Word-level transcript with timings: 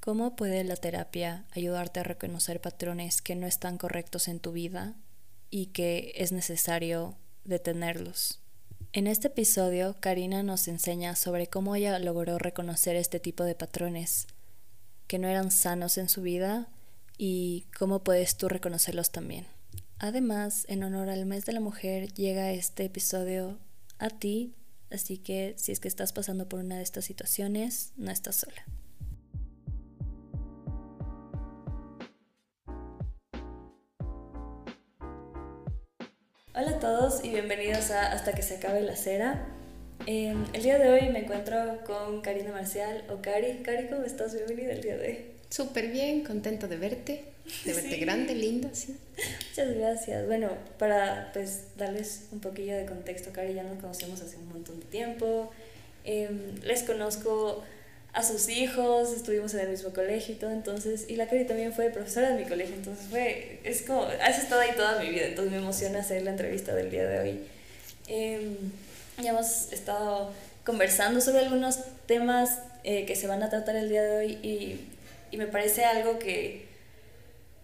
¿Cómo 0.00 0.34
puede 0.34 0.64
la 0.64 0.76
terapia 0.76 1.44
ayudarte 1.50 2.00
a 2.00 2.04
reconocer 2.04 2.58
patrones 2.62 3.20
que 3.20 3.34
no 3.34 3.46
están 3.46 3.76
correctos 3.76 4.28
en 4.28 4.40
tu 4.40 4.50
vida 4.50 4.94
y 5.50 5.66
que 5.66 6.14
es 6.16 6.32
necesario 6.32 7.18
detenerlos? 7.44 8.40
En 8.94 9.06
este 9.06 9.28
episodio, 9.28 9.96
Karina 10.00 10.42
nos 10.42 10.68
enseña 10.68 11.16
sobre 11.16 11.48
cómo 11.48 11.76
ella 11.76 11.98
logró 11.98 12.38
reconocer 12.38 12.96
este 12.96 13.20
tipo 13.20 13.44
de 13.44 13.54
patrones 13.54 14.26
que 15.06 15.18
no 15.18 15.28
eran 15.28 15.50
sanos 15.50 15.98
en 15.98 16.08
su 16.08 16.22
vida 16.22 16.70
y 17.18 17.66
cómo 17.78 18.02
puedes 18.02 18.38
tú 18.38 18.48
reconocerlos 18.48 19.10
también. 19.10 19.46
Además, 19.98 20.64
en 20.68 20.82
honor 20.82 21.10
al 21.10 21.26
mes 21.26 21.44
de 21.44 21.52
la 21.52 21.60
mujer, 21.60 22.14
llega 22.14 22.52
este 22.52 22.86
episodio 22.86 23.58
a 23.98 24.08
ti, 24.08 24.54
así 24.90 25.18
que 25.18 25.54
si 25.58 25.72
es 25.72 25.78
que 25.78 25.88
estás 25.88 26.14
pasando 26.14 26.48
por 26.48 26.60
una 26.60 26.78
de 26.78 26.84
estas 26.84 27.04
situaciones, 27.04 27.92
no 27.98 28.10
estás 28.10 28.36
sola. 28.36 28.64
Hola 36.60 36.72
a 36.72 36.78
todos 36.78 37.24
y 37.24 37.30
bienvenidos 37.30 37.90
a 37.90 38.12
Hasta 38.12 38.34
que 38.34 38.42
se 38.42 38.56
acabe 38.56 38.82
la 38.82 38.94
cera. 38.94 39.46
Em, 40.04 40.44
el 40.52 40.62
día 40.62 40.78
de 40.78 40.90
hoy 40.90 41.08
me 41.08 41.20
encuentro 41.20 41.56
con 41.86 42.20
Karina 42.20 42.52
Marcial 42.52 43.02
o 43.08 43.22
Cari. 43.22 43.62
Cari, 43.62 43.88
¿cómo 43.88 44.02
estás? 44.02 44.34
Bienvenida 44.34 44.72
el 44.72 44.82
día 44.82 44.98
de 44.98 45.08
hoy. 45.08 45.18
Súper 45.48 45.88
bien, 45.88 46.22
contenta 46.22 46.66
de 46.66 46.76
verte, 46.76 47.24
de 47.64 47.72
verte 47.72 47.96
grande, 48.00 48.34
linda, 48.34 48.68
sí. 48.74 48.94
Muchas 49.48 49.74
gracias. 49.74 50.26
Bueno, 50.26 50.50
para 50.78 51.30
pues 51.32 51.62
darles 51.78 52.26
un 52.30 52.40
poquillo 52.40 52.76
de 52.76 52.84
contexto, 52.84 53.32
Cari 53.32 53.54
ya 53.54 53.62
nos 53.62 53.78
conocemos 53.78 54.20
hace 54.20 54.36
un 54.36 54.50
montón 54.50 54.80
de 54.80 54.86
tiempo. 54.86 55.50
Em, 56.04 56.56
les 56.62 56.82
conozco 56.82 57.64
a 58.12 58.22
sus 58.22 58.48
hijos, 58.48 59.12
estuvimos 59.12 59.54
en 59.54 59.60
el 59.60 59.68
mismo 59.68 59.90
colegio 59.90 60.34
y 60.34 60.38
todo, 60.38 60.50
entonces, 60.50 61.06
y 61.08 61.16
la 61.16 61.26
Cari 61.26 61.44
también 61.44 61.72
fue 61.72 61.90
profesora 61.90 62.30
de 62.30 62.42
mi 62.42 62.48
colegio, 62.48 62.74
entonces 62.74 63.06
fue, 63.08 63.60
es 63.62 63.82
como, 63.82 64.02
has 64.02 64.38
estado 64.38 64.60
ahí 64.62 64.70
toda 64.76 64.98
mi 65.00 65.10
vida, 65.10 65.26
entonces 65.26 65.52
me 65.52 65.58
emociona 65.58 66.00
hacer 66.00 66.22
la 66.22 66.30
entrevista 66.30 66.74
del 66.74 66.90
día 66.90 67.06
de 67.06 67.18
hoy. 67.20 67.40
Eh, 68.08 68.56
ya 69.22 69.30
hemos 69.30 69.72
estado 69.72 70.32
conversando 70.64 71.20
sobre 71.20 71.40
algunos 71.40 71.78
temas 72.06 72.58
eh, 72.82 73.06
que 73.06 73.14
se 73.14 73.26
van 73.26 73.42
a 73.42 73.50
tratar 73.50 73.76
el 73.76 73.88
día 73.88 74.02
de 74.02 74.16
hoy 74.16 74.38
y, 74.42 74.80
y 75.30 75.36
me 75.36 75.46
parece 75.46 75.84
algo 75.84 76.18
que, 76.18 76.66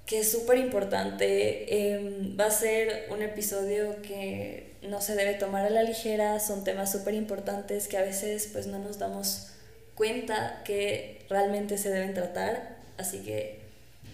que 0.07 0.21
es 0.21 0.31
súper 0.31 0.59
importante. 0.59 1.95
Em, 1.95 2.39
va 2.39 2.47
a 2.47 2.51
ser 2.51 3.09
un 3.11 3.23
episodio 3.23 4.01
que 4.03 4.75
no 4.83 5.01
se 5.01 5.17
debe 5.17 5.35
tomar 5.35 5.67
a 5.67 5.71
la 5.71 5.83
ligera, 5.83 6.39
son 6.39 6.63
temas 6.63 6.93
súper 6.93 7.15
importantes 7.15 7.89
que 7.89 7.99
a 7.99 8.03
veces 8.03 8.49
pues 8.53 8.69
no 8.69 8.79
nos 8.79 8.99
damos 8.99 9.49
cuenta 9.97 10.63
que 10.65 11.25
realmente 11.29 11.79
se 11.79 11.91
deben 11.91 12.15
tratar, 12.15 12.77
así 12.99 13.19
que 13.25 13.59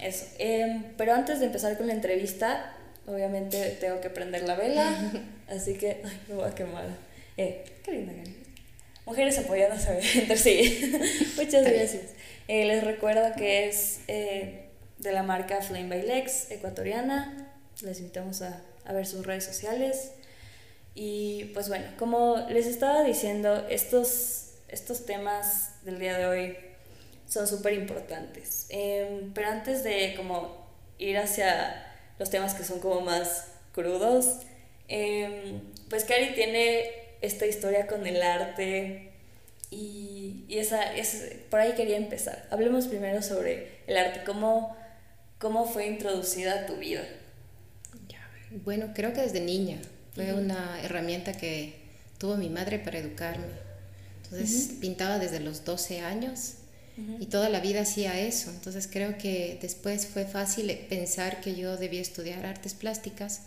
eso. 0.01 0.25
Em, 0.39 0.85
pero 0.97 1.13
antes 1.13 1.41
de 1.41 1.47
empezar 1.47 1.77
con 1.77 1.87
la 1.87 1.93
entrevista, 1.93 2.73
obviamente 3.07 3.77
tengo 3.81 4.01
que 4.01 4.09
prender 4.09 4.45
la 4.45 4.55
vela, 4.55 4.97
así 5.49 5.75
que 5.75 6.01
ay, 6.05 6.21
me 6.29 6.37
voy 6.37 6.49
a 6.49 6.55
quemar. 6.55 6.87
Eh, 7.37 7.65
qué 7.85 7.93
linda, 7.93 8.13
Mujeres 9.05 9.39
apoyadas 9.39 9.87
entre 10.15 10.37
sí. 10.37 10.93
Muchas 11.37 11.65
gracias. 11.65 12.05
Eh, 12.49 12.65
les 12.65 12.85
recuerdo 12.85 13.35
que 13.37 13.69
es 13.69 14.01
eh, 14.09 14.67
de 14.99 15.13
la 15.13 15.23
marca 15.23 15.61
Flame 15.61 15.89
by 15.89 16.03
Lex, 16.07 16.51
ecuatoriana. 16.51 17.49
Les 17.83 17.99
invitamos 17.99 18.43
a, 18.43 18.63
a 18.85 18.93
ver 18.93 19.07
sus 19.07 19.27
redes 19.27 19.45
sociales. 19.45 20.13
Y 20.95 21.51
pues 21.55 21.69
bueno, 21.69 21.87
como 21.99 22.37
les 22.51 22.67
estaba 22.67 23.03
diciendo, 23.03 23.67
estos, 23.71 24.42
estos 24.73 25.07
temas 25.07 25.85
del 25.85 25.99
día 25.99 26.17
de 26.17 26.27
hoy 26.27 26.57
son 27.29 27.47
súper 27.47 27.75
importantes. 27.75 28.67
Em, 28.71 29.33
pero 29.33 29.49
antes 29.49 29.85
de 29.85 30.15
como 30.17 30.67
ir 30.99 31.19
hacia 31.19 31.87
los 32.19 32.31
temas 32.31 32.55
que 32.55 32.65
son 32.65 32.81
como 32.81 33.01
más 33.01 33.49
crudos, 33.73 34.41
em, 34.89 35.61
pues 35.89 36.05
Cari 36.05 36.35
tiene 36.35 36.91
esta 37.21 37.47
historia 37.47 37.87
con 37.87 38.07
el 38.07 38.23
arte 38.23 39.13
y, 39.71 40.45
y 40.49 40.59
esa, 40.59 40.95
es, 40.95 41.35
por 41.51 41.61
ahí 41.61 41.73
quería 41.75 41.97
empezar. 41.97 42.47
Hablemos 42.51 42.87
primero 42.89 43.23
sobre 43.23 43.83
el 43.87 43.97
arte, 43.97 44.23
cómo, 44.25 44.77
cómo 45.39 45.67
fue 45.67 45.87
introducida 45.87 46.61
a 46.63 46.67
tu 46.67 46.77
vida. 46.77 47.03
Bueno, 48.65 48.93
creo 48.95 49.15
que 49.15 49.23
desde 49.23 49.41
niña 49.41 49.79
fue 50.15 50.35
una 50.35 50.83
herramienta 50.83 51.33
que 51.33 51.75
tuvo 52.19 52.37
mi 52.37 52.51
madre 52.51 52.79
para 52.79 52.99
educarme. 52.99 53.47
Entonces 54.33 54.73
pintaba 54.81 55.19
desde 55.19 55.41
los 55.41 55.65
12 55.65 56.01
años 56.01 56.55
y 57.21 57.27
toda 57.27 57.49
la 57.49 57.61
vida 57.61 57.83
hacía 57.83 58.19
eso. 58.19 58.51
Entonces 58.51 58.89
creo 58.91 59.19
que 59.19 59.59
después 59.61 60.07
fue 60.07 60.25
fácil 60.25 60.71
pensar 60.89 61.41
que 61.41 61.55
yo 61.55 61.77
debía 61.77 62.01
estudiar 62.01 62.47
artes 62.47 62.75
plásticas 62.75 63.43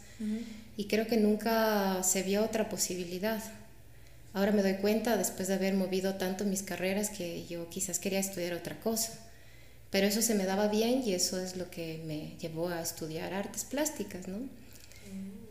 y 0.77 0.85
creo 0.85 1.07
que 1.07 1.17
nunca 1.17 2.03
se 2.03 2.23
vio 2.23 2.43
otra 2.43 2.69
posibilidad. 2.69 3.43
Ahora 4.33 4.51
me 4.51 4.61
doy 4.61 4.75
cuenta, 4.75 5.17
después 5.17 5.47
de 5.47 5.53
haber 5.53 5.75
movido 5.75 6.15
tanto 6.15 6.43
mis 6.43 6.61
carreras, 6.61 7.09
que 7.09 7.45
yo 7.47 7.69
quizás 7.69 7.99
quería 7.99 8.19
estudiar 8.19 8.53
otra 8.53 8.77
cosa. 8.81 9.13
Pero 9.91 10.07
eso 10.07 10.21
se 10.21 10.35
me 10.35 10.45
daba 10.45 10.67
bien 10.67 11.03
y 11.05 11.13
eso 11.13 11.39
es 11.39 11.55
lo 11.55 11.69
que 11.69 12.03
me 12.05 12.35
llevó 12.37 12.67
a 12.67 12.81
estudiar 12.81 13.33
artes 13.33 13.63
plásticas, 13.63 14.27
¿no? 14.27 14.39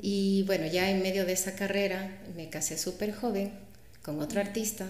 Y 0.03 0.43
bueno, 0.43 0.67
ya 0.67 0.91
en 0.91 1.03
medio 1.03 1.25
de 1.25 1.33
esa 1.33 1.55
carrera 1.55 2.21
me 2.37 2.51
casé 2.51 2.77
súper 2.77 3.15
joven 3.15 3.53
con 4.03 4.21
otro 4.21 4.41
artista 4.41 4.87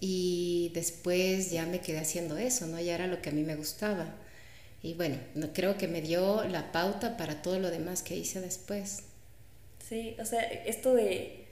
y 0.00 0.72
después 0.74 1.50
ya 1.50 1.66
me 1.66 1.80
quedé 1.80 1.98
haciendo 1.98 2.38
eso, 2.38 2.66
¿no? 2.66 2.80
Ya 2.80 2.94
era 2.94 3.06
lo 3.06 3.20
que 3.22 3.30
a 3.30 3.32
mí 3.32 3.42
me 3.42 3.56
gustaba. 3.56 4.14
Y 4.82 4.94
bueno, 4.94 5.16
creo 5.52 5.76
que 5.76 5.88
me 5.88 6.00
dio 6.00 6.42
la 6.44 6.72
pauta 6.72 7.16
para 7.16 7.42
todo 7.42 7.58
lo 7.58 7.70
demás 7.70 8.02
que 8.02 8.16
hice 8.16 8.40
después. 8.40 9.02
Sí, 9.86 10.16
o 10.18 10.24
sea, 10.24 10.40
esto 10.40 10.94
de, 10.94 11.46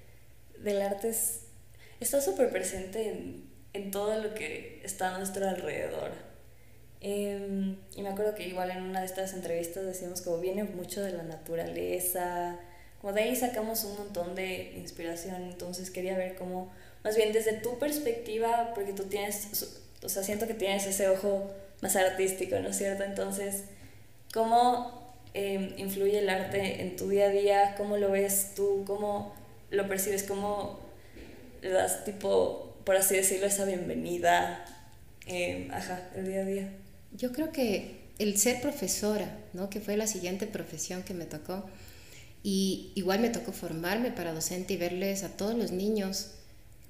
del 0.62 0.80
arte 0.80 1.10
es 1.10 1.40
está 2.00 2.20
súper 2.20 2.50
presente 2.50 3.10
en, 3.10 3.44
en, 3.72 3.90
todo 3.90 4.20
lo 4.22 4.34
que 4.34 4.80
está 4.84 5.14
a 5.14 5.18
nuestro 5.18 5.48
alrededor. 5.48 6.12
Em, 7.00 7.76
y 7.94 8.02
me 8.02 8.08
acuerdo 8.08 8.34
que 8.34 8.48
igual 8.48 8.70
en 8.70 8.82
una 8.82 9.00
de 9.00 9.06
estas 9.06 9.32
entrevistas 9.32 9.84
decíamos 9.84 10.22
como 10.22 10.38
viene 10.38 10.64
mucho 10.64 11.02
de 11.02 11.12
la 11.12 11.22
naturaleza, 11.22 12.58
como 13.00 13.12
de 13.12 13.22
ahí 13.22 13.36
sacamos 13.36 13.84
un 13.84 13.96
montón 13.96 14.34
de 14.34 14.72
inspiración, 14.76 15.42
entonces 15.42 15.90
quería 15.90 16.16
ver 16.16 16.34
cómo, 16.34 16.72
más 17.04 17.16
bien 17.16 17.32
desde 17.32 17.54
tu 17.54 17.78
perspectiva, 17.78 18.72
porque 18.74 18.92
tú 18.92 19.04
tienes, 19.04 19.68
o 20.02 20.08
sea, 20.08 20.22
siento 20.22 20.46
que 20.46 20.54
tienes 20.54 20.86
ese 20.86 21.08
ojo 21.08 21.50
más 21.80 21.96
artístico, 21.96 22.58
¿no 22.58 22.68
es 22.68 22.78
cierto? 22.78 23.04
Entonces, 23.04 23.64
¿cómo 24.32 25.16
eh, 25.34 25.74
influye 25.78 26.18
el 26.18 26.28
arte 26.28 26.82
en 26.82 26.96
tu 26.96 27.08
día 27.08 27.26
a 27.26 27.30
día? 27.30 27.74
¿Cómo 27.76 27.96
lo 27.96 28.10
ves 28.10 28.52
tú? 28.54 28.84
¿Cómo 28.86 29.34
lo 29.70 29.88
percibes? 29.88 30.22
¿Cómo 30.24 30.80
le 31.62 31.70
das 31.70 32.04
tipo, 32.04 32.76
por 32.84 32.96
así 32.96 33.16
decirlo, 33.16 33.46
esa 33.46 33.64
bienvenida, 33.64 34.64
eh, 35.26 35.68
ajá, 35.72 36.08
el 36.16 36.26
día 36.26 36.40
a 36.40 36.44
día? 36.44 36.72
Yo 37.12 37.32
creo 37.32 37.52
que 37.52 37.98
el 38.18 38.36
ser 38.38 38.60
profesora, 38.60 39.38
¿no? 39.52 39.70
que 39.70 39.80
fue 39.80 39.96
la 39.96 40.06
siguiente 40.06 40.46
profesión 40.46 41.02
que 41.02 41.14
me 41.14 41.24
tocó, 41.24 41.64
y 42.42 42.92
igual 42.94 43.20
me 43.20 43.30
tocó 43.30 43.52
formarme 43.52 44.10
para 44.10 44.32
docente 44.32 44.74
y 44.74 44.76
verles 44.76 45.24
a 45.24 45.36
todos 45.36 45.54
los 45.54 45.72
niños 45.72 46.32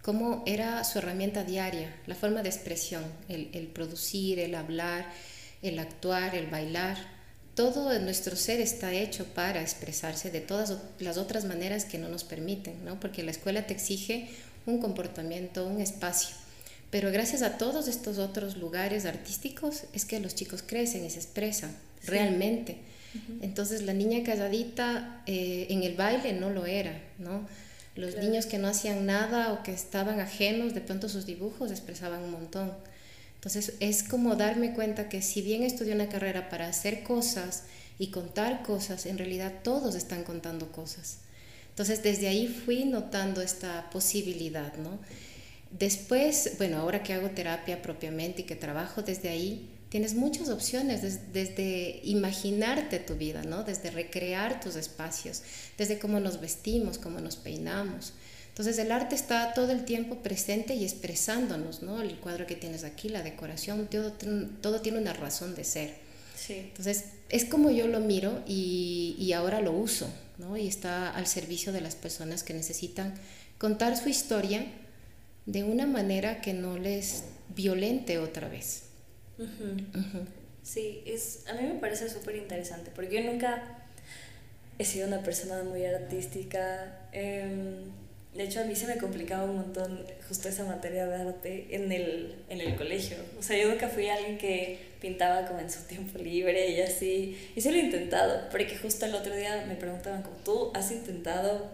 cómo 0.09 0.43
era 0.47 0.85
su 0.85 1.01
herramienta 1.01 1.45
diaria, 1.45 1.95
la 2.07 2.15
forma 2.15 2.43
de 2.43 2.49
expresión, 2.49 3.05
el, 3.29 3.51
el 3.53 3.67
producir, 3.67 4.39
el 4.39 4.55
hablar, 4.55 5.05
el 5.61 5.79
actuar, 5.79 6.35
el 6.35 6.47
bailar. 6.47 6.97
Todo 7.55 7.99
nuestro 7.99 8.35
ser 8.35 8.59
está 8.59 8.91
hecho 8.95 9.27
para 9.35 9.61
expresarse 9.61 10.31
de 10.31 10.41
todas 10.41 10.79
las 10.99 11.19
otras 11.19 11.45
maneras 11.45 11.85
que 11.85 11.99
no 11.99 12.09
nos 12.09 12.25
permiten, 12.25 12.87
¿no? 12.87 12.99
porque 12.99 13.23
la 13.23 13.33
escuela 13.33 13.67
te 13.67 13.75
exige 13.75 14.31
un 14.65 14.81
comportamiento, 14.81 15.67
un 15.67 15.79
espacio. 15.83 16.35
Pero 16.91 17.13
gracias 17.13 17.43
a 17.43 17.59
todos 17.59 17.87
estos 17.87 18.17
otros 18.17 18.57
lugares 18.57 19.05
artísticos 19.05 19.83
es 19.93 20.07
que 20.07 20.21
los 20.21 20.35
chicos 20.35 20.65
crecen 20.67 21.05
y 21.05 21.11
se 21.11 21.19
expresan 21.19 21.77
realmente. 22.07 22.79
Entonces 23.43 23.83
la 23.83 23.93
niña 23.93 24.25
casadita 24.25 25.23
eh, 25.27 25.67
en 25.69 25.83
el 25.83 25.97
baile 25.97 26.33
no 26.33 26.49
lo 26.49 26.65
era, 26.65 26.99
¿no? 27.19 27.47
Los 27.99 28.15
niños 28.15 28.47
que 28.47 28.59
no 28.59 28.69
hacían 28.69 29.07
nada 29.07 29.53
o 29.53 29.65
que 29.65 29.73
estaban 29.73 30.21
ajenos, 30.21 30.73
de 30.73 30.81
pronto 30.81 31.09
sus 31.09 31.27
dibujos 31.27 31.73
expresaban 31.73 32.23
un 32.23 32.31
montón. 32.31 32.73
Entonces 33.35 33.73
es 33.81 34.05
como 34.05 34.37
darme 34.37 34.73
cuenta 34.73 35.09
que 35.09 35.21
si 35.21 35.43
bien 35.43 35.65
estudié 35.65 35.95
una 35.95 36.09
carrera 36.09 36.49
para 36.49 36.69
hacer 36.69 37.03
cosas 37.03 37.65
y 37.99 38.13
contar 38.13 38.63
cosas, 38.63 39.05
en 39.05 39.19
realidad 39.19 39.53
todos 39.65 39.97
están 39.97 40.23
contando 40.23 40.71
cosas. 40.71 41.19
Entonces 41.71 42.05
desde 42.05 42.29
ahí 42.29 42.47
fui 42.47 42.85
notando 42.85 43.43
esta 43.43 43.91
posibilidad, 43.91 44.77
¿no? 44.77 45.01
Después, 45.77 46.53
bueno, 46.57 46.79
ahora 46.79 47.03
que 47.03 47.15
hago 47.15 47.31
terapia 47.31 47.83
propiamente 47.83 48.43
y 48.43 48.45
que 48.45 48.55
trabajo 48.55 49.03
desde 49.03 49.29
ahí, 49.29 49.69
tienes 49.89 50.15
muchas 50.15 50.49
opciones, 50.49 51.03
desde, 51.33 52.01
imaginarte 52.05 52.99
tu 52.99 53.15
vida, 53.15 53.43
¿no? 53.43 53.65
Desde 53.65 53.91
recrear 53.91 54.61
tus 54.61 54.77
espacios, 54.77 55.43
desde 55.77 55.99
cómo 55.99 56.21
nos 56.21 56.41
vestimos, 56.41 56.99
cómo 56.99 57.21
nos 57.21 57.37
peinamos. 57.37 58.13
Entonces 58.49 58.79
el 58.79 58.93
arte 58.93 59.15
está 59.15 59.55
todo 59.55 59.71
el 59.71 59.85
tiempo 59.85 60.17
presente 60.17 60.75
y 60.75 60.85
expresándonos, 60.85 61.83
¿no? 61.83 62.03
El 62.03 62.19
cuadro 62.19 62.47
que 62.47 62.57
tienes 62.57 62.85
aquí, 62.85 63.09
la 63.09 63.23
decoración, 63.23 63.89
todo, 63.89 64.13
todo 64.61 64.81
tiene 64.81 64.99
una 64.99 65.13
razón 65.13 65.55
de 65.55 65.65
ser. 65.65 65.95
Sí. 66.37 66.55
Entonces 66.55 67.05
es 67.31 67.45
como 67.45 67.71
yo 67.71 67.87
lo 67.87 68.01
miro 68.01 68.43
y, 68.47 69.17
y 69.19 69.33
ahora 69.33 69.61
lo 69.61 69.73
uso, 69.73 70.09
¿no? 70.39 70.57
Y 70.57 70.67
está 70.67 71.11
al 71.11 71.27
servicio 71.27 71.73
de 71.73 71.81
las 71.81 71.95
personas 71.95 72.43
que 72.43 72.53
necesitan 72.53 73.15
contar 73.59 73.97
su 73.97 74.09
historia 74.09 74.67
de 75.47 75.65
una 75.65 75.87
manera 75.87 76.41
que 76.41 76.53
no 76.53 76.79
les 76.79 77.25
violente 77.55 78.19
otra 78.19 78.49
vez. 78.49 78.88
Sí, 80.63 81.03
es, 81.07 81.45
a 81.49 81.55
mí 81.55 81.63
me 81.63 81.81
parece 81.81 82.11
súper 82.11 82.37
interesante, 82.37 82.91
porque 82.95 83.23
yo 83.23 83.31
nunca 83.33 83.63
he 84.79 84.85
sido 84.85 85.07
una 85.07 85.23
persona 85.23 85.63
muy 85.63 85.85
artística. 85.87 87.09
Em, 87.13 87.85
de 88.35 88.45
hecho, 88.45 88.61
a 88.61 88.65
mí 88.65 88.77
se 88.77 88.87
me 88.87 88.99
complicaba 88.99 89.45
un 89.45 89.57
montón 89.57 90.05
justo 90.29 90.49
esa 90.49 90.65
materia 90.65 91.07
de 91.07 91.15
arte 91.17 91.67
en 91.71 91.91
el, 91.91 92.35
en 92.51 92.61
el 92.61 92.77
colegio. 92.77 93.17
O 93.39 93.43
sea, 93.43 93.57
yo 93.57 93.71
nunca 93.71 93.89
fui 93.89 94.09
alguien 94.09 94.37
que 94.37 94.79
pintaba 95.01 95.47
como 95.47 95.61
en 95.61 95.71
su 95.71 95.83
tiempo 95.85 96.19
libre 96.19 96.71
y 96.71 96.81
así. 96.83 97.51
Y 97.57 97.61
sí 97.61 97.71
lo 97.71 97.77
he 97.77 97.81
intentado, 97.81 98.49
porque 98.51 98.77
justo 98.77 99.07
el 99.07 99.15
otro 99.15 99.35
día 99.35 99.65
me 99.67 99.75
preguntaban 99.75 100.23
como, 100.23 100.37
¿tú 100.45 100.71
has 100.75 100.91
intentado 100.93 101.71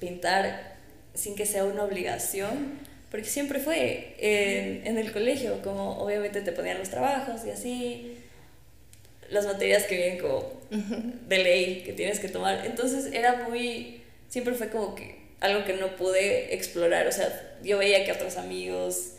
pintar 0.00 0.76
sin 1.12 1.36
que 1.36 1.44
sea 1.44 1.64
una 1.64 1.84
obligación? 1.84 2.78
Porque 3.14 3.28
siempre 3.28 3.60
fue 3.60 4.16
en 4.18 4.98
el 4.98 5.12
colegio, 5.12 5.62
como 5.62 6.00
obviamente 6.00 6.40
te 6.40 6.50
ponían 6.50 6.80
los 6.80 6.90
trabajos 6.90 7.42
y 7.46 7.50
así, 7.50 8.16
las 9.30 9.46
materias 9.46 9.84
que 9.84 9.96
vienen 9.96 10.18
como 10.18 10.50
de 10.68 11.38
ley 11.38 11.84
que 11.86 11.92
tienes 11.92 12.18
que 12.18 12.26
tomar. 12.26 12.66
Entonces 12.66 13.12
era 13.12 13.46
muy, 13.48 14.02
siempre 14.28 14.54
fue 14.54 14.68
como 14.68 14.96
que 14.96 15.16
algo 15.38 15.64
que 15.64 15.74
no 15.74 15.94
pude 15.94 16.56
explorar. 16.56 17.06
O 17.06 17.12
sea, 17.12 17.56
yo 17.62 17.78
veía 17.78 18.04
que 18.04 18.10
otros 18.10 18.36
amigos 18.36 19.12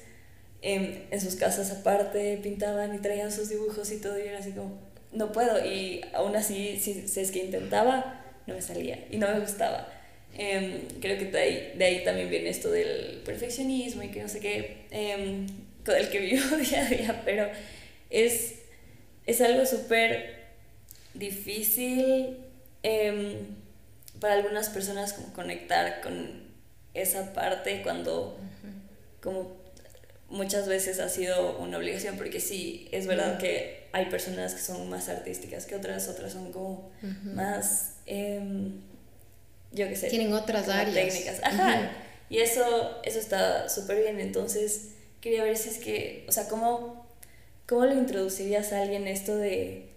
en, 0.62 1.06
en 1.10 1.22
sus 1.22 1.38
casas 1.38 1.72
aparte 1.72 2.38
pintaban 2.44 2.94
y 2.96 2.98
traían 2.98 3.32
sus 3.32 3.48
dibujos 3.48 3.94
y 3.94 4.02
todo, 4.02 4.20
y 4.20 4.24
era 4.24 4.40
así 4.40 4.52
como, 4.52 4.78
no 5.14 5.32
puedo. 5.32 5.66
Y 5.66 6.04
aún 6.14 6.36
así, 6.36 6.82
si, 6.82 7.08
si 7.08 7.22
es 7.22 7.32
que 7.32 7.46
intentaba, 7.46 8.26
no 8.46 8.56
me 8.56 8.62
salía 8.62 9.06
y 9.10 9.20
no 9.20 9.30
me 9.30 9.40
gustaba. 9.40 9.88
Em, 10.38 10.82
creo 11.00 11.18
que 11.18 11.26
de 11.26 11.40
ahí, 11.40 11.74
de 11.78 11.86
ahí, 11.86 12.04
también 12.04 12.30
viene 12.30 12.50
esto 12.50 12.70
del 12.70 13.22
perfeccionismo 13.24 14.04
y 14.04 14.10
que 14.10 14.22
no 14.22 14.28
sé 14.28 14.40
qué, 14.42 14.86
eh, 14.92 15.48
con 15.86 15.96
el 15.96 16.10
que 16.10 16.20
vivo 16.20 16.58
día 16.58 16.86
a 16.86 16.90
día, 16.90 17.22
pero 17.24 17.48
es, 18.10 18.56
es 19.26 19.42
algo 19.42 19.66
súper 19.66 20.46
difícil 21.14 22.38
em, 22.84 23.36
para 24.20 24.34
algunas 24.34 24.70
personas 24.70 25.14
como 25.14 25.32
conectar 25.32 26.02
con 26.02 26.44
esa 26.94 27.34
parte 27.34 27.82
cuando 27.82 28.38
como 29.22 29.56
muchas 30.30 30.68
veces 30.68 31.00
ha 31.00 31.08
sido 31.08 31.58
una 31.60 31.78
obligación 31.78 32.18
porque 32.18 32.40
sí, 32.42 32.90
es 32.92 33.08
verdad 33.08 33.38
que 33.38 33.88
hay 33.94 34.08
personas 34.08 34.54
que 34.54 34.62
son 34.62 34.90
más 34.90 35.08
artísticas 35.08 35.66
que 35.66 35.76
otras, 35.76 36.10
otras 36.10 36.34
son 36.34 36.52
como 36.52 36.92
más... 37.24 37.94
Yo 39.76 39.88
qué 39.88 39.96
sé. 39.96 40.08
Tienen 40.08 40.34
otras 40.34 40.70
áreas. 40.70 40.94
Técnicas. 40.94 41.40
Ajá. 41.44 41.92
Y 42.30 42.40
eso, 42.40 43.02
eso 43.04 43.20
está 43.20 43.70
súper 43.70 44.02
bien. 44.02 44.20
Entonces, 44.20 44.90
quería 45.22 45.44
ver 45.44 45.58
si 45.58 45.70
es 45.70 45.78
que, 45.78 46.26
o 46.28 46.32
sea, 46.32 46.48
¿cómo, 46.48 47.06
cómo 47.68 47.86
lo 47.86 47.94
introducirías 47.94 48.74
a 48.74 48.82
alguien 48.82 49.08
esto 49.08 49.36
de, 49.36 49.90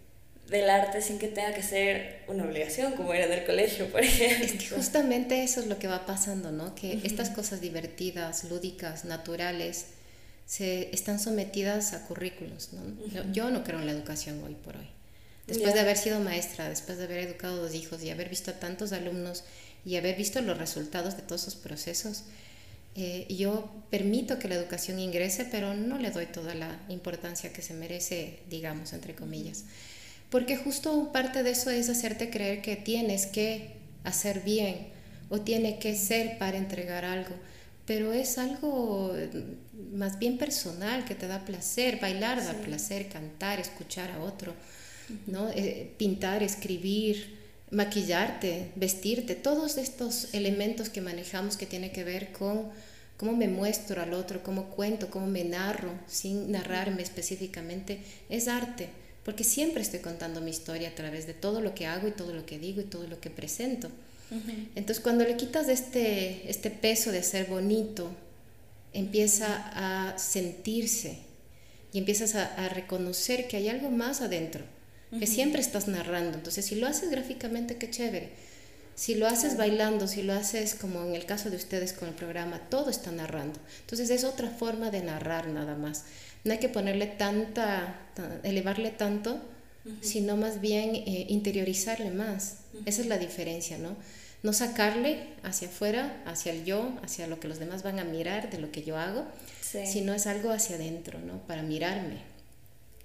del 0.49 0.69
arte 0.69 1.01
sin 1.01 1.19
que 1.19 1.29
tenga 1.29 1.55
que 1.55 1.63
ser 1.63 2.23
una 2.27 2.45
obligación, 2.45 2.93
como 2.93 3.15
era 3.15 3.27
del 3.29 3.45
colegio, 3.47 3.91
por 3.91 4.03
ejemplo? 4.03 4.45
Es 4.45 4.53
que 4.53 4.75
justamente 4.75 5.43
eso 5.43 5.61
es 5.61 5.67
lo 5.67 5.79
que 5.79 5.89
va 5.89 6.07
pasando, 6.07 6.51
¿no? 6.51 6.75
Que 6.75 7.01
estas 7.05 7.31
cosas 7.31 7.61
divertidas, 7.61 8.45
lúdicas, 8.45 9.05
naturales, 9.05 9.87
se 10.47 10.95
están 10.95 11.21
sometidas 11.21 11.93
a 11.93 12.07
currículos, 12.07 12.71
¿no? 12.73 13.33
yo, 13.33 13.51
no 13.51 13.65
creo 13.65 13.81
en 13.81 13.87
la 13.87 13.93
educación 13.93 14.43
hoy 14.43 14.55
por 14.55 14.77
hoy. 14.77 14.89
Después 15.47 15.75
de 15.75 15.81
haber 15.81 15.97
sido 15.97 16.21
maestra, 16.21 16.69
después 16.69 16.99
de 16.99 17.05
haber 17.05 17.19
educado 17.21 17.57
dos 17.57 17.75
hijos 17.75 18.03
y 18.03 18.11
haber 18.11 18.29
visto 18.29 18.51
a 18.51 18.55
tantos 18.55 18.93
alumnos 18.93 19.45
y 19.85 19.97
haber 19.97 20.17
visto 20.17 20.41
los 20.41 20.59
resultados 20.59 21.17
de 21.17 21.23
todos 21.23 21.43
esos 21.43 21.57
procesos, 21.57 22.25
eh, 22.95 23.27
yo 23.33 23.71
permito 23.91 24.39
que 24.39 24.49
la 24.49 24.57
educación 24.57 24.99
ingrese, 24.99 25.45
pero 25.45 25.75
no 25.75 25.99
le 25.99 26.11
doy 26.11 26.27
toda 26.27 26.55
la 26.55 26.81
importancia 26.89 27.53
que 27.53 27.63
se 27.63 27.75
merece, 27.75 28.41
digamos, 28.51 28.93
entre 28.93 29.15
comillas. 29.15 29.65
Porque 30.31 30.57
justo 30.57 31.13
parte 31.13 31.43
de 31.43 31.51
eso 31.51 31.71
es 31.71 31.89
hacerte 31.89 32.29
creer 32.29 32.61
que 32.61 32.77
tienes 32.77 33.27
que 33.27 33.77
hacer 34.05 34.41
bien 34.41 34.89
o 35.29 35.41
tiene 35.41 35.79
que 35.79 35.95
ser 35.95 36.39
para 36.39 36.59
entregar 36.59 37.05
algo, 37.05 37.35
pero 37.87 38.13
es 38.13 38.37
algo 38.37 39.15
mm, 39.15 39.97
más 39.97 40.19
bien 40.19 40.37
personal 40.37 41.05
que 41.05 41.15
te 41.15 41.29
da 41.29 41.45
placer, 41.45 42.01
bailar 42.01 42.45
da 42.45 42.55
placer, 42.55 43.09
cantar, 43.09 43.61
escuchar 43.61 44.11
a 44.11 44.21
otro, 44.21 44.55
¿no? 45.27 45.49
Eh, 45.51 45.95
pintar, 45.97 46.43
escribir, 46.43 47.38
maquillarte, 47.71 48.71
vestirte, 48.77 49.35
todos 49.35 49.77
estos 49.77 50.33
elementos 50.35 50.89
que 50.89 51.01
manejamos 51.01 51.57
que 51.57 51.67
tiene 51.67 51.93
que 51.93 52.05
ver 52.05 52.33
con 52.33 52.71
cómo 53.17 53.37
me 53.37 53.49
muestro 53.49 54.01
al 54.01 54.15
otro, 54.15 54.43
cómo 54.43 54.71
cuento, 54.71 55.11
cómo 55.11 55.27
me 55.27 55.45
narro, 55.45 55.93
sin 56.07 56.51
narrarme 56.51 57.03
específicamente, 57.03 58.01
es 58.31 58.49
arte, 58.49 58.89
porque 59.25 59.45
siempre 59.45 59.83
estoy 59.83 60.01
contando 60.01 60.41
mi 60.41 60.51
historia 60.51 60.89
a 60.89 60.95
través 60.95 61.27
de 61.27 61.35
todo 61.35 61.61
lo 61.61 61.75
que 61.75 61.87
hago 61.87 62.09
y 62.09 62.13
todo 62.13 62.33
lo 62.33 62.47
que 62.47 62.59
digo 62.59 62.81
y 62.81 62.85
todo 62.85 63.07
lo 63.07 63.21
que 63.21 63.31
presento. 63.31 63.91
Entonces 64.75 65.03
cuando 65.03 65.25
le 65.25 65.37
quitas 65.37 65.69
este, 65.69 66.51
este 66.51 66.71
peso 66.71 67.13
de 67.13 67.23
ser 67.23 67.47
bonito, 67.47 68.11
empieza 68.93 69.47
a 69.75 70.19
sentirse 70.19 71.19
y 71.93 71.99
empiezas 71.99 72.35
a 72.35 72.69
reconocer 72.69 73.49
que 73.49 73.57
hay 73.57 73.69
algo 73.71 73.91
más 73.91 74.21
adentro 74.21 74.65
que 75.17 75.27
siempre 75.27 75.61
estás 75.61 75.89
narrando. 75.89 76.37
Entonces, 76.37 76.67
si 76.67 76.75
lo 76.75 76.87
haces 76.87 77.11
gráficamente, 77.11 77.77
qué 77.77 77.91
chévere. 77.91 78.31
Si 78.99 79.15
lo 79.15 79.29
haces 79.29 79.57
bailando, 79.57 80.09
si 80.09 80.23
lo 80.23 80.33
haces 80.33 80.75
como 80.75 81.05
en 81.05 81.15
el 81.15 81.25
caso 81.25 81.51
de 81.51 81.57
ustedes 81.57 81.93
con 81.93 82.09
el 82.09 82.15
programa, 82.15 82.59
todo 82.69 82.91
está 82.91 83.13
narrando. 83.13 83.61
Entonces 83.83 84.11
es 84.11 84.25
otra 84.25 84.51
forma 84.51 84.91
de 84.91 85.03
narrar 85.03 85.47
nada 85.47 85.77
más. 85.77 86.03
No 86.43 86.53
hay 86.53 86.59
que 86.59 86.69
ponerle 86.69 87.07
tanta, 87.07 88.01
elevarle 88.43 88.91
tanto, 88.91 89.41
sino 90.01 90.37
más 90.37 90.61
bien 90.61 90.97
eh, 90.97 91.27
interiorizarle 91.29 92.11
más. 92.11 92.57
Esa 92.87 93.03
es 93.03 93.07
la 93.07 93.19
diferencia, 93.19 93.79
¿no? 93.79 93.97
No 94.43 94.53
sacarle 94.53 95.29
hacia 95.45 95.69
afuera, 95.69 96.21
hacia 96.27 96.51
el 96.51 96.65
yo, 96.65 96.93
hacia 97.03 97.29
lo 97.29 97.39
que 97.39 97.47
los 97.47 97.61
demás 97.61 97.85
van 97.85 98.01
a 98.01 98.05
mirar 98.05 98.51
de 98.51 98.59
lo 98.59 98.73
que 98.73 98.83
yo 98.83 98.99
hago, 98.99 99.25
sino 99.61 100.13
es 100.13 100.27
algo 100.27 100.51
hacia 100.51 100.75
adentro, 100.75 101.21
¿no? 101.21 101.39
Para 101.47 101.63
mirarme. 101.63 102.19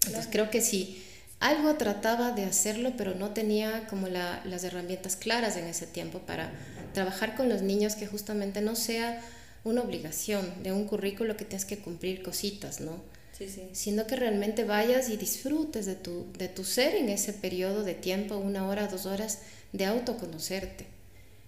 Entonces 0.08 0.28
creo 0.32 0.50
que 0.50 0.62
si 0.62 1.04
algo 1.44 1.76
trataba 1.76 2.32
de 2.32 2.46
hacerlo, 2.46 2.94
pero 2.98 3.16
no 3.16 3.32
tenía 3.32 3.86
como 3.90 4.08
las 4.08 4.64
herramientas 4.64 5.18
claras 5.18 5.58
en 5.58 5.66
ese 5.66 5.86
tiempo 5.86 6.20
para 6.20 6.52
trabajar 6.94 7.36
con 7.36 7.50
los 7.50 7.62
niños 7.62 7.96
que 7.96 8.08
justamente 8.08 8.62
no 8.62 8.78
sea 8.78 9.22
una 9.66 9.82
obligación 9.82 10.64
de 10.64 10.72
un 10.72 10.86
currículo 10.86 11.36
que 11.36 11.44
tienes 11.44 11.66
que 11.66 11.80
cumplir 11.80 12.24
cositas, 12.24 12.80
¿no? 12.80 13.02
Sí, 13.38 13.50
sí. 13.50 13.64
Sino 13.74 14.08
que 14.08 14.16
realmente 14.16 14.64
vayas 14.64 15.10
y 15.10 15.18
disfrutes 15.18 15.86
de 15.86 15.96
tu, 15.96 16.28
de 16.38 16.48
tu 16.48 16.64
ser 16.64 16.96
en 16.96 17.10
ese 17.10 17.34
periodo 17.34 17.84
de 17.84 17.94
tiempo, 17.94 18.38
una 18.38 18.66
hora, 18.68 18.88
dos 18.88 19.06
horas, 19.06 19.40
de 19.74 19.86
autoconocerte, 19.86 20.86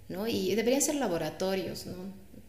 ¿no? 0.09 0.27
Y 0.27 0.55
deberían 0.55 0.81
ser 0.81 0.95
laboratorios, 0.95 1.85
¿no? 1.85 1.95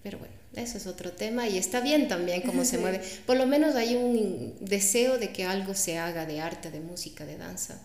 Pero 0.02 0.18
bueno, 0.18 0.34
eso 0.56 0.78
es 0.78 0.86
otro 0.86 1.12
tema 1.12 1.46
y 1.46 1.58
está 1.58 1.80
bien 1.80 2.08
también 2.08 2.40
cómo 2.40 2.64
se 2.64 2.78
mueve. 2.78 3.00
Por 3.26 3.36
lo 3.36 3.46
menos 3.46 3.74
hay 3.76 3.94
un 3.94 4.56
deseo 4.60 5.18
de 5.18 5.30
que 5.30 5.44
algo 5.44 5.74
se 5.74 5.98
haga 5.98 6.24
de 6.24 6.40
arte, 6.40 6.70
de 6.70 6.80
música, 6.80 7.26
de 7.26 7.36
danza. 7.36 7.78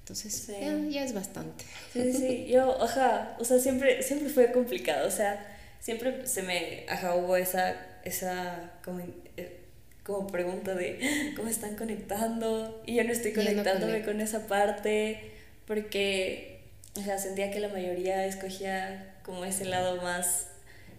Entonces, 0.00 0.48
ya, 0.90 1.04
es 1.04 1.12
bastante. 1.12 1.64
Sí, 1.92 2.12
sí, 2.12 2.46
yo, 2.48 2.82
ajá, 2.82 3.36
o 3.38 3.44
sea, 3.44 3.60
siempre, 3.60 4.02
siempre 4.02 4.28
fue 4.28 4.50
complicado, 4.50 5.06
o 5.06 5.10
sea, 5.10 5.56
siempre 5.78 6.26
se 6.26 6.42
me, 6.42 6.84
ajá, 6.88 7.14
hubo 7.14 7.36
esa, 7.36 7.76
esa 8.04 8.72
como, 8.84 9.00
eh, 9.36 9.60
como 10.02 10.26
pregunta 10.26 10.74
de 10.74 11.32
cómo 11.36 11.48
están 11.48 11.76
conectando 11.76 12.82
y 12.86 12.96
yo 12.96 13.04
no 13.04 13.12
estoy 13.12 13.32
conectándome 13.32 14.02
con 14.02 14.20
esa 14.20 14.48
parte 14.48 15.30
porque, 15.64 16.60
o 16.96 17.02
sea, 17.02 17.18
sentía 17.18 17.52
que 17.52 17.60
la 17.60 17.68
mayoría 17.68 18.26
escogía 18.26 19.14
como 19.22 19.44
ese 19.44 19.64
lado 19.64 20.02
más 20.02 20.49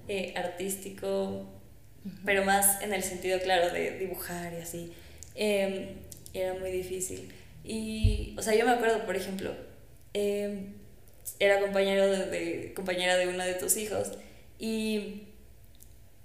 eh, 0.08 0.34
artístico, 0.36 1.46
pero 2.26 2.44
más 2.46 2.82
en 2.82 2.94
el 2.94 3.04
sentido, 3.04 3.40
claro, 3.40 3.72
de 3.72 3.98
dibujar 4.00 4.54
y 4.54 4.58
así. 4.58 4.94
Em, 5.36 5.90
era 6.34 6.54
muy 6.56 6.72
difícil. 6.72 7.32
Y, 7.64 8.36
o 8.38 8.42
sea, 8.42 8.56
yo 8.56 8.66
me 8.66 8.72
acuerdo, 8.72 9.06
por 9.06 9.16
ejemplo, 9.16 9.54
em, 10.14 10.74
era 11.40 11.60
compañero 11.60 12.08
de, 12.08 12.74
compañera 12.76 13.18
de 13.18 13.28
uno 13.28 13.44
de 13.44 13.54
tus 13.56 13.78
hijos 13.78 14.12
y, 14.60 15.24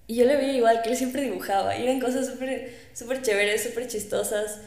y 0.06 0.16
yo 0.16 0.24
le 0.24 0.36
veía 0.36 0.54
igual, 0.54 0.82
que 0.82 0.90
él 0.90 0.96
siempre 0.96 1.22
dibujaba 1.22 1.76
y 1.76 1.84
eran 1.84 2.00
cosas 2.00 2.26
súper 2.26 2.72
super 2.94 3.22
chéveres, 3.22 3.62
súper 3.62 3.86
chistosas. 3.88 4.60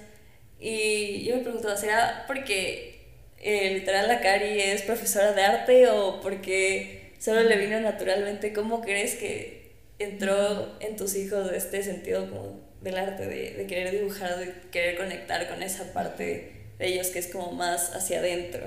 Y 0.60 1.24
yo 1.26 1.38
me 1.38 1.44
preguntaba, 1.44 1.78
¿será 1.78 2.26
porque 2.28 3.00
eh, 3.40 3.74
literal 3.76 4.08
la 4.08 4.20
Cari 4.20 4.60
es 4.60 4.82
profesora 4.84 5.34
de 5.34 5.44
arte 5.44 5.88
o 5.88 6.20
porque 6.22 6.99
solo 7.20 7.44
le 7.44 7.58
vino 7.58 7.80
naturalmente. 7.80 8.54
¿Cómo 8.54 8.82
crees 8.82 9.16
que 9.16 9.72
entró 10.00 10.80
en 10.80 10.96
tus 10.96 11.16
hijos 11.16 11.52
este 11.54 11.84
sentido 11.84 12.30
como 12.30 12.60
del 12.82 12.98
arte, 12.98 13.28
de, 13.28 13.54
de 13.54 13.68
querer 13.68 13.92
dibujar, 13.92 14.40
de 14.40 14.54
querer 14.72 14.98
conectar 14.98 15.48
con 15.50 15.62
esa 15.62 15.94
parte 15.94 16.54
de 16.80 16.88
ellos 16.88 17.08
que 17.08 17.20
es 17.20 17.28
como 17.28 17.52
más 17.52 17.96
hacia 17.96 18.20
adentro? 18.20 18.62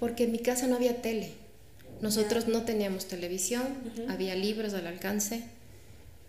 Porque 0.00 0.24
en 0.24 0.32
mi 0.32 0.38
casa 0.38 0.66
no 0.66 0.76
había 0.76 1.02
tele. 1.02 1.32
Nosotros 2.00 2.48
no 2.48 2.64
teníamos 2.64 3.06
televisión, 3.06 3.66
había 4.08 4.34
libros 4.34 4.74
al 4.74 4.86
alcance, 4.86 5.42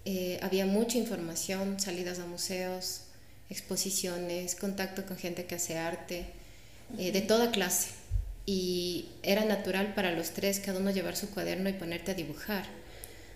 eh, 0.06 0.40
había 0.42 0.66
mucha 0.66 0.98
información, 0.98 1.80
salidas 1.80 2.20
a 2.20 2.26
museos, 2.26 3.02
exposiciones, 3.50 4.56
contacto 4.56 5.06
con 5.06 5.18
gente 5.18 5.46
que 5.46 5.56
hace 5.56 5.78
arte, 5.78 6.26
eh, 6.98 7.12
de 7.12 7.22
toda 7.22 7.52
clase. 7.52 7.90
Y 8.46 9.06
era 9.24 9.44
natural 9.46 9.94
para 9.96 10.12
los 10.12 10.32
tres 10.32 10.60
cada 10.60 10.80
uno 10.80 10.92
llevar 10.92 11.16
su 11.16 11.30
cuaderno 11.30 11.70
y 11.70 11.74
ponerte 11.74 12.12
a 12.12 12.14
dibujar 12.14 12.66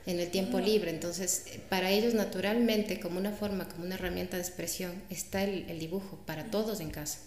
en 0.05 0.19
el 0.19 0.29
tiempo 0.29 0.59
libre. 0.59 0.91
Entonces, 0.91 1.45
para 1.69 1.91
ellos 1.91 2.13
naturalmente, 2.13 2.99
como 2.99 3.19
una 3.19 3.31
forma, 3.31 3.67
como 3.67 3.85
una 3.85 3.95
herramienta 3.95 4.37
de 4.37 4.43
expresión, 4.43 4.91
está 5.09 5.43
el, 5.43 5.79
dibujo 5.79 6.19
para 6.25 6.45
todos 6.45 6.79
en 6.79 6.89
casa. 6.89 7.19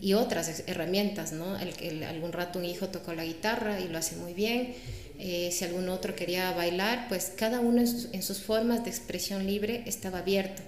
Y 0.00 0.14
otras 0.14 0.64
herramientas, 0.66 1.32
¿no? 1.32 1.56
El, 1.58 2.02
algún 2.04 2.32
rato 2.32 2.58
un 2.58 2.64
hijo 2.64 2.88
tocó 2.88 3.14
la 3.14 3.24
guitarra 3.24 3.80
y 3.80 3.88
lo 3.88 3.98
hace 3.98 4.16
muy 4.16 4.34
bien. 4.34 4.74
Eh, 5.18 5.50
si 5.52 5.64
algún 5.64 5.88
otro 5.88 6.14
quería 6.14 6.52
bailar, 6.52 7.06
pues 7.08 7.32
cada 7.36 7.60
uno 7.60 7.80
en 7.80 8.22
sus 8.22 8.42
formas 8.42 8.84
de 8.84 8.90
expresión 8.90 9.46
libre 9.46 9.82
estaba 9.86 10.18
abierto. 10.18 10.62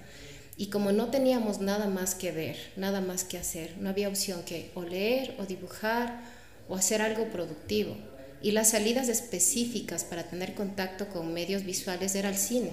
Y 0.57 0.67
como 0.67 0.91
no 0.91 1.07
teníamos 1.07 1.59
nada 1.59 1.87
más 1.87 2.15
que 2.15 2.31
ver, 2.31 2.57
nada 2.75 3.01
más 3.01 3.23
que 3.23 3.37
hacer, 3.37 3.75
no 3.79 3.89
había 3.89 4.09
opción 4.09 4.43
que 4.43 4.71
o 4.75 4.83
leer 4.83 5.35
o 5.39 5.45
dibujar 5.45 6.21
o 6.71 6.75
hacer 6.77 7.01
algo 7.01 7.25
productivo. 7.25 7.97
Y 8.41 8.51
las 8.51 8.69
salidas 8.69 9.09
específicas 9.09 10.05
para 10.05 10.23
tener 10.23 10.55
contacto 10.55 11.09
con 11.09 11.33
medios 11.33 11.65
visuales 11.65 12.15
era 12.15 12.29
el 12.29 12.37
cine. 12.37 12.71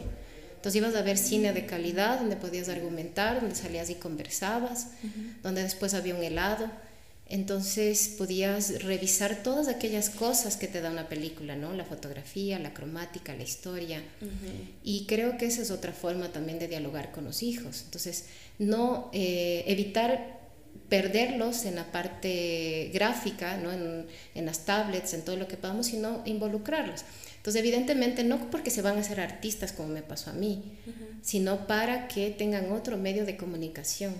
Entonces 0.54 0.76
ibas 0.76 0.94
a 0.94 1.02
ver 1.02 1.18
cine 1.18 1.52
de 1.52 1.66
calidad, 1.66 2.20
donde 2.20 2.36
podías 2.36 2.68
argumentar, 2.68 3.40
donde 3.40 3.56
salías 3.56 3.90
y 3.90 3.96
conversabas, 3.96 4.88
donde 5.42 5.64
después 5.64 5.94
había 5.94 6.14
un 6.14 6.22
helado. 6.22 6.70
Entonces 7.28 8.14
podías 8.16 8.82
revisar 8.84 9.42
todas 9.42 9.66
aquellas 9.66 10.10
cosas 10.10 10.56
que 10.56 10.68
te 10.68 10.80
da 10.80 10.90
una 10.90 11.08
película, 11.08 11.56
¿no? 11.56 11.74
La 11.74 11.84
fotografía, 11.84 12.58
la 12.60 12.72
cromática, 12.72 13.34
la 13.34 13.42
historia. 13.42 14.00
Y 14.84 15.06
creo 15.06 15.36
que 15.38 15.46
esa 15.46 15.62
es 15.62 15.72
otra 15.72 15.92
forma 15.92 16.28
también 16.28 16.60
de 16.60 16.68
dialogar 16.68 17.10
con 17.10 17.24
los 17.24 17.42
hijos. 17.42 17.82
Entonces, 17.84 18.26
no 18.58 19.10
eh, 19.12 19.64
evitar 19.66 20.37
perderlos 20.88 21.64
en 21.64 21.74
la 21.74 21.92
parte 21.92 22.90
gráfica, 22.94 23.56
¿no? 23.58 23.72
En, 23.72 24.06
en, 24.34 24.46
las 24.46 24.64
tablets, 24.64 25.12
en 25.14 25.22
todo 25.22 25.36
lo 25.36 25.46
que 25.48 25.56
podamos, 25.56 25.86
sino 25.86 26.22
involucrarlos. 26.24 27.04
Entonces, 27.36 27.60
evidentemente, 27.60 28.24
no 28.24 28.50
porque 28.50 28.70
se 28.70 28.82
van 28.82 28.98
a 28.98 29.02
ser 29.02 29.20
artistas 29.20 29.72
como 29.72 29.88
me 29.88 30.02
pasó 30.02 30.30
a 30.30 30.32
mí, 30.32 30.62
sino 31.22 31.66
para 31.66 32.08
que 32.08 32.30
tengan 32.30 32.72
otro 32.72 32.96
medio 32.96 33.24
de 33.24 33.36
comunicación, 33.36 34.14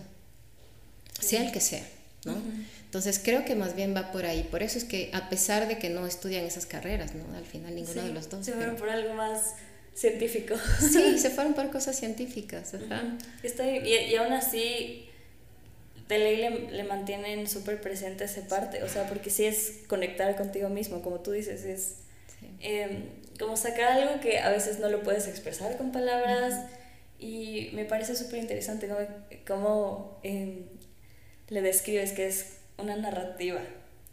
sea 1.20 1.44
el 1.44 1.52
que 1.52 1.60
sea, 1.60 1.86
¿no? 2.24 2.36
Entonces 2.84 3.20
creo 3.22 3.44
que 3.44 3.54
más 3.54 3.76
bien 3.76 3.94
va 3.94 4.12
por 4.12 4.24
ahí. 4.24 4.48
Por 4.50 4.62
eso 4.62 4.78
es 4.78 4.84
que 4.84 5.10
a 5.12 5.28
pesar 5.28 5.68
de 5.68 5.78
que 5.78 5.90
no 5.90 6.06
estudian 6.06 6.44
esas 6.44 6.64
carreras, 6.64 7.14
¿no? 7.14 7.36
Al 7.36 7.44
final 7.44 7.74
ninguno 7.74 8.02
de 8.02 8.14
los 8.14 8.30
dos. 8.30 8.46
Se 8.46 8.52
fueron 8.52 8.76
por 8.76 8.88
algo 8.88 9.12
más 9.14 9.54
científico. 9.94 10.54
Sí, 10.80 11.18
se 11.18 11.28
fueron 11.30 11.54
por 11.54 11.70
cosas 11.70 11.98
científicas. 11.98 12.72
y, 13.42 14.14
aún 14.14 14.32
así, 14.32 15.07
de 16.08 16.18
ley 16.18 16.36
le, 16.36 16.70
le 16.70 16.84
mantienen 16.84 17.46
súper 17.46 17.80
presente 17.80 18.24
esa 18.24 18.46
parte. 18.48 18.82
O 18.82 18.88
sea, 18.88 19.08
porque 19.08 19.30
sí 19.30 19.44
es 19.44 19.80
conectar 19.86 20.34
contigo 20.36 20.68
mismo, 20.68 21.02
como 21.02 21.20
tú 21.20 21.32
dices, 21.32 21.64
es 21.64 21.96
em, 22.60 23.04
como 23.38 23.56
sacar 23.56 23.92
algo 23.92 24.20
que 24.20 24.38
a 24.38 24.50
veces 24.50 24.78
no 24.78 24.88
lo 24.88 25.02
puedes 25.02 25.28
expresar 25.28 25.76
con 25.76 25.92
palabras. 25.92 26.66
Y 27.18 27.70
me 27.72 27.84
parece 27.84 28.14
súper 28.16 28.38
interesante 28.40 28.86
¿no? 28.86 28.96
cómo 29.46 30.20
em, 30.22 30.66
le 31.48 31.62
describes 31.62 32.12
que 32.12 32.26
es 32.26 32.58
una 32.78 32.96
narrativa 32.96 33.60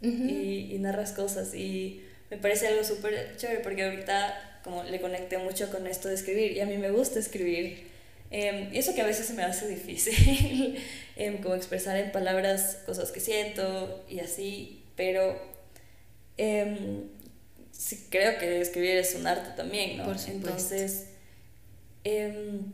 y, 0.02 0.72
y, 0.72 0.78
narras 0.80 1.12
cosas 1.12 1.54
y 1.54 2.02
me 2.30 2.36
parece 2.36 2.66
algo 2.66 2.84
súper 2.84 3.36
chévere 3.36 3.60
porque 3.60 3.84
ahorita 3.84 4.60
como 4.62 4.82
le 4.82 5.00
conecté 5.00 5.38
mucho 5.38 5.70
con 5.70 5.86
esto 5.86 6.08
de 6.08 6.14
escribir 6.14 6.52
y 6.52 6.60
a 6.60 6.66
mí 6.66 6.76
me 6.76 6.90
gusta 6.90 7.20
escribir. 7.20 7.86
Eh, 8.38 8.68
y 8.72 8.78
eso 8.78 8.94
que 8.94 9.00
a 9.00 9.06
veces 9.06 9.26
se 9.26 9.32
me 9.32 9.44
hace 9.44 9.66
difícil, 9.66 10.78
eh, 11.16 11.40
como 11.42 11.54
expresar 11.54 11.96
en 11.96 12.12
palabras 12.12 12.78
cosas 12.84 13.10
que 13.10 13.20
siento 13.20 14.04
y 14.10 14.20
así, 14.20 14.84
pero 14.94 15.40
eh, 16.36 17.06
sí, 17.72 18.06
creo 18.10 18.38
que 18.38 18.60
escribir 18.60 18.96
es 18.98 19.14
un 19.14 19.26
arte 19.26 19.50
también, 19.56 19.96
¿no? 19.96 20.04
Por 20.04 20.16
Entonces, 20.28 21.06
em, 22.04 22.72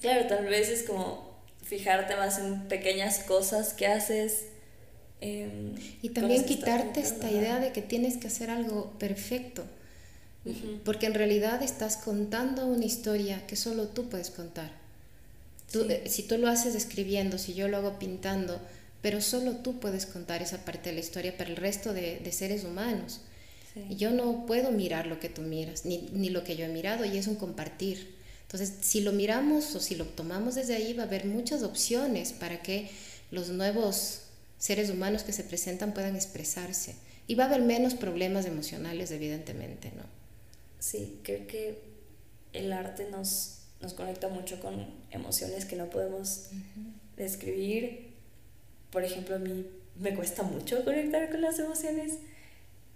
claro, 0.00 0.26
tal 0.26 0.46
vez 0.46 0.68
es 0.68 0.82
como 0.82 1.38
fijarte 1.62 2.16
más 2.16 2.38
en 2.38 2.66
pequeñas 2.66 3.20
cosas 3.20 3.74
que 3.74 3.86
haces 3.86 4.46
Em, 5.20 5.74
y 6.00 6.08
también 6.10 6.44
quitarte 6.44 7.00
esta 7.00 7.30
idea 7.30 7.60
de 7.60 7.72
que 7.72 7.82
tienes 7.82 8.16
que 8.16 8.28
hacer 8.28 8.50
algo 8.50 8.90
perfecto, 8.98 9.64
porque 10.84 11.06
en 11.06 11.14
realidad 11.14 11.62
estás 11.62 11.98
contando 11.98 12.66
una 12.66 12.86
historia 12.86 13.46
que 13.46 13.56
solo 13.56 13.88
tú 13.88 14.08
puedes 14.08 14.30
contar. 14.30 14.79
Eh, 15.74 16.04
si 16.06 16.22
tú 16.24 16.38
lo 16.38 16.48
haces 16.48 16.74
escribiendo, 16.74 17.38
si 17.38 17.54
yo 17.54 17.68
lo 17.68 17.76
hago 17.76 17.98
pintando, 17.98 18.60
pero 19.02 19.20
solo 19.20 19.56
tú 19.56 19.78
puedes 19.80 20.06
contar 20.06 20.42
esa 20.42 20.64
parte 20.64 20.90
de 20.90 20.94
la 20.94 21.00
historia 21.00 21.36
para 21.36 21.50
el 21.50 21.56
resto 21.56 21.92
de, 21.92 22.28
seres 22.32 22.64
humanos. 22.64 23.20
Yo 23.88 24.10
no 24.10 24.46
puedo 24.46 24.72
mirar 24.72 25.06
lo 25.06 25.20
que 25.20 25.28
tú 25.28 25.42
miras, 25.42 25.84
ni, 25.84 26.08
ni 26.12 26.28
lo 26.28 26.42
que 26.42 26.56
yo 26.56 26.64
he 26.64 26.68
mirado, 26.68 27.04
y 27.04 27.16
es 27.16 27.28
un 27.28 27.36
compartir. 27.36 28.14
Entonces, 28.42 28.74
si 28.80 29.00
lo 29.00 29.12
miramos 29.12 29.76
o 29.76 29.80
si 29.80 29.94
lo 29.94 30.06
tomamos 30.06 30.56
desde 30.56 30.74
ahí, 30.74 30.92
va 30.92 31.04
a 31.04 31.06
haber 31.06 31.24
muchas 31.24 31.62
opciones 31.62 32.32
para 32.32 32.62
que 32.62 32.90
los 33.30 33.48
nuevos 33.50 34.22
seres 34.58 34.90
humanos 34.90 35.22
que 35.22 35.32
se 35.32 35.44
presentan 35.44 35.94
puedan 35.94 36.16
expresarse. 36.16 36.96
Y 37.28 37.36
va 37.36 37.44
a 37.44 37.46
haber 37.46 37.62
menos 37.62 37.94
problemas 37.94 38.46
emocionales, 38.46 39.12
evidentemente, 39.12 39.92
¿no? 39.96 40.02
Sí, 40.80 41.20
creo 41.22 41.46
que 41.46 41.78
el 42.52 42.72
arte 42.72 43.08
nos, 43.10 43.59
nos 43.80 43.94
conecta 43.94 44.28
mucho 44.28 44.60
con 44.60 44.86
emociones 45.10 45.64
que 45.64 45.76
no 45.76 45.86
podemos 45.86 46.50
describir. 47.16 48.10
Por 48.90 49.04
ejemplo, 49.04 49.36
a 49.36 49.38
mí 49.38 49.66
me 49.98 50.14
cuesta 50.14 50.42
mucho 50.42 50.84
conectar 50.84 51.30
con 51.30 51.42
las 51.42 51.58
emociones 51.58 52.18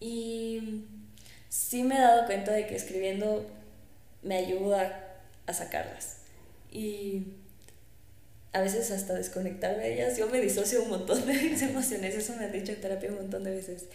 y 0.01 0.85
sí 1.49 1.83
me 1.83 1.97
he 1.97 2.01
dado 2.01 2.27
cuenta 2.27 2.53
de 2.53 2.67
que 2.67 2.77
escribiendo 2.77 3.47
me 4.23 4.37
ayuda 4.37 5.23
a 5.47 5.53
sacarlas. 5.53 6.19
Y 6.71 7.25
a 8.53 8.61
veces 8.61 8.91
hasta 8.91 9.15
desconectarme 9.15 9.83
de 9.83 9.95
ellas. 9.95 10.17
Yo 10.17 10.29
me 10.29 10.41
disocio 10.41 10.83
un 10.83 10.91
montón 10.91 11.27
de 11.27 11.35
mis 11.35 11.61
emociones, 11.63 12.15
eso 12.15 12.35
me 12.37 12.45
han 12.45 12.53
dicho 12.53 12.73
en 12.73 12.81
terapia 12.81 13.11
un 13.11 13.17
montón 13.17 13.45
de 13.45 13.51
veces. 13.51 13.87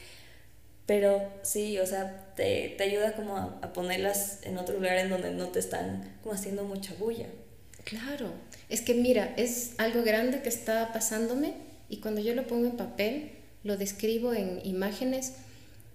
Pero 0.90 1.22
sí, 1.44 1.78
o 1.78 1.86
sea, 1.86 2.34
te, 2.36 2.74
te 2.76 2.84
ayuda 2.84 3.16
como 3.16 3.38
a, 3.38 3.60
a, 3.62 3.74
ponerlas 3.74 4.40
en 4.42 4.58
otro 4.58 4.74
lugar 4.74 4.98
en 4.98 5.12
donde 5.12 5.30
no 5.30 5.50
te 5.50 5.60
están 5.60 6.18
como 6.24 6.34
haciendo 6.34 6.64
mucha 6.64 6.96
bulla. 6.96 7.28
Claro, 7.84 8.32
es 8.70 8.82
que 8.82 8.96
mira, 8.96 9.36
es 9.38 9.74
algo 9.78 10.02
grande 10.02 10.42
que 10.42 10.50
está 10.50 10.92
pasándome 10.92 11.54
y 11.90 11.98
cuando 11.98 12.22
yo 12.22 12.34
lo 12.34 12.48
pongo 12.48 12.66
en 12.66 12.76
papel, 12.76 13.34
lo 13.64 13.78
describo 13.78 14.34
en 14.34 14.66
imágenes, 14.66 15.34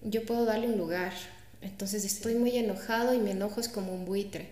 yo 0.00 0.24
puedo 0.24 0.44
darle 0.44 0.68
un 0.68 0.78
lugar. 0.78 1.12
Entonces 1.60 2.04
estoy 2.04 2.36
muy 2.36 2.56
enojado 2.56 3.14
y 3.14 3.18
mi 3.18 3.32
enojo 3.32 3.60
es 3.60 3.68
como 3.68 3.92
un 3.92 4.04
buitre 4.04 4.46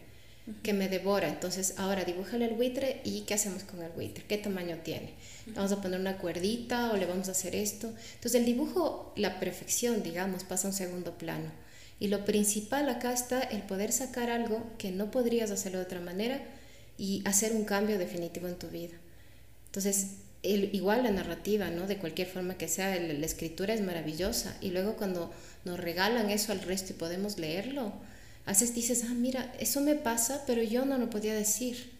que 0.62 0.72
me 0.72 0.88
devora. 0.88 1.28
Entonces, 1.28 1.74
ahora 1.76 2.04
dibújale 2.04 2.46
el 2.46 2.54
buitre 2.54 3.00
y 3.04 3.22
¿qué 3.22 3.34
hacemos 3.34 3.62
con 3.64 3.82
el 3.82 3.90
buitre? 3.92 4.24
¿Qué 4.24 4.38
tamaño 4.38 4.78
tiene? 4.82 5.14
¿Vamos 5.54 5.72
a 5.72 5.80
poner 5.80 6.00
una 6.00 6.18
cuerdita 6.18 6.92
o 6.92 6.96
le 6.96 7.06
vamos 7.06 7.28
a 7.28 7.32
hacer 7.32 7.54
esto? 7.54 7.88
Entonces, 8.14 8.34
el 8.34 8.44
dibujo, 8.44 9.12
la 9.16 9.38
perfección, 9.38 10.02
digamos, 10.02 10.44
pasa 10.44 10.66
a 10.66 10.70
un 10.70 10.76
segundo 10.76 11.16
plano. 11.16 11.50
Y 12.00 12.08
lo 12.08 12.24
principal 12.24 12.88
acá 12.88 13.12
está 13.12 13.40
el 13.40 13.62
poder 13.62 13.92
sacar 13.92 14.30
algo 14.30 14.64
que 14.78 14.90
no 14.90 15.10
podrías 15.10 15.50
hacerlo 15.52 15.78
de 15.78 15.84
otra 15.84 16.00
manera 16.00 16.42
y 16.98 17.22
hacer 17.24 17.52
un 17.52 17.64
cambio 17.64 17.98
definitivo 17.98 18.48
en 18.48 18.56
tu 18.56 18.68
vida. 18.68 18.96
Entonces, 19.66 20.16
igual 20.42 21.04
la 21.04 21.12
narrativa, 21.12 21.70
¿no? 21.70 21.86
De 21.86 21.98
cualquier 21.98 22.26
forma 22.26 22.58
que 22.58 22.66
sea, 22.66 22.98
la 22.98 23.26
escritura 23.26 23.72
es 23.72 23.80
maravillosa. 23.80 24.56
Y 24.60 24.70
luego 24.70 24.96
cuando 24.96 25.32
nos 25.64 25.78
regalan 25.78 26.30
eso 26.30 26.50
al 26.50 26.60
resto 26.60 26.92
y 26.92 26.96
podemos 26.96 27.38
leerlo, 27.38 27.92
a 28.44 28.50
veces 28.50 28.74
dices, 28.74 29.04
ah, 29.04 29.14
mira, 29.14 29.54
eso 29.60 29.80
me 29.80 29.94
pasa, 29.94 30.42
pero 30.46 30.62
yo 30.62 30.84
no 30.84 30.98
lo 30.98 31.10
podía 31.10 31.34
decir. 31.34 31.92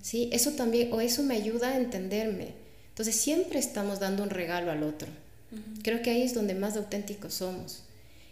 Sí. 0.00 0.28
Eso 0.32 0.52
también, 0.52 0.92
o 0.92 1.00
eso 1.00 1.22
me 1.22 1.34
ayuda 1.34 1.70
a 1.70 1.76
entenderme. 1.76 2.48
Entonces 2.90 3.16
siempre 3.16 3.58
estamos 3.58 4.00
dando 4.00 4.22
un 4.22 4.30
regalo 4.30 4.70
al 4.70 4.82
otro. 4.82 5.08
Creo 5.82 6.00
que 6.02 6.10
ahí 6.10 6.22
es 6.22 6.34
donde 6.34 6.54
más 6.54 6.76
auténticos 6.76 7.34
somos. 7.34 7.82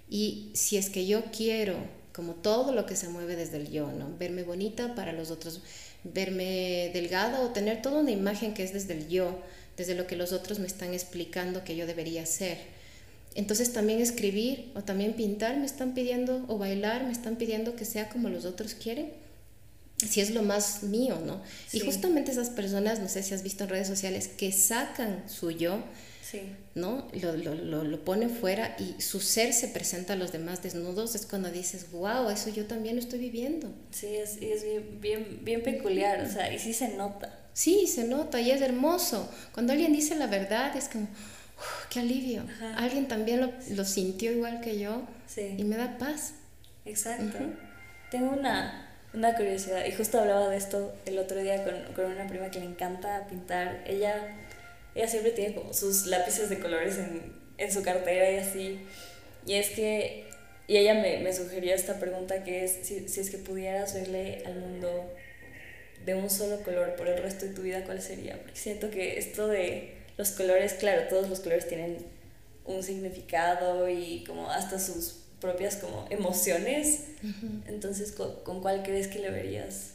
Y 0.09 0.50
si 0.55 0.76
es 0.76 0.88
que 0.88 1.07
yo 1.07 1.25
quiero, 1.37 1.76
como 2.12 2.35
todo 2.35 2.73
lo 2.73 2.87
que 2.87 2.97
se 2.97 3.09
mueve 3.09 3.37
desde 3.37 3.59
el 3.59 3.71
yo, 3.71 3.90
¿no? 3.93 4.17
Verme 4.19 4.43
bonita 4.43 4.95
para 4.95 5.12
los 5.12 5.31
otros, 5.31 5.61
verme 6.05 6.90
delgada 6.93 7.40
o 7.40 7.50
tener 7.50 7.83
toda 7.83 8.00
una 8.00 8.11
imagen 8.11 8.55
que 8.55 8.62
es 8.62 8.73
desde 8.73 8.95
el 8.95 9.09
yo, 9.09 9.38
desde 9.76 9.95
lo 9.95 10.07
que 10.07 10.17
los 10.17 10.33
otros 10.33 10.59
me 10.59 10.67
están 10.67 10.95
explicando 10.95 11.64
que 11.64 11.76
yo 11.76 11.87
debería 11.87 12.25
ser 12.26 12.59
Entonces 13.35 13.73
también 13.73 14.01
escribir 14.01 14.73
o 14.75 14.83
también 14.83 15.15
pintar 15.15 15.57
me 15.57 15.67
están 15.67 15.95
pidiendo, 15.95 16.45
o 16.49 16.59
bailar 16.59 17.05
me 17.05 17.13
están 17.13 17.37
pidiendo 17.37 17.77
que 17.77 17.85
sea 17.85 18.09
como 18.09 18.29
los 18.29 18.45
otros 18.45 18.75
quieren 18.75 19.13
si 20.09 20.21
es 20.21 20.31
lo 20.31 20.43
más 20.43 20.83
mío, 20.83 21.21
¿no? 21.25 21.41
Y 21.73 21.81
justamente 21.81 22.31
esas 22.31 22.51
personas, 22.51 23.01
no 23.01 23.09
sé 23.09 23.23
si 23.23 23.35
has 23.35 23.43
visto 23.43 23.65
en 23.65 23.71
redes 23.71 23.89
sociales, 23.89 24.29
que 24.29 24.53
sacan 24.53 25.25
su 25.29 25.51
yo, 25.51 25.83
¿no? 26.75 27.09
Lo, 27.21 27.37
lo, 27.37 27.85
lo, 27.85 28.05
pone 28.05 28.29
fuera 28.29 28.77
y 28.79 29.01
su 29.01 29.21
ser 29.21 29.53
se 29.53 29.69
presenta 29.69 30.13
a 30.13 30.17
los 30.17 30.33
demás 30.33 30.63
desnudos, 30.63 31.15
es 31.15 31.27
cuando 31.27 31.51
dices, 31.51 31.91
wow, 31.91 32.31
eso 32.31 32.51
yo 32.51 32.67
también 32.67 32.97
lo 32.97 33.03
estoy 33.03 33.19
viviendo. 33.19 33.73
Sí, 33.91 34.07
es, 34.07 34.39
es 34.41 34.63
bien, 34.63 35.01
bien, 35.01 35.41
bien 35.43 35.63
peculiar, 35.63 36.25
o 36.25 36.31
sea, 36.31 36.53
y 36.53 36.59
sí 36.59 36.73
se 36.73 36.89
nota. 36.97 37.37
Sí, 37.53 37.87
se 37.87 38.05
nota 38.05 38.41
y 38.41 38.53
es 38.53 38.61
hermoso. 38.61 39.29
Cuando 39.53 39.73
alguien 39.73 39.93
dice 39.93 40.15
la 40.15 40.29
verdad 40.29 40.77
es 40.77 40.89
como, 40.89 41.09
qué 41.90 42.00
alivio. 42.00 42.45
Alguien 42.76 43.09
también 43.09 43.40
lo, 43.40 43.52
lo, 43.71 43.85
sintió 43.85 44.33
igual 44.33 44.61
que 44.61 44.79
yo 44.79 45.02
y 45.37 45.64
me 45.64 45.76
da 45.76 45.99
paz. 45.99 46.35
Exacto. 46.85 47.38
Tengo 48.11 48.31
una 48.33 48.90
una 49.12 49.35
curiosidad, 49.35 49.85
y 49.87 49.93
justo 49.93 50.21
hablaba 50.21 50.49
de 50.49 50.57
esto 50.57 50.95
el 51.05 51.19
otro 51.19 51.38
día 51.40 51.64
con, 51.64 51.75
con, 51.95 52.05
una 52.12 52.26
prima 52.29 52.50
que 52.50 52.61
le 52.61 52.67
encanta 52.67 53.26
pintar. 53.29 53.83
Ella, 53.87 54.37
ella 54.95 55.09
siempre 55.09 55.33
tiene 55.33 55.55
como 55.55 55.73
sus 55.75 56.07
lápices 56.07 56.49
de 56.49 56.61
colores 56.61 56.97
en, 56.99 57.33
en 57.59 57.73
su 57.73 57.83
cartera 57.83 58.31
y 58.31 58.37
así. 58.37 58.87
Y 59.47 59.55
es 59.55 59.71
que, 59.71 60.29
y 60.69 60.76
ella 60.76 60.95
me, 60.95 61.19
me 61.19 61.33
sugirió 61.33 61.75
esta 61.75 61.99
pregunta 61.99 62.45
que 62.45 62.64
es, 62.64 62.79
si, 62.83 63.09
si, 63.09 63.21
es 63.21 63.31
que 63.31 63.38
pudieras 63.38 63.95
verle 63.95 64.43
al 64.47 64.61
mundo 64.61 65.12
de 66.05 66.14
un 66.14 66.31
solo 66.31 66.62
color 66.62 66.95
por 66.95 67.09
el 67.09 67.21
resto 67.21 67.47
de 67.47 67.52
tu 67.52 67.62
vida, 67.62 67.83
¿cuál 67.85 68.00
sería? 68.00 68.37
Porque 68.37 68.57
siento 68.57 68.90
que 68.90 69.19
esto 69.19 69.49
de 69.49 69.97
los 70.21 70.33
colores, 70.33 70.75
claro, 70.75 71.09
todos 71.09 71.31
los 71.31 71.41
colores 71.41 71.67
tienen 71.67 71.97
un 72.67 72.83
significado 72.83 73.89
y 73.89 74.23
como 74.27 74.50
hasta 74.50 74.79
sus 74.79 75.15
propias 75.41 75.77
como 75.77 76.07
emociones. 76.11 77.05
Entonces, 77.67 78.12
¿con, 78.12 78.61
cuál 78.61 78.83
crees 78.83 79.09
que 79.09 79.19
le 79.19 79.31
verías? 79.31 79.93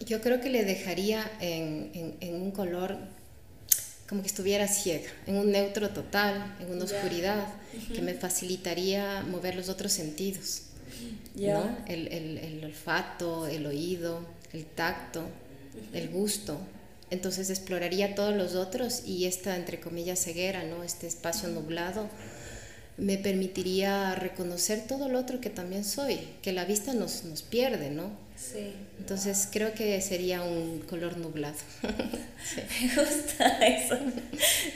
Yo 0.00 0.20
creo 0.20 0.40
que 0.40 0.50
le 0.50 0.64
dejaría 0.64 1.30
en, 1.40 1.92
en, 1.94 2.16
en, 2.18 2.42
un 2.42 2.50
color 2.50 2.96
como 4.08 4.22
que 4.22 4.26
estuviera 4.26 4.66
ciega, 4.66 5.08
en 5.28 5.36
un 5.36 5.52
neutro 5.52 5.90
total, 5.90 6.56
en 6.58 6.72
una 6.72 6.84
oscuridad, 6.84 7.46
que 7.94 8.02
me 8.02 8.14
facilitaría 8.14 9.22
mover 9.22 9.54
los 9.54 9.68
otros 9.68 9.92
sentidos. 9.92 10.62
¿no? 11.36 11.78
El, 11.86 12.08
el, 12.08 12.38
el, 12.38 12.64
olfato, 12.64 13.46
el 13.46 13.64
oído, 13.64 14.26
el 14.52 14.64
tacto, 14.66 15.24
el 15.94 16.08
gusto. 16.08 16.58
Entonces 17.12 17.50
exploraría 17.50 18.14
todos 18.14 18.34
los 18.34 18.54
otros 18.54 19.02
y 19.06 19.26
esta, 19.26 19.54
entre 19.56 19.78
comillas, 19.78 20.18
ceguera, 20.18 20.64
¿no? 20.64 20.82
este 20.82 21.06
espacio 21.06 21.50
nublado 21.50 22.08
me 22.96 23.18
permitiría 23.18 24.14
reconocer 24.14 24.86
todo 24.86 25.10
lo 25.10 25.18
otro 25.18 25.38
que 25.38 25.50
también 25.50 25.84
soy, 25.84 26.20
que 26.40 26.52
la 26.52 26.64
vista 26.64 26.94
nos, 26.94 27.24
nos 27.24 27.42
pierde, 27.42 27.90
¿no? 27.90 28.10
Sí. 28.36 28.72
Entonces 28.98 29.46
creo 29.52 29.74
que 29.74 30.00
sería 30.00 30.42
un 30.42 30.80
color 30.80 31.18
nublado. 31.18 31.56
Me 31.82 32.94
gusta 32.94 33.58
eso. 33.66 33.98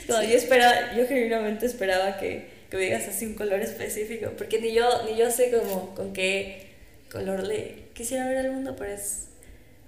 yo 0.07 0.37
esperaba, 0.37 0.95
yo 0.95 1.07
genuinamente 1.07 1.65
esperaba 1.65 2.19
que, 2.19 2.47
que 2.69 2.77
me 2.77 2.83
digas 2.83 3.07
así 3.07 3.25
un 3.25 3.33
color 3.33 3.61
específico, 3.61 4.31
porque 4.37 4.61
ni 4.61 4.73
yo, 4.73 4.87
ni 5.05 5.17
yo 5.17 5.31
sé 5.31 5.51
cómo, 5.51 5.95
con 5.95 6.13
qué 6.13 6.67
color 7.11 7.43
le 7.47 7.87
quisiera 7.93 8.27
ver 8.27 8.37
al 8.37 8.51
mundo, 8.51 8.75
pero 8.77 8.93
es, 8.93 9.26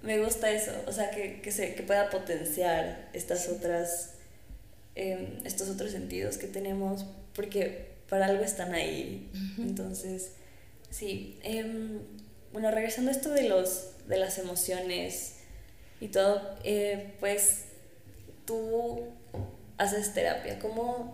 me 0.02 0.18
gusta 0.18 0.50
eso, 0.50 0.72
o 0.86 0.92
sea, 0.92 1.10
que, 1.10 1.40
que, 1.40 1.52
se, 1.52 1.74
que 1.74 1.82
pueda 1.82 2.10
potenciar 2.10 3.08
estas 3.12 3.48
otras, 3.48 4.14
em, 4.94 5.44
estos 5.44 5.68
otros 5.68 5.90
sentidos 5.90 6.38
que 6.38 6.46
tenemos, 6.46 7.04
porque 7.34 7.90
para 8.08 8.26
algo 8.26 8.42
están 8.42 8.74
ahí. 8.74 9.30
Entonces, 9.58 10.32
sí. 10.90 11.38
Em, 11.42 12.00
bueno, 12.52 12.70
regresando 12.70 13.10
a 13.10 13.14
esto 13.14 13.30
de, 13.30 13.48
los, 13.48 13.92
de 14.08 14.18
las 14.18 14.38
emociones 14.38 15.36
y 16.00 16.08
todo, 16.08 16.58
eh, 16.64 17.14
pues 17.20 17.66
tú 18.44 19.06
haces 19.78 20.12
terapia. 20.12 20.58
¿Cómo 20.58 21.12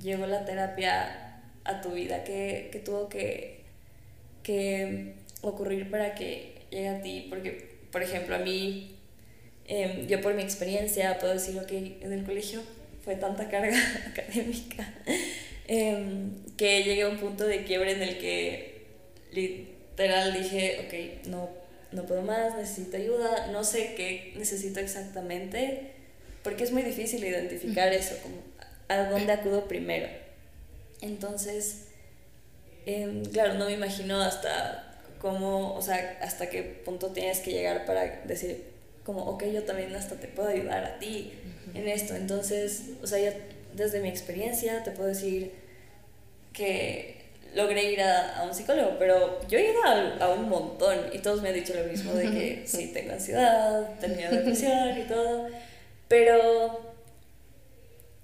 llegó 0.00 0.26
la 0.26 0.44
terapia 0.44 1.40
a 1.64 1.80
tu 1.80 1.92
vida? 1.92 2.24
¿Qué, 2.24 2.68
qué 2.72 2.80
tuvo 2.80 3.08
que, 3.08 3.64
que, 4.42 5.14
ocurrir 5.42 5.90
para 5.90 6.14
que 6.14 6.66
llegue 6.70 6.88
a 6.88 7.02
ti? 7.02 7.26
Porque, 7.30 7.71
por 7.92 8.02
ejemplo, 8.02 8.34
a 8.34 8.38
mí, 8.38 8.96
em, 9.66 10.08
yo 10.08 10.20
por 10.20 10.34
mi 10.34 10.42
experiencia 10.42 11.18
puedo 11.20 11.34
decir 11.34 11.60
que 11.66 11.98
en 12.00 12.12
el 12.12 12.24
colegio 12.24 12.62
fue 13.04 13.14
tanta 13.14 13.48
carga 13.48 13.78
académica 14.10 14.92
Em, 15.74 16.44
que 16.56 16.82
llegué 16.82 17.02
a 17.02 17.08
un 17.08 17.18
punto 17.18 17.46
de 17.46 17.64
quiebre 17.64 17.92
en 17.92 18.02
el 18.02 18.18
que 18.18 18.82
literal 19.30 20.32
dije, 20.32 20.80
ok, 20.84 21.28
no, 21.28 21.48
no 21.92 22.04
puedo 22.04 22.22
más, 22.22 22.56
necesito 22.56 22.96
ayuda, 22.96 23.46
no 23.52 23.62
sé 23.62 23.94
qué 23.96 24.34
necesito 24.36 24.80
exactamente, 24.80 25.92
porque 26.42 26.64
es 26.64 26.72
muy 26.72 26.82
difícil 26.82 27.24
identificar 27.24 27.92
eso, 27.92 28.16
como 28.22 28.36
a 28.88 29.08
dónde 29.08 29.32
acudo 29.32 29.66
primero. 29.68 30.08
Entonces, 31.00 31.86
em, 32.84 33.24
claro, 33.24 33.54
no 33.54 33.66
me 33.66 33.72
imagino 33.72 34.20
hasta 34.20 34.91
cómo, 35.22 35.74
o 35.74 35.80
sea, 35.80 36.18
hasta 36.20 36.50
qué 36.50 36.62
punto 36.62 37.12
tienes 37.12 37.38
que 37.38 37.52
llegar 37.52 37.86
para 37.86 38.22
decir, 38.24 38.64
como, 39.04 39.24
ok, 39.26 39.44
yo 39.44 39.62
también 39.62 39.94
hasta 39.94 40.16
te 40.16 40.26
puedo 40.26 40.48
ayudar 40.48 40.84
a 40.84 40.98
ti 40.98 41.32
en 41.74 41.88
esto. 41.88 42.16
Entonces, 42.16 42.90
o 43.00 43.06
sea, 43.06 43.20
ya 43.20 43.32
desde 43.72 44.00
mi 44.00 44.08
experiencia 44.08 44.82
te 44.82 44.90
puedo 44.90 45.08
decir 45.08 45.52
que 46.52 47.22
logré 47.54 47.92
ir 47.92 48.02
a, 48.02 48.42
un 48.44 48.52
psicólogo, 48.52 48.96
pero 48.98 49.40
yo 49.48 49.58
he 49.58 49.70
ido 49.70 49.84
a, 49.84 50.28
un 50.30 50.48
montón 50.48 50.98
y 51.12 51.18
todos 51.18 51.40
me 51.40 51.50
han 51.50 51.54
dicho 51.54 51.72
lo 51.74 51.84
mismo, 51.84 52.14
de 52.14 52.24
que 52.24 52.62
sí 52.66 52.90
tengo 52.92 53.12
ansiedad, 53.12 53.94
tenía 54.00 54.28
depresión 54.28 54.98
y 54.98 55.02
todo, 55.04 55.48
pero 56.08 56.94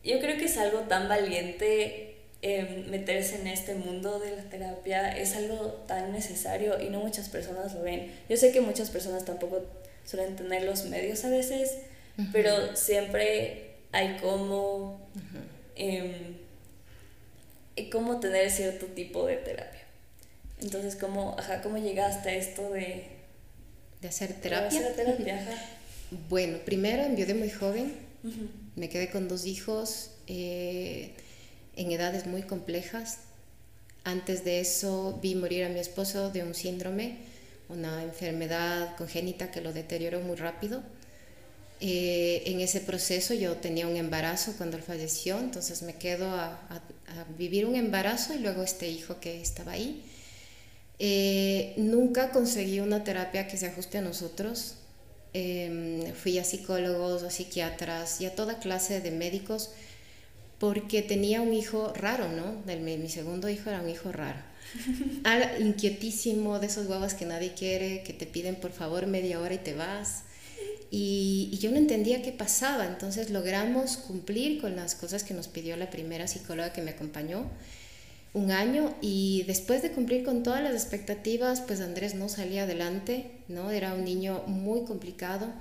yo 0.02 0.18
creo 0.18 0.36
que 0.36 0.46
es 0.46 0.58
algo 0.58 0.80
tan 0.80 1.08
valiente 1.08 2.07
em, 2.42 2.88
meterse 2.90 3.40
en 3.40 3.46
este 3.46 3.74
mundo 3.74 4.18
de 4.18 4.36
la 4.36 4.42
terapia, 4.42 5.16
es 5.16 5.34
algo 5.34 5.84
tan 5.86 6.12
necesario 6.12 6.80
y 6.80 6.90
no 6.90 7.00
muchas 7.00 7.28
personas 7.28 7.74
lo 7.74 7.82
ven. 7.82 8.12
Yo 8.28 8.36
sé 8.36 8.52
que 8.52 8.60
muchas 8.60 8.90
personas 8.90 9.24
tampoco 9.24 9.64
suelen 10.04 10.36
tener 10.36 10.62
los 10.64 10.84
medios 10.84 11.24
a 11.24 11.30
veces, 11.30 11.78
pero 12.32 12.74
siempre 12.74 13.74
hay 13.92 14.16
como 14.16 15.00
cómo 17.90 18.20
tener 18.20 18.50
cierto 18.50 18.86
tipo 18.86 19.26
de 19.26 19.36
terapia. 19.36 19.80
Entonces, 20.60 20.96
¿cómo, 20.96 21.36
ajá, 21.38 21.62
cómo 21.62 21.78
llegaste 21.78 22.30
a 22.30 22.34
esto 22.34 22.70
de, 22.70 23.06
de 24.00 24.08
hacer 24.08 24.32
terapia? 24.34 24.80
De 24.80 24.86
hacer 24.86 24.96
terapia 24.96 25.40
bueno, 26.28 26.58
primero 26.64 27.02
enviudé 27.02 27.34
muy 27.34 27.50
joven, 27.50 27.92
me 28.76 28.88
quedé 28.88 29.10
con 29.10 29.28
dos 29.28 29.46
hijos 29.46 30.10
eh, 30.26 31.12
en 31.78 31.92
edades 31.92 32.26
muy 32.26 32.42
complejas. 32.42 33.18
Antes 34.04 34.44
de 34.44 34.60
eso 34.60 35.18
vi 35.22 35.34
morir 35.34 35.64
a 35.64 35.68
mi 35.68 35.78
esposo 35.78 36.30
de 36.30 36.42
un 36.42 36.54
síndrome, 36.54 37.18
una 37.68 38.02
enfermedad 38.02 38.96
congénita 38.96 39.50
que 39.50 39.60
lo 39.60 39.72
deterioró 39.72 40.20
muy 40.20 40.36
rápido. 40.36 40.82
Eh, 41.80 42.42
en 42.46 42.60
ese 42.60 42.80
proceso 42.80 43.34
yo 43.34 43.56
tenía 43.56 43.86
un 43.86 43.96
embarazo 43.96 44.54
cuando 44.56 44.76
él 44.76 44.82
falleció, 44.82 45.38
entonces 45.38 45.82
me 45.82 45.94
quedo 45.94 46.28
a, 46.28 46.58
vivir 47.38 47.66
un 47.66 47.76
embarazo 47.76 48.34
y 48.34 48.38
luego 48.38 48.62
este 48.62 48.88
hijo 48.88 49.20
que 49.20 49.40
estaba 49.40 49.72
ahí. 49.72 50.02
Eh, 50.98 51.74
nunca 51.76 52.30
conseguí 52.30 52.80
una 52.80 53.04
terapia 53.04 53.46
que 53.46 53.56
se 53.56 53.66
ajuste 53.66 53.98
a 53.98 54.02
nosotros. 54.02 54.74
Em, 55.32 56.12
fui 56.14 56.38
a 56.38 56.44
psicólogos, 56.44 57.22
a 57.22 57.30
psiquiatras 57.30 58.20
y 58.20 58.26
a 58.26 58.34
toda 58.34 58.58
clase 58.58 59.00
de 59.00 59.10
médicos 59.10 59.70
porque 60.58 61.02
tenía 61.02 61.40
un 61.40 61.54
hijo 61.54 61.92
raro, 61.94 62.28
¿no? 62.28 62.62
Mi, 62.66 62.96
mi 62.96 63.08
segundo 63.08 63.48
hijo 63.48 63.70
era 63.70 63.80
un 63.80 63.88
hijo 63.88 64.12
raro. 64.12 64.38
inquietísimo, 65.60 66.58
de 66.58 66.66
esos 66.66 66.86
huevos 66.86 67.14
que 67.14 67.24
nadie 67.24 67.54
quiere, 67.54 68.02
que 68.02 68.12
te 68.12 68.26
piden 68.26 68.56
por 68.56 68.72
favor 68.72 69.06
media 69.06 69.40
hora 69.40 69.54
y 69.54 69.58
te 69.58 69.74
vas. 69.74 70.24
Y, 70.90 71.56
yo 71.60 71.70
no 71.70 71.76
entendía 71.76 72.22
qué 72.22 72.32
pasaba, 72.32 72.86
entonces 72.86 73.30
logramos 73.30 73.96
cumplir 73.96 74.60
con 74.60 74.74
las 74.76 74.94
cosas 74.94 75.22
que 75.22 75.34
nos 75.34 75.48
pidió 75.48 75.76
la 75.76 75.90
primera 75.90 76.26
psicóloga 76.26 76.72
que 76.72 76.82
me 76.82 76.92
acompañó 76.92 77.46
un 78.32 78.50
año 78.50 78.94
y 79.00 79.44
después 79.46 79.82
de 79.82 79.90
cumplir 79.90 80.24
con 80.24 80.42
todas 80.42 80.62
las 80.62 80.74
expectativas, 80.74 81.60
pues 81.60 81.80
Andrés 81.80 82.14
no 82.14 82.28
salía 82.28 82.64
adelante, 82.64 83.30
¿no? 83.48 83.70
Era 83.70 83.94
un 83.94 84.04
niño 84.04 84.42
muy 84.46 84.84
complicado 84.84 85.52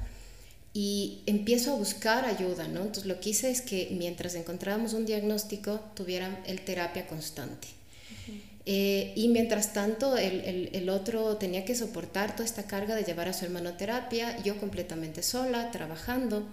y 0.73 1.21
empiezo 1.25 1.73
a 1.73 1.75
buscar 1.75 2.25
ayuda, 2.25 2.67
¿no? 2.67 2.81
Entonces 2.81 3.05
lo 3.05 3.19
que 3.19 3.31
hice 3.31 3.49
es 3.49 3.61
que 3.61 3.89
mientras 3.91 4.35
encontrábamos 4.35 4.93
un 4.93 5.05
diagnóstico, 5.05 5.79
tuviera 5.95 6.43
el 6.45 6.61
terapia 6.61 7.07
constante. 7.07 7.67
Eh, 8.69 9.13
y 9.15 9.29
mientras 9.29 9.71
tanto, 9.71 10.17
el, 10.17 10.41
el, 10.41 10.69
el, 10.73 10.89
otro 10.89 11.37
tenía 11.37 11.63
que 11.63 11.73
soportar 11.73 12.33
toda 12.33 12.43
esta 12.43 12.63
carga 12.63 12.95
de 12.95 13.05
llevar 13.05 13.29
a 13.29 13.33
su 13.33 13.45
hermano 13.45 13.69
a 13.69 13.77
terapia, 13.77 14.37
yo 14.43 14.59
completamente 14.59 15.23
sola, 15.23 15.71
trabajando. 15.71 16.45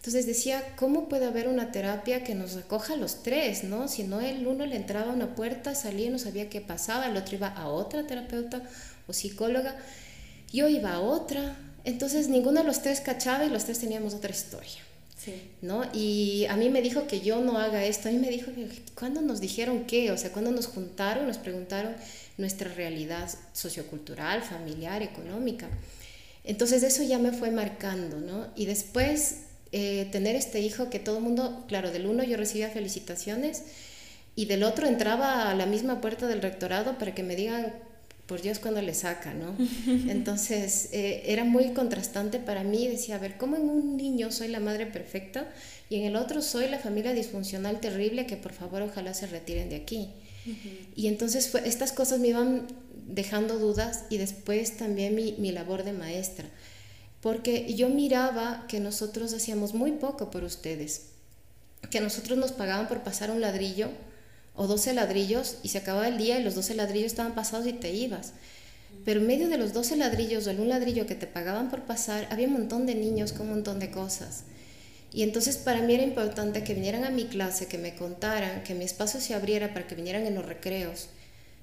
Entonces 0.00 0.24
decía, 0.24 0.64
¿cómo 0.76 1.10
puede 1.10 1.26
haber 1.26 1.46
una 1.46 1.72
terapia 1.72 2.24
que 2.24 2.34
nos 2.34 2.56
acoja 2.56 2.94
a 2.94 2.96
los 2.96 3.22
tres, 3.22 3.64
no? 3.64 3.86
Si 3.86 4.02
no, 4.02 4.22
el 4.22 4.46
uno 4.46 4.64
le 4.64 4.76
entraba 4.76 5.12
a 5.12 5.14
una 5.14 5.34
puerta, 5.34 5.74
salía 5.74 6.06
y 6.06 6.08
no 6.10 6.18
sabía 6.18 6.48
qué 6.48 6.62
pasaba, 6.62 7.06
el 7.06 7.18
otro 7.18 7.36
iba 7.36 7.48
a 7.48 7.68
otra 7.68 8.06
terapeuta 8.06 8.62
o 9.06 9.12
psicóloga, 9.12 9.76
yo 10.50 10.68
iba 10.70 10.94
a 10.94 11.00
otra, 11.00 11.54
entonces 11.84 12.28
ninguno 12.28 12.60
de 12.60 12.66
los 12.66 12.82
tres 12.82 13.00
cachaba 13.00 13.44
y 13.44 13.50
los 13.50 13.64
tres 13.64 13.78
teníamos 13.78 14.14
otra 14.14 14.30
historia. 14.30 14.80
Sí. 15.16 15.34
¿no? 15.60 15.82
Y 15.92 16.46
a 16.46 16.56
mí 16.56 16.70
me 16.70 16.80
dijo 16.80 17.06
que 17.06 17.20
yo 17.20 17.42
no 17.42 17.58
haga 17.58 17.84
esto, 17.84 18.08
a 18.08 18.12
mí 18.12 18.18
me 18.18 18.30
dijo 18.30 18.52
que 18.54 18.66
cuando 18.94 19.20
nos 19.20 19.40
dijeron 19.40 19.84
qué, 19.84 20.10
o 20.12 20.16
sea, 20.16 20.32
cuando 20.32 20.50
nos 20.50 20.66
juntaron, 20.66 21.26
nos 21.26 21.36
preguntaron 21.36 21.94
nuestra 22.38 22.72
realidad 22.72 23.28
sociocultural, 23.52 24.42
familiar, 24.42 25.02
económica. 25.02 25.68
Entonces 26.42 26.82
eso 26.82 27.02
ya 27.02 27.18
me 27.18 27.32
fue 27.32 27.50
marcando, 27.50 28.18
¿no? 28.18 28.48
Y 28.56 28.64
después 28.64 29.40
eh, 29.72 30.08
tener 30.10 30.36
este 30.36 30.60
hijo 30.60 30.88
que 30.88 30.98
todo 30.98 31.18
el 31.18 31.22
mundo, 31.22 31.64
claro, 31.68 31.90
del 31.90 32.06
uno 32.06 32.24
yo 32.24 32.36
recibía 32.36 32.70
felicitaciones 32.70 33.62
y 34.34 34.46
del 34.46 34.62
otro 34.62 34.86
entraba 34.86 35.50
a 35.50 35.54
la 35.54 35.66
misma 35.66 36.00
puerta 36.00 36.26
del 36.26 36.40
rectorado 36.40 36.98
para 36.98 37.14
que 37.14 37.22
me 37.22 37.36
digan 37.36 37.74
por 38.30 38.40
Dios 38.40 38.60
cuando 38.60 38.80
le 38.80 38.94
saca, 38.94 39.34
¿no? 39.34 39.56
Entonces 40.08 40.90
eh, 40.92 41.24
era 41.26 41.42
muy 41.42 41.70
contrastante 41.70 42.38
para 42.38 42.62
mí, 42.62 42.86
decía, 42.86 43.16
a 43.16 43.18
ver, 43.18 43.36
¿cómo 43.36 43.56
en 43.56 43.68
un 43.68 43.96
niño 43.96 44.30
soy 44.30 44.46
la 44.46 44.60
madre 44.60 44.86
perfecta 44.86 45.50
y 45.88 45.96
en 45.96 46.04
el 46.04 46.14
otro 46.14 46.40
soy 46.40 46.68
la 46.68 46.78
familia 46.78 47.12
disfuncional 47.12 47.80
terrible 47.80 48.26
que 48.26 48.36
por 48.36 48.52
favor 48.52 48.82
ojalá 48.82 49.14
se 49.14 49.26
retiren 49.26 49.68
de 49.68 49.74
aquí? 49.74 50.10
Y 50.94 51.08
entonces 51.08 51.52
estas 51.64 51.90
cosas 51.90 52.20
me 52.20 52.28
iban 52.28 52.68
dejando 53.08 53.58
dudas 53.58 54.04
y 54.10 54.18
después 54.18 54.76
también 54.76 55.16
mi, 55.16 55.34
mi 55.38 55.50
labor 55.50 55.82
de 55.82 55.92
maestra, 55.92 56.46
porque 57.20 57.74
yo 57.74 57.88
miraba 57.88 58.64
que 58.68 58.78
nosotros 58.78 59.34
hacíamos 59.34 59.74
muy 59.74 59.90
poco 59.90 60.30
por 60.30 60.44
ustedes, 60.44 61.06
que 61.90 62.00
nosotros 62.00 62.38
nos 62.38 62.52
pagaban 62.52 62.86
por 62.86 63.02
pasar 63.02 63.32
un 63.32 63.40
ladrillo, 63.40 63.88
o 64.54 64.66
12 64.66 64.94
ladrillos 64.94 65.56
y 65.62 65.68
se 65.68 65.78
acababa 65.78 66.08
el 66.08 66.18
día 66.18 66.38
y 66.38 66.42
los 66.42 66.54
12 66.54 66.74
ladrillos 66.74 67.06
estaban 67.06 67.34
pasados 67.34 67.66
y 67.66 67.72
te 67.72 67.92
ibas. 67.92 68.32
Pero 69.04 69.20
en 69.20 69.26
medio 69.26 69.48
de 69.48 69.56
los 69.56 69.72
12 69.72 69.96
ladrillos 69.96 70.46
o 70.46 70.50
un 70.50 70.68
ladrillo 70.68 71.06
que 71.06 71.14
te 71.14 71.26
pagaban 71.26 71.70
por 71.70 71.82
pasar, 71.82 72.26
había 72.30 72.48
un 72.48 72.54
montón 72.54 72.86
de 72.86 72.94
niños 72.94 73.32
con 73.32 73.42
un 73.42 73.54
montón 73.54 73.78
de 73.78 73.90
cosas. 73.90 74.44
Y 75.12 75.22
entonces 75.22 75.56
para 75.56 75.82
mí 75.82 75.94
era 75.94 76.02
importante 76.02 76.62
que 76.62 76.74
vinieran 76.74 77.04
a 77.04 77.10
mi 77.10 77.24
clase, 77.24 77.66
que 77.66 77.78
me 77.78 77.94
contaran, 77.94 78.62
que 78.62 78.74
mi 78.74 78.84
espacio 78.84 79.20
se 79.20 79.34
abriera 79.34 79.72
para 79.72 79.86
que 79.86 79.94
vinieran 79.94 80.26
en 80.26 80.34
los 80.34 80.46
recreos. 80.46 81.08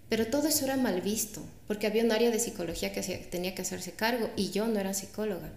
Pero 0.09 0.27
todo 0.27 0.47
eso 0.47 0.65
era 0.65 0.77
mal 0.77 1.01
visto, 1.01 1.41
porque 1.67 1.87
había 1.87 2.03
un 2.03 2.11
área 2.11 2.31
de 2.31 2.39
psicología 2.39 2.93
que 2.93 3.01
tenía 3.29 3.53
que 3.53 3.61
hacerse 3.61 3.91
cargo 3.91 4.29
y 4.35 4.51
yo 4.51 4.67
no 4.67 4.79
era 4.79 4.93
psicóloga. 4.93 5.51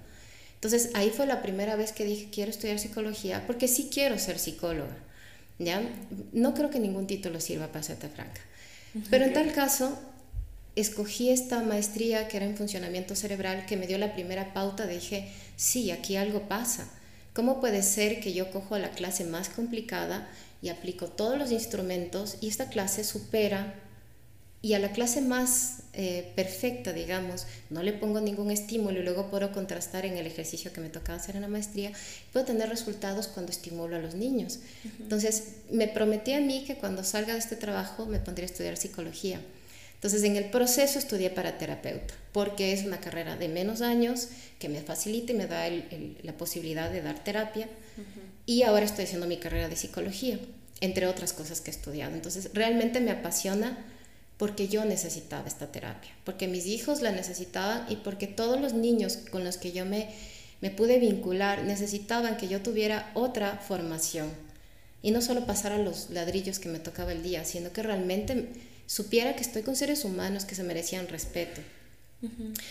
Entonces 0.55 0.90
ahí 0.95 1.11
fue 1.11 1.27
la 1.27 1.40
primera 1.40 1.77
vez 1.77 1.93
que 1.93 2.05
dije, 2.05 2.29
quiero 2.31 2.51
estudiar 2.51 2.79
psicología, 2.79 3.45
porque 3.47 3.69
sí 3.69 3.88
quiero 3.93 4.19
ser 4.19 4.38
psicóloga. 4.38 4.97
¿Ya? 5.61 5.83
No 6.33 6.55
creo 6.55 6.70
que 6.70 6.81
ningún 6.81 7.07
título 7.07 7.38
sirva 7.38 7.68
para 7.68 7.85
serte 7.85 8.09
franca. 8.09 8.40
Pero 9.11 9.27
en 9.27 9.33
tal 9.33 9.53
caso, 9.53 9.96
escogí 10.75 11.31
esta 11.31 11.62
maestría 11.62 12.27
que 12.27 12.38
era 12.38 12.46
en 12.46 12.57
funcionamiento 12.57 13.14
cerebral, 13.14 13.66
que 13.66 13.77
me 13.77 13.87
dio 13.87 13.99
la 13.99 14.14
primera 14.14 14.53
pauta, 14.53 14.87
dije, 14.87 15.31
sí, 15.57 15.90
aquí 15.90 16.16
algo 16.16 16.49
pasa. 16.49 16.88
¿Cómo 17.35 17.61
puede 17.61 17.83
ser 17.83 18.20
que 18.20 18.33
yo 18.33 18.51
cojo 18.51 18.77
la 18.79 18.90
clase 18.90 19.25
más 19.25 19.49
complicada 19.49 20.29
y 20.62 20.70
aplico 20.70 21.07
todos 21.07 21.38
los 21.38 21.53
instrumentos 21.53 22.38
y 22.40 22.49
esta 22.49 22.68
clase 22.68 23.05
supera 23.05 23.75
y 24.62 24.75
a 24.75 24.79
la 24.79 24.92
clase 24.92 25.23
más 25.23 25.85
eh, 25.94 26.33
perfecta, 26.37 26.92
digamos, 26.92 27.46
no 27.70 27.83
le 27.83 27.92
pongo 27.92 28.20
ningún 28.20 28.51
estímulo 28.51 29.01
y 29.01 29.03
luego 29.03 29.31
puedo 29.31 29.53
contrastar 29.53 30.05
en 30.05 30.18
el 30.18 30.27
ejercicio 30.27 30.73
que 30.73 30.81
me 30.81 30.90
tocaba 30.90 31.18
hacer 31.18 31.37
en 31.37 31.42
la 31.42 31.49
maestría, 31.49 31.92
puedo 32.33 32.44
tener 32.44 32.68
resultados 32.68 33.27
cuando 33.27 33.53
estimulo 33.53 33.96
a 33.96 34.01
los 34.01 34.14
niños. 34.14 34.61
Entonces, 35.01 35.55
me 35.70 35.88
prometí 35.88 36.35
a 36.35 36.40
mí 36.40 36.64
que 36.66 36.77
cuando 36.77 37.05
salga 37.05 37.33
de 37.33 37.38
este 37.38 37.57
trabajo 37.57 38.05
me 38.05 38.18
pondría 38.18 38.46
a 38.46 38.51
estudiar 38.51 38.77
psicología. 38.77 39.40
Entonces, 39.94 40.23
en 40.25 40.37
el 40.37 40.46
proceso 40.46 40.99
estudié 40.99 41.31
para 41.31 41.59
terapeuta, 41.59 42.14
porque 42.33 42.73
es 42.73 42.85
una 42.85 43.01
carrera 43.01 43.37
de 43.37 43.49
menos 43.49 43.81
años 43.83 44.29
que 44.59 44.68
me 44.68 44.81
facilita 44.81 45.33
y 45.33 45.37
me 45.37 45.46
da 45.46 45.68
la 46.23 46.33
posibilidad 46.35 46.90
de 46.90 47.03
dar 47.03 47.23
terapia. 47.23 47.68
Y 48.46 48.62
ahora 48.62 48.85
estoy 48.85 49.05
haciendo 49.05 49.27
mi 49.27 49.38
carrera 49.38 49.68
de 49.68 49.77
psicología, 49.77 50.38
entre 50.81 51.07
otras 51.07 51.33
cosas 51.33 51.61
que 51.61 51.70
he 51.70 51.75
estudiado. 51.75 52.14
Entonces, 52.14 52.51
realmente 52.55 53.01
me 53.01 53.11
apasiona 53.11 53.77
porque 54.40 54.68
yo 54.68 54.87
necesitaba 54.87 55.46
esta 55.46 55.70
terapia, 55.70 56.12
porque 56.24 56.48
mis 56.48 56.64
hijos 56.64 57.03
la 57.03 57.12
necesitaban 57.12 57.85
y 57.90 57.96
porque 57.96 58.26
todos 58.26 58.59
los 58.59 58.72
niños 58.72 59.18
con 59.31 59.44
los 59.44 59.59
que 59.59 59.72
yo 59.72 59.85
me, 59.85 60.09
me 60.62 60.70
pude 60.70 60.98
vincular 60.98 61.64
necesitaban 61.64 62.38
que 62.38 62.48
yo 62.48 62.62
tuviera 62.62 63.11
otra 63.12 63.59
formación 63.59 64.31
y 65.03 65.11
no 65.11 65.20
solo 65.20 65.44
pasara 65.44 65.76
los 65.76 66.09
ladrillos 66.09 66.59
que 66.59 66.70
me 66.70 66.79
tocaba 66.79 67.12
el 67.12 67.22
día, 67.22 67.44
sino 67.44 67.70
que 67.74 67.83
realmente 67.83 68.48
supiera 68.87 69.37
que 69.37 69.42
estoy 69.42 69.61
con 69.61 69.76
seres 69.76 70.07
humanos 70.07 70.46
que 70.46 70.55
se 70.55 70.62
merecían 70.62 71.09
respeto. 71.09 71.61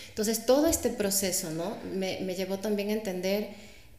Entonces 0.08 0.48
todo 0.48 0.66
este 0.66 0.90
proceso 0.90 1.52
¿no? 1.52 1.78
me, 1.94 2.20
me 2.22 2.34
llevó 2.34 2.58
también 2.58 2.90
a 2.90 2.94
entender 2.94 3.50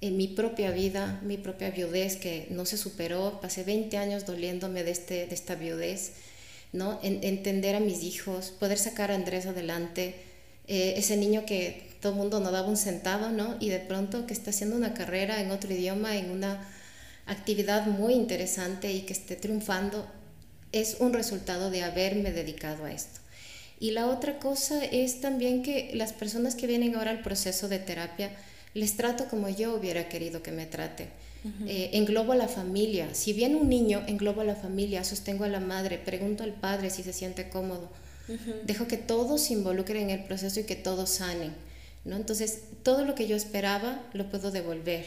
en 0.00 0.16
mi 0.16 0.26
propia 0.26 0.72
vida, 0.72 1.20
mi 1.22 1.36
propia 1.36 1.70
viudez 1.70 2.16
que 2.16 2.48
no 2.50 2.66
se 2.66 2.76
superó, 2.76 3.38
pasé 3.40 3.62
20 3.62 3.96
años 3.96 4.26
doliéndome 4.26 4.82
de, 4.82 4.90
este, 4.90 5.26
de 5.28 5.34
esta 5.36 5.54
viudez 5.54 6.14
¿no? 6.72 7.00
entender 7.02 7.74
a 7.74 7.80
mis 7.80 8.02
hijos, 8.02 8.50
poder 8.50 8.78
sacar 8.78 9.10
a 9.10 9.14
Andrés 9.14 9.46
adelante, 9.46 10.14
eh, 10.68 10.94
ese 10.96 11.16
niño 11.16 11.44
que 11.46 11.90
todo 12.00 12.12
el 12.12 12.18
mundo 12.18 12.40
no 12.40 12.52
daba 12.52 12.68
un 12.68 12.76
centavo, 12.76 13.30
¿no? 13.30 13.56
Y 13.60 13.70
de 13.70 13.80
pronto 13.80 14.26
que 14.26 14.32
está 14.32 14.50
haciendo 14.50 14.76
una 14.76 14.94
carrera 14.94 15.40
en 15.40 15.50
otro 15.50 15.72
idioma, 15.72 16.16
en 16.16 16.30
una 16.30 16.66
actividad 17.26 17.86
muy 17.86 18.14
interesante 18.14 18.92
y 18.92 19.02
que 19.02 19.12
esté 19.12 19.36
triunfando, 19.36 20.06
es 20.72 20.98
un 21.00 21.12
resultado 21.12 21.70
de 21.70 21.82
haberme 21.82 22.32
dedicado 22.32 22.84
a 22.84 22.92
esto. 22.92 23.20
Y 23.80 23.92
la 23.92 24.06
otra 24.06 24.38
cosa 24.38 24.84
es 24.84 25.20
también 25.20 25.62
que 25.62 25.90
las 25.94 26.12
personas 26.12 26.54
que 26.54 26.66
vienen 26.66 26.94
ahora 26.94 27.10
al 27.10 27.22
proceso 27.22 27.68
de 27.68 27.78
terapia, 27.78 28.30
les 28.74 28.96
trato 28.96 29.26
como 29.26 29.48
yo 29.48 29.74
hubiera 29.74 30.08
querido 30.08 30.42
que 30.42 30.52
me 30.52 30.66
eh, 31.66 31.90
englobo 31.94 32.32
a 32.32 32.36
la 32.36 32.48
familia. 32.48 33.14
Si 33.14 33.32
viene 33.32 33.56
un 33.56 33.68
niño, 33.68 34.02
englobo 34.06 34.42
a 34.42 34.44
la 34.44 34.54
familia, 34.54 35.04
sostengo 35.04 35.44
a 35.44 35.48
la 35.48 35.60
madre, 35.60 35.98
pregunto 35.98 36.44
al 36.44 36.52
padre 36.52 36.90
si 36.90 37.02
se 37.02 37.12
siente 37.12 37.48
cómodo. 37.48 37.88
Dejo 38.64 38.86
que 38.86 38.96
todos 38.96 39.40
se 39.40 39.54
involucren 39.54 40.04
en 40.04 40.10
el 40.10 40.24
proceso 40.24 40.60
y 40.60 40.64
que 40.64 40.76
todos 40.76 41.10
sanen. 41.10 41.52
¿no? 42.04 42.16
Entonces, 42.16 42.60
todo 42.82 43.04
lo 43.04 43.14
que 43.14 43.26
yo 43.26 43.36
esperaba 43.36 44.02
lo 44.12 44.30
puedo 44.30 44.50
devolver. 44.50 45.04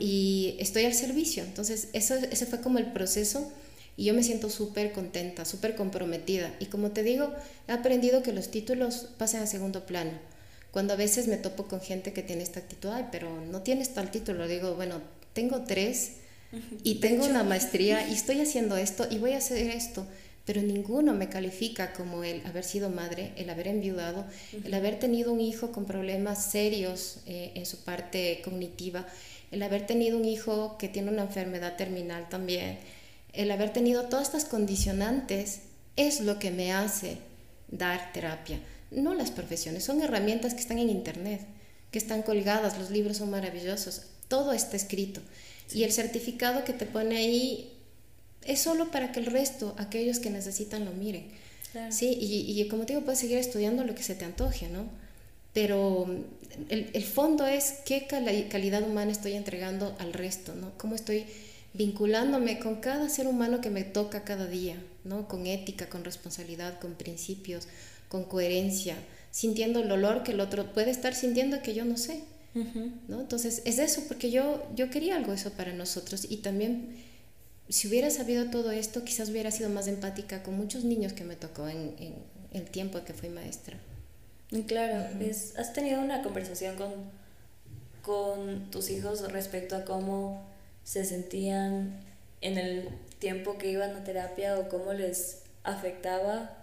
Y 0.00 0.56
estoy 0.58 0.84
al 0.84 0.94
servicio. 0.94 1.44
Entonces, 1.44 1.88
eso, 1.92 2.14
ese 2.14 2.46
fue 2.46 2.60
como 2.60 2.78
el 2.78 2.92
proceso 2.92 3.50
y 3.96 4.04
yo 4.04 4.14
me 4.14 4.22
siento 4.22 4.50
súper 4.50 4.92
contenta, 4.92 5.44
súper 5.44 5.74
comprometida. 5.74 6.54
Y 6.60 6.66
como 6.66 6.90
te 6.90 7.02
digo, 7.02 7.32
he 7.68 7.72
aprendido 7.72 8.22
que 8.22 8.32
los 8.32 8.50
títulos 8.50 9.08
pasen 9.16 9.42
a 9.42 9.46
segundo 9.46 9.86
plano. 9.86 10.12
Cuando 10.70 10.92
a 10.92 10.96
veces 10.96 11.26
me 11.28 11.38
topo 11.38 11.66
con 11.66 11.80
gente 11.80 12.12
que 12.12 12.22
tiene 12.22 12.42
esta 12.42 12.60
actitud, 12.60 12.90
ay, 12.90 13.06
pero 13.10 13.40
no 13.40 13.62
tienes 13.62 13.94
tal 13.94 14.10
título, 14.10 14.46
digo, 14.46 14.74
bueno, 14.74 15.00
tengo 15.36 15.60
tres 15.60 16.12
y 16.82 16.96
tengo 16.96 17.26
una 17.26 17.44
maestría 17.44 18.08
y 18.08 18.14
estoy 18.14 18.40
haciendo 18.40 18.78
esto 18.78 19.06
y 19.10 19.18
voy 19.18 19.32
a 19.32 19.38
hacer 19.38 19.70
esto, 19.70 20.06
pero 20.46 20.62
ninguno 20.62 21.12
me 21.12 21.28
califica 21.28 21.92
como 21.92 22.24
el 22.24 22.44
haber 22.46 22.64
sido 22.64 22.88
madre, 22.88 23.32
el 23.36 23.50
haber 23.50 23.68
enviudado, 23.68 24.24
el 24.64 24.72
haber 24.72 24.98
tenido 24.98 25.32
un 25.32 25.42
hijo 25.42 25.72
con 25.72 25.84
problemas 25.84 26.50
serios 26.50 27.18
eh, 27.26 27.52
en 27.54 27.66
su 27.66 27.84
parte 27.84 28.40
cognitiva, 28.42 29.06
el 29.50 29.62
haber 29.62 29.86
tenido 29.86 30.16
un 30.16 30.24
hijo 30.24 30.78
que 30.78 30.88
tiene 30.88 31.10
una 31.10 31.24
enfermedad 31.24 31.76
terminal 31.76 32.30
también, 32.30 32.78
el 33.34 33.50
haber 33.50 33.74
tenido 33.74 34.04
todas 34.04 34.28
estas 34.28 34.46
condicionantes 34.46 35.60
es 35.96 36.20
lo 36.22 36.38
que 36.38 36.50
me 36.50 36.72
hace 36.72 37.18
dar 37.68 38.12
terapia. 38.14 38.58
No 38.90 39.12
las 39.12 39.30
profesiones, 39.30 39.84
son 39.84 40.00
herramientas 40.00 40.54
que 40.54 40.60
están 40.60 40.78
en 40.78 40.88
internet, 40.88 41.42
que 41.90 41.98
están 41.98 42.22
colgadas, 42.22 42.78
los 42.78 42.90
libros 42.90 43.18
son 43.18 43.30
maravillosos. 43.30 44.15
Todo 44.28 44.52
está 44.52 44.76
escrito. 44.76 45.20
Y 45.72 45.84
el 45.84 45.92
certificado 45.92 46.64
que 46.64 46.72
te 46.72 46.86
pone 46.86 47.16
ahí 47.16 47.72
es 48.44 48.60
solo 48.60 48.90
para 48.90 49.12
que 49.12 49.20
el 49.20 49.26
resto, 49.26 49.74
aquellos 49.78 50.18
que 50.20 50.30
necesitan, 50.30 50.84
lo 50.84 50.92
miren. 50.92 51.24
Sí, 51.90 52.16
y, 52.18 52.60
y, 52.60 52.68
como 52.68 52.86
te 52.86 52.94
digo, 52.94 53.04
puedes 53.04 53.20
seguir 53.20 53.36
estudiando 53.36 53.84
lo 53.84 53.94
que 53.94 54.02
se 54.02 54.14
te 54.14 54.24
antoje, 54.24 54.68
¿no? 54.68 54.86
Pero 55.52 56.06
el, 56.70 56.90
el 56.94 57.04
fondo 57.04 57.46
es 57.46 57.74
qué 57.84 58.06
calidad 58.06 58.82
humana 58.82 59.12
estoy 59.12 59.34
entregando 59.34 59.94
al 59.98 60.14
resto, 60.14 60.54
¿no? 60.54 60.72
Cómo 60.78 60.94
estoy 60.94 61.26
vinculándome 61.74 62.58
con 62.58 62.76
cada 62.76 63.08
ser 63.08 63.26
humano 63.26 63.60
que 63.60 63.70
me 63.70 63.84
toca 63.84 64.24
cada 64.24 64.46
día, 64.46 64.76
¿no? 65.04 65.28
Con 65.28 65.46
ética, 65.46 65.88
con 65.88 66.04
responsabilidad, 66.04 66.78
con 66.80 66.94
principios, 66.94 67.68
con 68.08 68.24
coherencia, 68.24 68.96
sintiendo 69.30 69.80
el 69.80 69.92
olor 69.92 70.22
que 70.22 70.32
el 70.32 70.40
otro 70.40 70.72
puede 70.72 70.90
estar 70.90 71.14
sintiendo 71.14 71.60
que 71.62 71.74
yo 71.74 71.84
no 71.84 71.98
sé. 71.98 72.22
¿No? 73.08 73.20
Entonces, 73.20 73.62
es 73.64 73.78
eso, 73.78 74.02
porque 74.08 74.30
yo, 74.30 74.66
yo 74.74 74.90
quería 74.90 75.16
algo 75.16 75.32
eso 75.32 75.50
para 75.50 75.72
nosotros 75.72 76.26
y 76.28 76.38
también, 76.38 76.96
si 77.68 77.88
hubiera 77.88 78.10
sabido 78.10 78.50
todo 78.50 78.70
esto, 78.70 79.04
quizás 79.04 79.30
hubiera 79.30 79.50
sido 79.50 79.68
más 79.70 79.88
empática 79.88 80.42
con 80.42 80.56
muchos 80.56 80.84
niños 80.84 81.12
que 81.12 81.24
me 81.24 81.36
tocó 81.36 81.68
en, 81.68 81.94
en 81.98 82.14
el 82.52 82.64
tiempo 82.64 83.04
que 83.04 83.12
fui 83.12 83.28
maestra. 83.28 83.76
Claro, 84.66 85.04
es, 85.20 85.58
has 85.58 85.72
tenido 85.72 86.00
una 86.00 86.22
conversación 86.22 86.76
con, 86.76 86.92
con 88.02 88.70
tus 88.70 88.90
hijos 88.90 89.30
respecto 89.32 89.76
a 89.76 89.84
cómo 89.84 90.46
se 90.84 91.04
sentían 91.04 91.98
en 92.40 92.58
el 92.58 92.88
tiempo 93.18 93.58
que 93.58 93.70
iban 93.70 93.96
a 93.96 94.04
terapia 94.04 94.58
o 94.58 94.68
cómo 94.68 94.92
les 94.92 95.42
afectaba, 95.64 96.56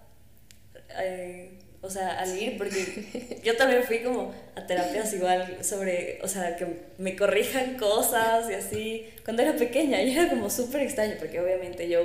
eh, 1.02 1.60
o 1.84 1.90
sea, 1.90 2.18
al 2.18 2.42
ir, 2.42 2.58
porque 2.58 3.42
yo 3.44 3.58
también 3.58 3.84
fui 3.84 4.00
como 4.00 4.34
a 4.56 4.66
terapias 4.66 5.14
igual 5.14 5.58
sobre, 5.64 6.18
o 6.24 6.28
sea, 6.30 6.56
que 6.56 6.66
me 6.98 7.16
corrijan 7.18 7.76
cosas 7.76 8.50
y 8.50 8.54
así, 8.54 9.10
cuando 9.26 9.44
era 9.44 9.54
pequeña, 9.54 10.02
y 10.02 10.12
era 10.12 10.30
como 10.30 10.50
súper 10.50 10.82
extraño, 10.82 11.16
porque 11.20 11.42
obviamente 11.42 11.90
yo 11.90 12.02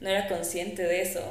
no 0.00 0.08
era 0.08 0.26
consciente 0.26 0.82
de 0.82 1.02
eso, 1.02 1.22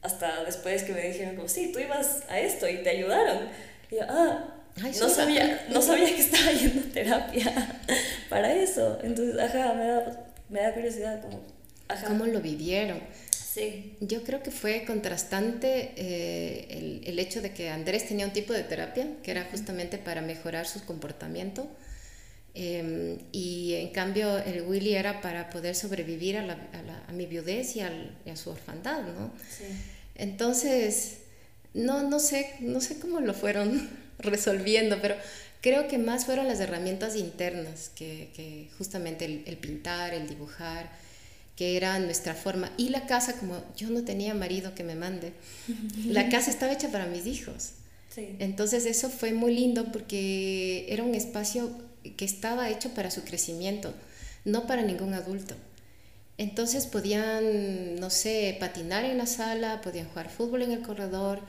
hasta 0.00 0.44
después 0.44 0.82
que 0.82 0.92
me 0.92 1.02
dijeron 1.02 1.36
como, 1.36 1.48
sí, 1.48 1.70
tú 1.72 1.78
ibas 1.78 2.22
a 2.30 2.40
esto 2.40 2.66
y 2.66 2.78
te 2.78 2.88
ayudaron. 2.88 3.48
Y 3.90 3.96
yo, 3.96 4.02
ah, 4.08 4.54
no, 4.98 5.08
sabía, 5.10 5.66
no 5.68 5.82
sabía 5.82 6.06
que 6.06 6.22
estaba 6.22 6.52
yendo 6.52 6.80
a 6.88 6.92
terapia 6.92 7.80
para 8.30 8.52
eso. 8.54 8.98
Entonces, 9.02 9.38
ajá, 9.38 9.74
me 9.74 9.86
da, 9.86 10.26
me 10.48 10.60
da 10.60 10.72
curiosidad 10.72 11.20
como, 11.20 11.40
ajá. 11.88 12.06
¿Cómo 12.06 12.24
lo 12.24 12.40
vivieron? 12.40 13.00
Sí. 13.52 13.96
Yo 14.00 14.22
creo 14.22 14.42
que 14.42 14.50
fue 14.50 14.84
contrastante 14.86 15.92
eh, 15.96 16.66
el, 16.70 17.02
el, 17.04 17.18
hecho 17.18 17.42
de 17.42 17.52
que 17.52 17.68
Andrés 17.68 18.08
tenía 18.08 18.24
un 18.24 18.32
tipo 18.32 18.52
de 18.52 18.62
terapia 18.62 19.06
que 19.22 19.30
era 19.30 19.44
justamente 19.50 19.98
para 19.98 20.22
mejorar 20.22 20.66
su 20.66 20.84
comportamiento 20.86 21.68
eh, 22.54 23.18
y 23.32 23.74
en 23.74 23.88
cambio 23.90 24.38
el 24.38 24.62
Willy 24.62 24.94
era 24.94 25.20
para 25.22 25.48
poder 25.48 25.74
sobrevivir 25.74 26.36
a, 26.36 26.44
la, 26.44 26.54
a, 26.72 26.82
la, 26.82 27.04
a 27.08 27.12
mi 27.12 27.26
viudez 27.26 27.76
y, 27.76 27.80
al, 27.80 28.18
y, 28.26 28.30
a 28.30 28.36
su 28.36 28.50
orfandad, 28.50 29.02
¿no? 29.02 29.32
Sí. 29.48 29.64
Entonces, 30.14 31.18
no, 31.72 32.02
no, 32.02 32.18
sé, 32.18 32.54
no 32.60 32.80
sé 32.82 32.98
cómo 32.98 33.20
lo 33.20 33.32
fueron 33.32 33.88
resolviendo, 34.18 34.98
pero 35.00 35.16
creo 35.62 35.88
que 35.88 35.96
más 35.96 36.26
fueron 36.26 36.46
las 36.46 36.60
herramientas 36.60 37.16
internas, 37.16 37.90
que, 37.94 38.30
que 38.36 38.68
justamente 38.76 39.24
el, 39.24 39.44
el, 39.46 39.56
pintar, 39.56 40.12
el 40.12 40.28
dibujar, 40.28 40.90
que 41.56 41.76
era 41.76 41.98
nuestra 41.98 42.34
forma. 42.34 42.72
Y 42.76 42.88
la 42.88 43.06
casa, 43.06 43.34
como 43.38 43.62
yo 43.76 43.90
no 43.90 44.04
tenía 44.04 44.34
marido 44.34 44.74
que 44.74 44.84
me 44.84 44.94
mande, 44.94 45.32
la 46.06 46.28
casa 46.28 46.50
estaba 46.50 46.72
hecha 46.72 46.90
para 46.90 47.06
mis 47.06 47.26
hijos. 47.26 47.72
Sí. 48.14 48.36
Entonces 48.38 48.86
eso 48.86 49.08
fue 49.08 49.32
muy 49.32 49.54
lindo 49.54 49.90
porque 49.90 50.86
era 50.88 51.02
un 51.02 51.14
espacio 51.14 51.70
que 52.16 52.24
estaba 52.24 52.68
hecho 52.68 52.90
para 52.90 53.10
su 53.10 53.22
crecimiento, 53.22 53.94
no 54.44 54.66
para 54.66 54.82
ningún 54.82 55.14
adulto. 55.14 55.54
Entonces 56.38 56.86
podían, 56.86 57.96
no 57.96 58.10
sé, 58.10 58.56
patinar 58.58 59.04
en 59.04 59.18
la 59.18 59.26
sala, 59.26 59.80
podían 59.80 60.08
jugar 60.08 60.30
fútbol 60.30 60.62
en 60.62 60.72
el 60.72 60.82
corredor, 60.82 61.40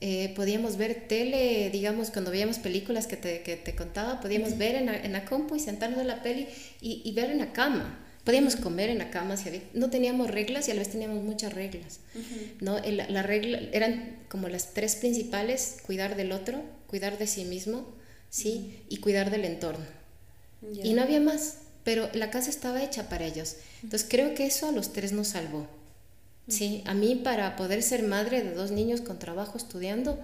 eh, 0.00 0.32
podíamos 0.34 0.76
ver 0.76 1.06
tele, 1.06 1.70
digamos, 1.70 2.10
cuando 2.10 2.30
veíamos 2.30 2.58
películas 2.58 3.06
que 3.06 3.16
te, 3.16 3.42
que 3.42 3.56
te 3.56 3.76
contaba, 3.76 4.20
podíamos 4.20 4.50
uh 4.50 4.54
-huh. 4.54 4.58
ver 4.58 4.74
en 4.76 4.86
la, 4.86 4.96
en 4.96 5.12
la, 5.12 5.24
compu 5.24 5.54
y 5.54 5.60
sentarnos 5.60 6.00
en 6.00 6.08
la 6.08 6.22
peli 6.22 6.48
y, 6.80 7.02
y, 7.04 7.12
ver 7.12 7.30
en 7.30 7.38
la 7.38 7.52
cama. 7.52 8.01
Podíamos 8.24 8.56
comer 8.56 8.88
en 8.88 8.98
la 8.98 9.10
cama, 9.10 9.36
si 9.36 9.48
había, 9.48 9.62
no 9.74 9.90
teníamos 9.90 10.30
reglas 10.30 10.68
y 10.68 10.70
a 10.70 10.74
la 10.74 10.80
vez 10.80 10.90
teníamos 10.90 11.22
muchas 11.24 11.52
reglas. 11.52 12.00
Uh 12.14 12.18
-huh. 12.18 12.52
¿no? 12.60 12.78
La, 12.78 13.08
la 13.08 13.22
regla, 13.22 13.60
eran 13.72 14.18
como 14.28 14.48
las 14.48 14.74
tres 14.74 14.94
principales, 14.96 15.78
cuidar 15.84 16.16
del 16.16 16.30
otro, 16.32 16.62
cuidar 16.86 17.18
de 17.18 17.26
sí 17.26 17.44
mismo, 17.44 17.86
¿sí? 18.30 18.48
Uh 18.54 18.60
-huh. 18.60 18.86
y 18.90 18.96
cuidar 18.98 19.30
del 19.30 19.44
entorno. 19.44 19.84
Yeah. 20.72 20.86
Y 20.86 20.92
no 20.92 21.02
había 21.02 21.20
más, 21.20 21.58
pero 21.82 22.08
la 22.12 22.30
casa 22.30 22.50
estaba 22.50 22.82
hecha 22.82 23.08
para 23.08 23.26
ellos. 23.26 23.56
Entonces 23.82 24.06
creo 24.08 24.34
que 24.34 24.46
eso 24.46 24.68
a 24.68 24.72
los 24.72 24.92
tres 24.92 25.12
nos 25.12 25.28
salvó. 25.28 25.66
Sí, 26.48 26.82
a 26.86 26.94
mí 26.94 27.14
para 27.14 27.56
poder 27.56 27.82
ser 27.82 28.02
madre 28.02 28.42
de 28.42 28.52
dos 28.52 28.72
niños 28.72 29.00
con 29.00 29.18
trabajo 29.18 29.56
estudiando 29.56 30.18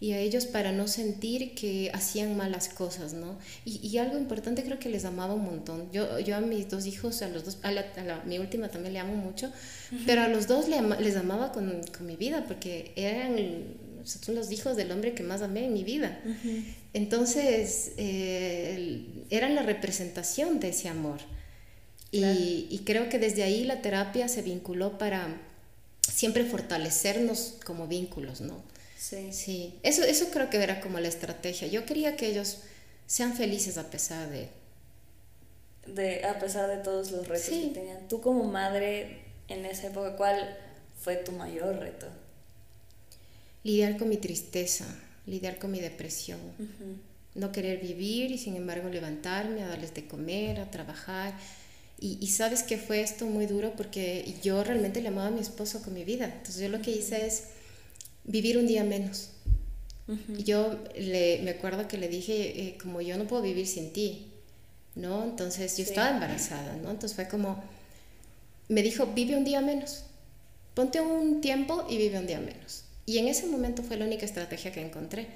y 0.00 0.12
a 0.12 0.18
ellos 0.20 0.46
para 0.46 0.70
no 0.70 0.86
sentir 0.86 1.54
que 1.54 1.90
hacían 1.92 2.36
malas 2.36 2.68
cosas, 2.68 3.14
¿no? 3.14 3.36
Y, 3.64 3.84
y 3.84 3.98
algo 3.98 4.16
importante 4.16 4.62
creo 4.62 4.78
que 4.78 4.88
les 4.88 5.04
amaba 5.04 5.34
un 5.34 5.44
montón. 5.44 5.90
Yo, 5.90 6.20
yo 6.20 6.36
a 6.36 6.40
mis 6.40 6.68
dos 6.68 6.86
hijos, 6.86 7.20
a 7.22 7.28
los 7.28 7.44
dos, 7.44 7.58
a, 7.62 7.72
la, 7.72 7.84
a 7.96 8.02
la, 8.02 8.22
mi 8.24 8.38
última 8.38 8.68
también 8.68 8.92
le 8.92 9.00
amo 9.00 9.16
mucho, 9.16 9.46
uh 9.46 9.50
-huh. 9.94 10.02
pero 10.06 10.22
a 10.22 10.28
los 10.28 10.46
dos 10.46 10.68
le 10.68 10.78
ama, 10.78 10.96
les 11.00 11.16
amaba 11.16 11.50
con, 11.50 11.80
con, 11.96 12.06
mi 12.06 12.16
vida 12.16 12.44
porque 12.46 12.92
eran 12.94 13.36
son 14.04 14.36
los 14.36 14.50
hijos 14.52 14.76
del 14.76 14.92
hombre 14.92 15.14
que 15.14 15.24
más 15.24 15.42
amé 15.42 15.64
en 15.64 15.72
mi 15.72 15.82
vida. 15.82 16.20
Uh 16.24 16.28
-huh. 16.28 16.64
Entonces, 16.94 17.92
eh, 17.96 19.04
eran 19.30 19.54
la 19.56 19.62
representación 19.62 20.60
de 20.60 20.68
ese 20.68 20.88
amor. 20.88 21.18
Claro. 22.12 22.38
Y, 22.40 22.68
y, 22.70 22.78
creo 22.86 23.08
que 23.10 23.18
desde 23.18 23.42
ahí 23.42 23.64
la 23.64 23.82
terapia 23.82 24.28
se 24.28 24.40
vinculó 24.40 24.96
para 24.96 25.38
siempre 26.00 26.44
fortalecernos 26.44 27.56
como 27.66 27.86
vínculos, 27.86 28.40
¿no? 28.40 28.62
Sí. 28.98 29.32
Sí, 29.32 29.78
eso, 29.84 30.02
eso 30.02 30.28
creo 30.30 30.50
que 30.50 30.60
era 30.60 30.80
como 30.80 30.98
la 30.98 31.08
estrategia. 31.08 31.68
Yo 31.68 31.86
quería 31.86 32.16
que 32.16 32.26
ellos 32.26 32.58
sean 33.06 33.34
felices 33.34 33.78
a 33.78 33.90
pesar 33.90 34.28
de... 34.28 34.48
de 35.86 36.24
a 36.24 36.38
pesar 36.40 36.68
de 36.68 36.78
todos 36.78 37.12
los 37.12 37.28
retos 37.28 37.46
sí. 37.46 37.68
que 37.68 37.74
tenían. 37.74 38.08
Tú 38.08 38.20
como 38.20 38.44
madre 38.44 39.20
en 39.46 39.64
esa 39.64 39.86
época, 39.86 40.16
¿cuál 40.16 40.56
fue 41.00 41.16
tu 41.16 41.30
mayor 41.32 41.78
reto? 41.78 42.08
Lidiar 43.62 43.96
con 43.96 44.08
mi 44.08 44.16
tristeza, 44.16 44.84
lidiar 45.26 45.58
con 45.58 45.70
mi 45.70 45.80
depresión. 45.80 46.40
Uh 46.58 46.62
-huh. 46.62 46.96
No 47.36 47.52
querer 47.52 47.78
vivir 47.78 48.32
y 48.32 48.38
sin 48.38 48.56
embargo 48.56 48.88
levantarme, 48.88 49.62
a 49.62 49.68
darles 49.68 49.94
de 49.94 50.08
comer, 50.08 50.58
a 50.58 50.70
trabajar 50.72 51.34
y, 52.00 52.16
y, 52.20 52.28
sabes 52.28 52.62
que 52.62 52.78
fue 52.78 53.00
esto 53.00 53.26
muy 53.26 53.46
duro 53.46 53.74
porque 53.76 54.34
yo 54.42 54.62
realmente 54.62 55.00
le 55.00 55.08
amaba 55.08 55.28
a 55.28 55.30
mi 55.32 55.40
esposo 55.40 55.82
con 55.82 55.94
mi 55.94 56.04
vida. 56.04 56.26
Entonces 56.26 56.62
yo 56.62 56.68
lo 56.68 56.80
que 56.80 56.92
hice 56.92 57.26
es 57.26 57.44
vivir 58.28 58.58
un 58.58 58.66
día 58.66 58.84
menos. 58.84 59.30
Uh 60.06 60.12
-huh. 60.12 60.44
Yo 60.44 60.78
le, 60.96 61.40
me 61.42 61.50
acuerdo 61.50 61.88
que 61.88 61.98
le 61.98 62.08
dije, 62.08 62.62
eh, 62.62 62.78
como 62.80 63.00
yo 63.00 63.18
no 63.18 63.26
puedo 63.26 63.42
vivir 63.42 63.66
sin 63.66 63.92
ti, 63.92 64.28
¿no? 64.94 65.24
Entonces 65.24 65.76
yo 65.76 65.84
sí. 65.84 65.90
estaba 65.90 66.10
embarazada, 66.10 66.76
¿no? 66.76 66.90
Entonces 66.90 67.14
fue 67.14 67.28
como, 67.28 67.62
me 68.68 68.82
dijo, 68.82 69.06
vive 69.06 69.36
un 69.36 69.44
día 69.44 69.60
menos. 69.60 70.04
Ponte 70.74 71.00
un 71.00 71.40
tiempo 71.40 71.86
y 71.90 71.96
vive 71.96 72.18
un 72.18 72.26
día 72.26 72.38
menos. 72.38 72.84
Y 73.04 73.18
en 73.18 73.26
ese 73.26 73.46
momento 73.46 73.82
fue 73.82 73.96
la 73.96 74.04
única 74.04 74.26
estrategia 74.26 74.70
que 74.70 74.80
encontré. 74.80 75.26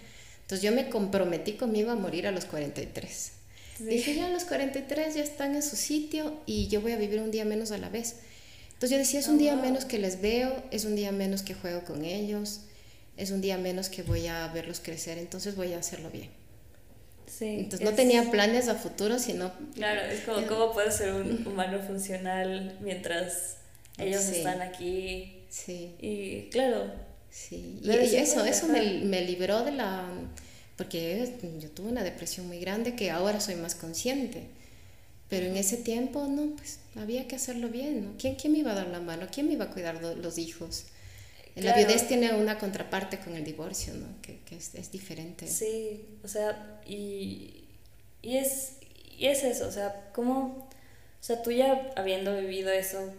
Entonces 0.42 0.62
yo 0.62 0.72
me 0.72 0.88
comprometí 0.88 1.52
conmigo 1.52 1.90
a 1.90 1.96
morir 1.96 2.26
a 2.26 2.30
los 2.30 2.44
43. 2.44 3.32
Sí. 3.78 3.84
Dije, 3.84 4.14
ya 4.14 4.28
los 4.28 4.44
43 4.44 5.14
ya 5.14 5.22
están 5.22 5.54
en 5.54 5.62
su 5.62 5.76
sitio 5.76 6.38
y 6.46 6.68
yo 6.68 6.80
voy 6.80 6.92
a 6.92 6.96
vivir 6.96 7.20
un 7.20 7.30
día 7.30 7.44
menos 7.44 7.72
a 7.72 7.78
la 7.78 7.88
vez. 7.88 8.16
Entonces 8.68 8.90
yo 8.90 8.98
decía, 8.98 9.20
es 9.20 9.28
un 9.28 9.36
oh, 9.36 9.38
día 9.38 9.54
wow. 9.54 9.62
menos 9.62 9.84
que 9.84 9.98
les 9.98 10.20
veo, 10.20 10.62
es 10.70 10.84
un 10.84 10.96
día 10.96 11.12
menos 11.12 11.42
que 11.42 11.54
juego 11.54 11.84
con 11.84 12.04
ellos, 12.04 12.60
es 13.16 13.30
un 13.30 13.40
día 13.40 13.58
menos 13.58 13.88
que 13.88 14.02
voy 14.02 14.26
a 14.26 14.48
verlos 14.48 14.80
crecer, 14.80 15.18
entonces 15.18 15.56
voy 15.56 15.72
a 15.72 15.78
hacerlo 15.78 16.10
bien. 16.10 16.30
Sí, 17.26 17.46
entonces 17.46 17.80
es... 17.80 17.90
no 17.90 17.96
tenía 17.96 18.30
planes 18.30 18.68
a 18.68 18.74
futuro, 18.74 19.18
sino... 19.18 19.52
Claro, 19.74 20.02
es 20.02 20.20
como, 20.22 20.46
¿cómo 20.46 20.72
puede 20.72 20.90
ser 20.90 21.14
un 21.14 21.46
humano 21.46 21.80
funcional 21.80 22.76
mientras 22.80 23.56
ellos 23.98 24.22
sí. 24.22 24.36
están 24.36 24.60
aquí? 24.62 25.44
Sí. 25.48 25.94
Y 26.00 26.50
claro. 26.50 26.92
Sí, 27.30 27.78
y, 27.82 27.90
y 27.90 28.16
eso, 28.16 28.44
eso 28.44 28.66
me, 28.68 29.00
me 29.04 29.22
libró 29.22 29.64
de 29.64 29.72
la 29.72 30.06
porque 30.76 31.32
yo 31.60 31.70
tuve 31.70 31.88
una 31.88 32.02
depresión 32.02 32.48
muy 32.48 32.58
grande 32.58 32.96
que 32.96 33.10
ahora 33.10 33.40
soy 33.40 33.56
más 33.56 33.74
consciente. 33.74 34.42
Pero 35.28 35.46
en 35.46 35.56
ese 35.56 35.76
tiempo, 35.76 36.26
no, 36.26 36.56
pues 36.56 36.78
había 36.96 37.26
que 37.26 37.36
hacerlo 37.36 37.68
bien, 37.68 38.04
¿no? 38.04 38.12
¿Quién, 38.18 38.34
quién 38.34 38.52
me 38.52 38.58
iba 38.58 38.72
a 38.72 38.74
dar 38.74 38.88
la 38.88 39.00
mano? 39.00 39.28
¿Quién 39.32 39.46
me 39.46 39.54
iba 39.54 39.66
a 39.66 39.70
cuidar 39.70 40.02
los 40.02 40.38
hijos? 40.38 40.84
Claro. 41.54 41.68
La 41.68 41.76
viudez 41.76 42.08
tiene 42.08 42.32
una 42.34 42.58
contraparte 42.58 43.18
con 43.18 43.34
el 43.34 43.44
divorcio, 43.44 43.94
¿no? 43.94 44.06
Que, 44.22 44.40
que 44.40 44.56
es, 44.56 44.74
es, 44.74 44.90
diferente. 44.90 45.46
Sí, 45.46 46.06
o 46.24 46.28
sea, 46.28 46.80
y, 46.86 47.64
y, 48.22 48.38
es, 48.38 48.76
y 49.18 49.26
es 49.26 49.44
eso, 49.44 49.68
o 49.68 49.70
sea, 49.70 50.10
¿cómo, 50.14 50.68
o 50.68 51.22
sea, 51.22 51.42
tú 51.42 51.52
ya 51.52 51.92
habiendo 51.96 52.34
vivido 52.34 52.70
eso, 52.70 53.12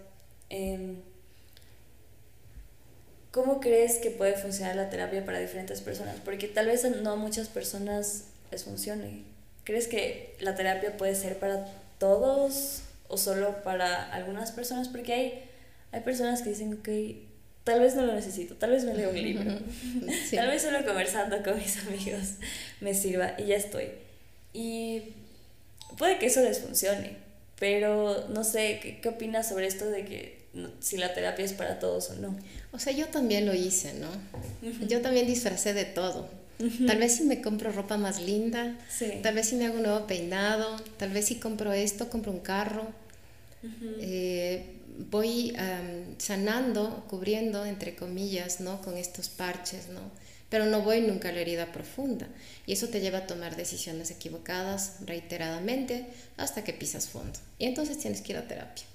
eh, 0.50 0.96
¿Cómo 3.34 3.60
crees 3.60 3.98
que 3.98 4.12
puede 4.12 4.36
funcionar 4.36 4.76
la 4.76 4.92
terapia 4.92 5.26
para 5.26 5.40
diferentes 5.40 5.82
personas? 5.82 6.18
Porque 6.24 6.48
tal 6.48 6.68
vez 6.68 6.86
no 7.02 7.14
a 7.14 7.16
muchas 7.16 7.48
personas 7.48 8.26
les 8.52 8.64
funcione. 8.64 9.24
¿Crees 9.64 9.88
que 9.88 10.36
la 10.40 10.54
terapia 10.54 10.98
puede 10.98 11.16
ser 11.16 11.40
para 11.40 11.66
todos 11.98 12.84
o 13.08 13.18
solo 13.18 13.64
para 13.64 14.14
algunas 14.14 14.52
personas? 14.52 14.88
Porque 14.88 15.14
hay, 15.14 15.50
hay 15.92 16.02
personas 16.02 16.44
que 16.44 16.50
dicen, 16.50 16.76
ok, 16.76 16.88
tal 17.64 17.80
vez 17.80 17.96
no 17.96 18.06
lo 18.06 18.14
necesito, 18.14 18.56
tal 18.56 18.72
vez 18.72 18.84
me 18.84 18.94
leo 18.94 19.10
un 19.10 19.22
libro, 19.22 19.52
sí. 20.30 20.36
tal 20.36 20.48
vez 20.48 20.62
solo 20.62 20.86
conversando 20.86 21.42
con 21.44 21.58
mis 21.58 21.78
amigos 21.86 22.34
me 22.82 22.94
sirva 22.94 23.36
y 23.38 23.46
ya 23.46 23.56
estoy. 23.56 23.90
Y 24.54 25.02
puede 25.98 26.20
que 26.20 26.28
eso 26.28 26.42
les 26.42 26.60
funcione, 26.60 27.18
pero 27.60 28.28
no 28.30 28.44
sé, 28.44 28.80
¿qué, 28.82 29.00
qué 29.02 29.10
opinas 29.10 29.48
sobre 29.50 29.68
esto 29.68 29.90
de 29.90 30.06
que 30.06 30.44
si 30.80 30.98
la 30.98 31.14
terapia 31.14 31.46
es 31.46 31.54
para 31.54 31.80
todos 31.80 32.10
o 32.12 32.16
no? 32.16 32.36
O 32.72 32.80
sea, 32.80 32.94
yo 32.94 33.08
también 33.08 33.46
lo 33.46 33.54
hice, 33.54 33.94
¿no? 33.94 34.10
Uh 34.68 34.72
-huh. 34.72 34.88
Yo 34.88 35.02
también 35.02 35.28
disfracé 35.28 35.74
de 35.74 35.86
todo. 35.86 36.28
Uh 36.60 36.66
-huh. 36.66 36.88
Tal 36.88 36.98
vez 36.98 37.16
si 37.16 37.24
me 37.24 37.42
compro 37.42 37.72
ropa 37.72 37.98
más 37.98 38.22
linda, 38.22 38.78
sí. 38.90 39.20
tal 39.22 39.36
vez 39.36 39.48
si 39.48 39.56
me 39.56 39.66
hago 39.66 39.78
un 39.78 39.84
nuevo 39.84 40.06
peinado, 40.08 40.76
tal 40.98 41.12
vez 41.12 41.26
si 41.26 41.36
compro 41.36 41.72
esto, 41.74 42.10
compro 42.10 42.32
un 42.32 42.40
carro. 42.40 42.88
Uh 43.64 43.68
-huh. 43.68 43.96
eh, 44.02 44.66
voy 44.98 45.52
um, 45.52 46.16
sanando, 46.18 47.06
cubriendo, 47.10 47.66
entre 47.66 47.96
comillas, 47.96 48.60
¿no? 48.60 48.82
Con 48.82 48.98
estos 48.98 49.30
parches, 49.30 49.90
¿no? 49.90 50.24
pero 50.54 50.68
no 50.68 50.84
voy 50.84 51.02
nunca 51.02 51.30
a 51.30 51.32
la 51.32 51.40
herida 51.40 51.72
profunda. 51.72 52.28
Y 52.68 52.74
eso 52.74 52.88
te 52.90 53.02
lleva 53.02 53.18
a 53.18 53.26
tomar 53.26 53.56
decisiones 53.56 54.12
equivocadas 54.12 54.98
reiteradamente 55.04 56.06
hasta 56.38 56.64
que 56.64 56.74
pisas 56.74 57.08
fondo. 57.10 57.40
Y 57.58 57.66
entonces 57.66 57.98
tienes 57.98 58.22
que 58.22 58.34
ir 58.34 58.38
a 58.38 58.48
terapia. 58.48 58.86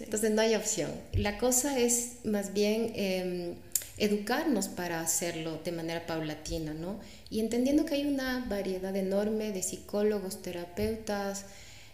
Entonces 0.00 0.32
no 0.32 0.42
hay 0.42 0.56
opción. 0.56 0.90
La 1.12 1.38
cosa 1.38 1.78
es 1.78 2.14
más 2.24 2.52
bien 2.52 2.90
em, 2.96 3.54
educarnos 3.96 4.66
para 4.66 5.00
hacerlo 5.00 5.60
de 5.64 5.70
manera 5.70 6.04
paulatina, 6.04 6.74
¿no? 6.74 6.98
Y 7.30 7.38
entendiendo 7.38 7.84
que 7.84 7.94
hay 7.94 8.04
una 8.04 8.44
variedad 8.48 8.96
enorme 8.96 9.52
de 9.52 9.62
psicólogos, 9.62 10.42
terapeutas, 10.42 11.44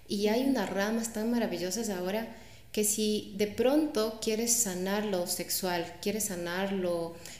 y 0.09 0.29
hay 0.29 0.45
unas 0.45 0.71
ramas 0.71 1.13
tan 1.13 1.31
maravillosas 1.31 1.91
ahora 1.91 2.27
que 2.75 2.83
si 2.83 3.33
de 3.37 3.47
pronto 3.47 4.19
quieres 4.21 4.53
sanar 4.53 5.05
lo 5.05 5.29
sexual, 5.29 5.87
quieres 6.03 6.25
sanar 6.25 6.75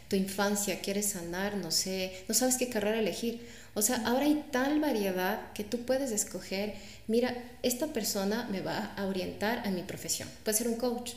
tu 0.09 0.15
infancia, 0.15 0.79
quieres 0.81 1.07
sanar, 1.07 1.57
no 1.57 1.73
sé, 1.73 2.13
no 2.29 2.35
sabes 2.37 2.57
qué 2.57 2.69
carrera 2.69 3.01
elegir. 3.01 3.41
O 3.75 3.83
sea, 3.83 3.97
ahora 4.07 4.27
hay 4.27 4.45
tal 4.53 4.79
variedad 4.79 5.53
que 5.53 5.65
tú 5.65 5.81
puedes 5.81 6.13
escoger, 6.13 6.75
mira, 7.09 7.35
esta 7.65 7.89
persona 7.89 8.47
me 8.53 8.61
va 8.61 8.95
a 8.97 9.07
orientar 9.07 9.67
a 9.67 9.73
mi 9.73 9.83
profesión. 9.83 10.29
Puede 10.45 10.57
ser 10.57 10.69
un 10.69 10.77
coach. 10.77 11.15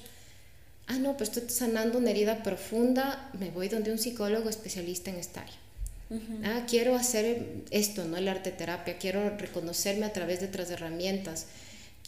Ah, 0.87 0.97
no, 0.97 1.15
pues 1.15 1.29
estoy 1.29 1.55
sanando 1.55 1.99
una 1.99 2.09
herida 2.09 2.41
profunda, 2.41 3.29
me 3.37 3.51
voy 3.51 3.69
donde 3.69 3.91
un 3.91 3.99
psicólogo 3.99 4.49
especialista 4.49 5.11
en 5.11 5.17
esta 5.17 5.41
área. 5.41 5.57
Ah, 6.43 6.65
quiero 6.67 6.95
hacer 6.95 7.45
esto, 7.69 8.03
¿no? 8.05 8.17
El 8.17 8.27
arte 8.29 8.49
terapia, 8.49 8.97
quiero 8.97 9.37
reconocerme 9.37 10.07
a 10.07 10.13
través 10.13 10.39
de 10.39 10.47
otras 10.47 10.71
herramientas 10.71 11.45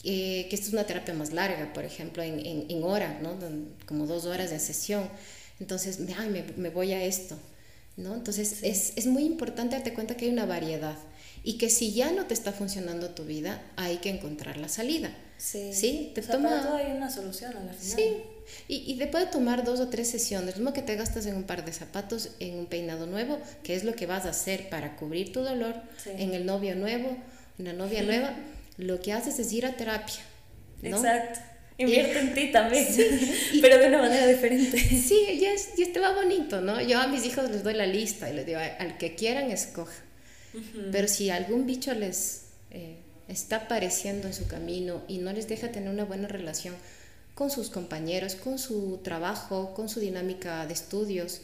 eh, 0.03 0.47
que 0.49 0.55
esta 0.55 0.67
es 0.67 0.73
una 0.73 0.85
terapia 0.85 1.13
más 1.13 1.33
larga, 1.33 1.73
por 1.73 1.83
ejemplo, 1.83 2.23
en, 2.23 2.65
en, 2.69 2.83
hora, 2.83 3.19
¿no? 3.21 3.37
como 3.85 4.07
dos 4.07 4.25
horas 4.25 4.49
de 4.49 4.59
sesión. 4.59 5.09
Entonces, 5.59 5.99
ay, 6.17 6.29
me, 6.29 6.43
me, 6.55 6.69
voy 6.69 6.93
a 6.93 7.03
esto. 7.03 7.37
¿no? 7.97 8.15
Entonces, 8.15 8.63
es, 8.63 8.93
es, 8.95 9.05
muy 9.07 9.23
importante 9.23 9.75
darte 9.75 9.93
cuenta 9.93 10.15
que 10.15 10.25
hay 10.25 10.31
una 10.31 10.45
variedad 10.45 10.95
y 11.43 11.57
que 11.57 11.69
si 11.69 11.91
ya 11.91 12.11
no 12.11 12.25
te 12.27 12.33
está 12.33 12.53
funcionando 12.53 13.09
tu 13.09 13.25
vida, 13.25 13.61
hay 13.75 13.97
que 13.97 14.09
encontrar 14.09 14.55
la 14.55 14.69
salida. 14.69 15.11
Sí, 15.37 15.73
¿Sí? 15.73 16.11
Te 16.15 16.21
toma... 16.21 16.49
para 16.49 16.63
todo 16.63 16.75
hay 16.77 16.91
una 16.91 17.09
solución 17.09 17.51
a 17.57 17.63
la 17.63 17.73
final. 17.73 17.97
Sí, 17.97 18.23
y, 18.69 18.93
y 18.93 18.95
después 18.95 19.25
de 19.25 19.31
tomar 19.31 19.65
dos 19.65 19.81
o 19.81 19.89
tres 19.89 20.09
sesiones, 20.09 20.55
lo 20.55 20.61
mismo 20.61 20.73
que 20.73 20.81
te 20.81 20.95
gastas 20.95 21.25
en 21.25 21.35
un 21.35 21.43
par 21.43 21.65
de 21.65 21.73
zapatos, 21.73 22.29
en 22.39 22.57
un 22.57 22.67
peinado 22.67 23.05
nuevo, 23.05 23.37
que 23.63 23.75
es 23.75 23.83
lo 23.83 23.93
que 23.95 24.05
vas 24.05 24.25
a 24.25 24.29
hacer 24.29 24.69
para 24.69 24.95
cubrir 24.95 25.33
tu 25.33 25.41
dolor, 25.41 25.75
en 26.05 26.33
el 26.33 26.45
novio 26.45 26.75
nuevo, 26.75 27.17
una 27.57 27.73
novia 27.73 28.01
nueva 28.03 28.33
lo 28.79 29.01
que 29.01 29.11
haces 29.13 29.37
es 29.39 29.51
ir 29.51 29.65
a 29.65 29.73
terapia. 29.73 30.21
Exacto. 30.81 31.39
Invierte 31.77 32.19
en 32.19 32.33
ti 32.33 32.51
también, 32.51 32.87
pero 33.61 33.77
de 33.77 33.87
una 33.87 33.99
manera 33.99 34.25
diferente. 34.25 34.77
Sí, 35.07 35.39
ya, 35.39 35.51
es, 35.51 35.75
ya 35.75 36.11
bonito, 36.13 36.61
¿no? 36.61 36.81
Yo 36.81 36.99
a 36.99 37.07
mis 37.07 37.25
hijos 37.25 37.49
les 37.51 37.63
doy 37.63 37.73
la 37.73 37.85
lista 37.85 38.29
y 38.29 38.35
les 38.35 38.45
digo, 38.45 38.59
al 38.59 38.97
que 38.97 39.15
quieran, 39.15 39.51
escoja. 39.51 40.03
Pero 40.91 41.07
si 41.07 41.29
algún 41.29 41.67
bicho 41.67 41.93
les 41.93 42.45
eh, 42.71 42.97
está 43.27 43.57
apareciendo 43.57 44.27
en 44.27 44.33
su 44.33 44.47
camino 44.47 45.03
y 45.07 45.19
no 45.19 45.31
les 45.31 45.47
deja 45.47 45.71
tener 45.71 45.89
una 45.89 46.05
buena 46.05 46.27
relación 46.27 46.73
con 47.35 47.51
sus 47.51 47.69
compañeros, 47.69 48.35
con 48.35 48.57
su 48.57 48.99
trabajo, 49.03 49.73
con 49.75 49.89
su 49.89 49.99
dinámica 49.99 50.65
de 50.65 50.73
estudios, 50.73 51.41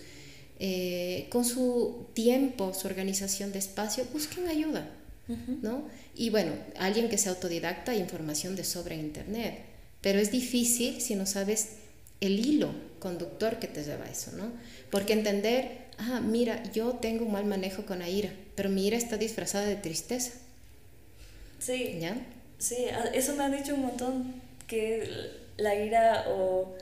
eh, 0.60 1.28
con 1.30 1.46
su 1.46 2.08
tiempo, 2.14 2.74
su 2.74 2.88
organización 2.88 3.52
de 3.52 3.60
espacio, 3.60 4.06
busquen 4.12 4.48
ayuda. 4.48 4.90
¿No? 5.28 5.88
Y 6.16 6.30
bueno, 6.30 6.52
alguien 6.78 7.10
que 7.10 7.18
sea 7.18 7.32
autodidacta, 7.32 7.96
información 7.96 8.56
de 8.56 8.64
sobra 8.64 8.94
en 8.94 9.02
Internet, 9.02 9.60
pero 10.02 10.20
es 10.20 10.32
difícil 10.32 11.02
si 11.02 11.16
no 11.16 11.26
sabes 11.26 11.78
el 12.22 12.46
hilo 12.46 12.74
conductor 13.00 13.60
que 13.60 13.68
te 13.68 13.84
lleva 13.84 14.06
a 14.06 14.10
eso, 14.10 14.32
¿no? 14.34 14.52
Porque 14.92 15.14
entender, 15.14 15.88
ah, 15.98 16.22
mira, 16.22 16.64
yo 16.72 16.94
tengo 16.94 17.26
un 17.26 17.32
mal 17.32 17.46
manejo 17.46 17.86
con 17.86 18.00
la 18.00 18.10
ira, 18.10 18.32
pero 18.56 18.70
mi 18.70 18.86
ira 18.86 18.98
está 18.98 19.18
disfrazada 19.18 19.66
de 19.66 19.76
tristeza. 19.76 20.32
Sí. 21.60 21.98
¿Ya? 22.00 22.18
Sí, 22.58 22.86
eso 23.14 23.36
me 23.36 23.44
han 23.44 23.52
dicho 23.52 23.76
un 23.76 23.82
montón, 23.82 24.42
que 24.68 25.10
la 25.58 25.76
ira 25.76 26.26
o 26.30 26.76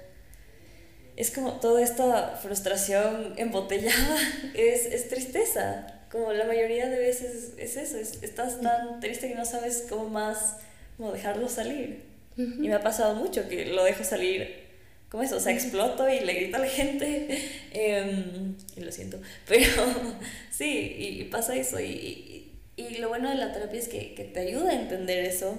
es 1.15 1.31
como 1.31 1.53
toda 1.59 1.81
esta 1.81 2.39
frustración 2.41 3.33
embotellada 3.37 4.17
es, 4.53 4.85
es 4.85 5.09
tristeza 5.09 5.87
como 6.13 6.31
la 6.31 6.45
mayoría 6.45 6.89
de 6.89 6.99
veces 6.99 7.53
es 7.57 7.75
eso, 7.75 7.97
estás 7.97 8.61
tan 8.61 8.99
triste 8.99 9.29
que 9.29 9.33
no 9.33 9.45
sabes 9.45 9.87
cómo 9.89 10.09
más, 10.09 10.57
cómo 10.95 11.11
dejarlo 11.11 11.49
salir. 11.49 12.03
Y 12.37 12.67
me 12.67 12.75
ha 12.75 12.81
pasado 12.81 13.15
mucho 13.15 13.49
que 13.49 13.65
lo 13.65 13.83
dejo 13.83 14.03
salir, 14.03 14.63
como 15.09 15.23
eso, 15.23 15.37
o 15.37 15.39
sea, 15.39 15.53
exploto 15.53 16.07
y 16.07 16.19
le 16.19 16.33
grito 16.35 16.57
a 16.57 16.59
la 16.59 16.67
gente, 16.67 17.41
em, 17.71 18.55
y 18.75 18.81
lo 18.81 18.91
siento, 18.91 19.19
pero 19.47 19.71
sí, 20.51 20.95
y, 20.99 21.23
pasa 21.25 21.55
eso, 21.55 21.79
y, 21.79 22.51
y, 22.75 22.97
lo 22.97 23.09
bueno 23.09 23.29
de 23.29 23.35
la 23.35 23.51
terapia 23.51 23.79
es 23.79 23.87
que, 23.87 24.13
que 24.13 24.23
te 24.23 24.41
ayuda 24.41 24.69
a 24.69 24.79
entender 24.79 25.25
eso. 25.25 25.57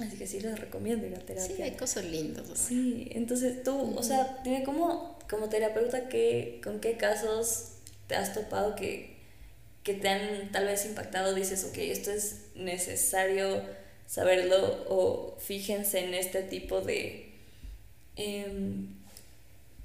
Así 0.00 0.16
que 0.16 0.26
sí 0.26 0.40
les 0.40 0.58
recomiendo 0.58 1.06
ir 1.06 1.14
a 1.14 1.20
terapia. 1.20 1.56
Sí, 1.56 1.62
hay 1.62 1.72
cosas 1.72 2.04
lindas. 2.04 2.46
Sí, 2.54 3.10
entonces 3.12 3.62
tú, 3.62 3.94
o 3.96 4.02
sea, 4.02 4.40
dime 4.42 4.64
cómo, 4.64 5.20
como 5.30 5.48
terapeuta, 5.48 6.08
¿qué, 6.08 6.60
¿con 6.64 6.80
qué 6.80 6.96
casos 6.96 7.74
te 8.08 8.16
has 8.16 8.34
topado 8.34 8.74
que, 8.74 9.17
que 9.82 9.94
te 9.94 10.08
han 10.08 10.52
tal 10.52 10.66
vez 10.66 10.84
impactado, 10.84 11.34
dices, 11.34 11.64
ok, 11.64 11.78
esto 11.78 12.10
es 12.10 12.46
necesario 12.54 13.62
saberlo 14.06 14.84
o 14.88 15.36
fíjense 15.38 16.00
en 16.00 16.14
este 16.14 16.42
tipo 16.42 16.80
de 16.80 17.32
em, 18.16 18.88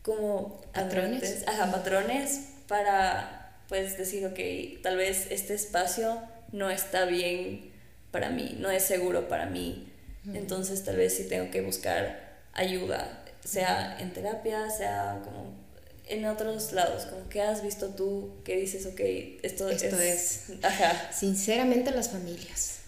como 0.02 0.62
patrones, 0.74 1.44
ajá, 1.48 1.72
patrones 1.72 2.50
para 2.68 3.58
pues 3.68 3.98
decir, 3.98 4.26
ok, 4.26 4.82
tal 4.82 4.98
vez 4.98 5.28
este 5.30 5.54
espacio 5.54 6.22
no 6.52 6.70
está 6.70 7.06
bien 7.06 7.72
para 8.12 8.30
mí, 8.30 8.56
no 8.60 8.70
es 8.70 8.84
seguro 8.84 9.28
para 9.28 9.46
mí, 9.46 9.88
entonces 10.34 10.84
tal 10.84 10.98
vez 10.98 11.16
sí 11.18 11.28
tengo 11.28 11.52
que 11.52 11.62
buscar 11.62 12.38
ayuda, 12.54 13.24
sea 13.44 13.98
en 14.00 14.14
terapia, 14.14 14.70
sea 14.70 15.22
como 15.24 15.63
en 16.08 16.26
otros 16.26 16.72
lados? 16.74 17.06
Como 17.06 17.30
que 17.30 17.42
has 17.42 17.64
visto 17.64 17.90
tú 17.90 18.32
que 18.44 18.58
dices, 18.58 18.86
ok, 18.86 19.00
esto, 19.44 19.70
esto 19.70 20.00
es... 20.00 20.46
Ajá. 20.62 21.12
Sinceramente 21.12 21.92
las 21.92 22.10
familias. 22.10 22.80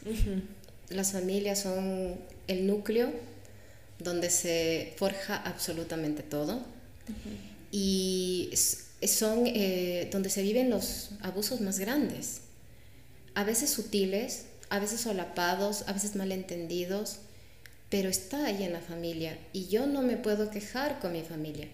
Las 0.89 1.13
familias 1.13 1.59
son 1.59 2.19
el 2.47 2.67
núcleo 2.67 3.11
donde 3.99 4.29
se 4.29 4.93
forja 4.97 5.37
absolutamente 5.37 6.21
todo 6.21 6.61
y 7.71 8.51
son 9.07 9.43
eh, 9.47 10.09
donde 10.11 10.29
se 10.29 10.41
viven 10.41 10.69
los 10.69 11.11
abusos 11.21 11.61
más 11.61 11.79
grandes, 11.79 12.41
a 13.33 13.43
veces 13.43 13.69
sutiles, 13.69 14.45
a 14.69 14.79
veces 14.79 15.01
solapados, 15.01 15.83
a 15.87 15.93
veces 15.93 16.15
malentendidos, 16.15 17.19
pero 17.89 18.09
está 18.09 18.45
ahí 18.45 18.63
en 18.63 18.73
la 18.73 18.81
familia 18.81 19.37
y 19.53 19.67
yo 19.67 19.87
no 19.87 20.01
me 20.01 20.17
puedo 20.17 20.51
quejar 20.51 20.99
con 20.99 21.13
mi 21.13 21.23
familia 21.23 21.67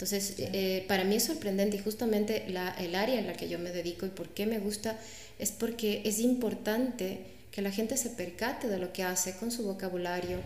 entonces, 0.00 0.36
eh, 0.38 0.86
para 0.88 1.04
mí 1.04 1.16
es 1.16 1.24
sorprendente 1.24 1.76
y 1.76 1.80
justamente 1.80 2.46
la, 2.48 2.70
el 2.78 2.94
área 2.94 3.18
en 3.18 3.26
la 3.26 3.34
que 3.34 3.50
yo 3.50 3.58
me 3.58 3.70
dedico 3.70 4.06
y 4.06 4.08
por 4.08 4.30
qué 4.30 4.46
me 4.46 4.58
gusta 4.58 4.98
es 5.38 5.52
porque 5.52 6.00
es 6.06 6.20
importante 6.20 7.18
que 7.52 7.60
la 7.60 7.70
gente 7.70 7.98
se 7.98 8.08
percate 8.08 8.66
de 8.66 8.78
lo 8.78 8.94
que 8.94 9.02
hace 9.02 9.36
con 9.36 9.50
su 9.50 9.62
vocabulario, 9.62 10.38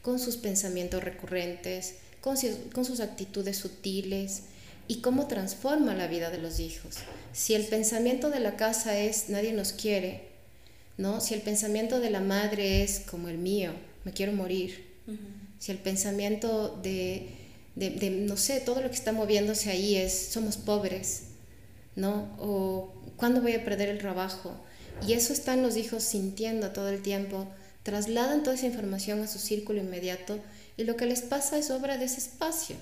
con 0.00 0.18
sus 0.18 0.38
pensamientos 0.38 1.04
recurrentes, 1.04 1.96
con, 2.22 2.38
con 2.72 2.86
sus 2.86 3.00
actitudes 3.00 3.58
sutiles 3.58 4.44
y 4.88 5.02
cómo 5.02 5.26
transforma 5.26 5.94
la 5.94 6.06
vida 6.06 6.30
de 6.30 6.38
los 6.38 6.58
hijos. 6.58 6.96
Si 7.34 7.52
el 7.52 7.66
pensamiento 7.66 8.30
de 8.30 8.40
la 8.40 8.56
casa 8.56 8.98
es 8.98 9.28
nadie 9.28 9.52
nos 9.52 9.74
quiere, 9.74 10.22
¿no? 10.96 11.20
Si 11.20 11.34
el 11.34 11.42
pensamiento 11.42 12.00
de 12.00 12.08
la 12.08 12.20
madre 12.20 12.82
es 12.82 13.00
como 13.00 13.28
el 13.28 13.36
mío, 13.36 13.72
me 14.04 14.12
quiero 14.12 14.32
morir. 14.32 14.90
Si 15.58 15.70
el 15.70 15.76
pensamiento 15.76 16.80
de 17.74 18.10
no 18.10 18.36
sé, 18.36 18.60
todo 18.60 18.82
lo 18.82 18.88
que 18.88 18.96
está 18.96 19.12
moviéndose 19.12 19.70
ahí 19.70 19.96
es, 19.96 20.28
somos 20.30 20.56
pobres, 20.56 21.24
¿no? 21.96 22.36
O 22.38 22.92
¿cuándo 23.16 23.40
voy 23.40 23.54
a 23.54 23.64
perder 23.64 23.88
el 23.88 23.98
trabajo? 23.98 24.54
Y 25.06 25.14
eso 25.14 25.32
están 25.32 25.62
los 25.62 25.76
hijos 25.76 26.02
sintiendo 26.02 26.70
todo 26.70 26.88
el 26.88 27.02
tiempo, 27.02 27.48
trasladan 27.82 28.42
toda 28.42 28.56
esa 28.56 28.66
información 28.66 29.20
a 29.20 29.26
su 29.26 29.38
círculo 29.38 29.80
inmediato 29.80 30.38
y 30.76 30.84
lo 30.84 30.96
que 30.96 31.06
les 31.06 31.22
pasa 31.22 31.58
es 31.58 31.70
obra 31.70 31.98
de 31.98 32.04
ese 32.04 32.18
espacio. 32.18 32.76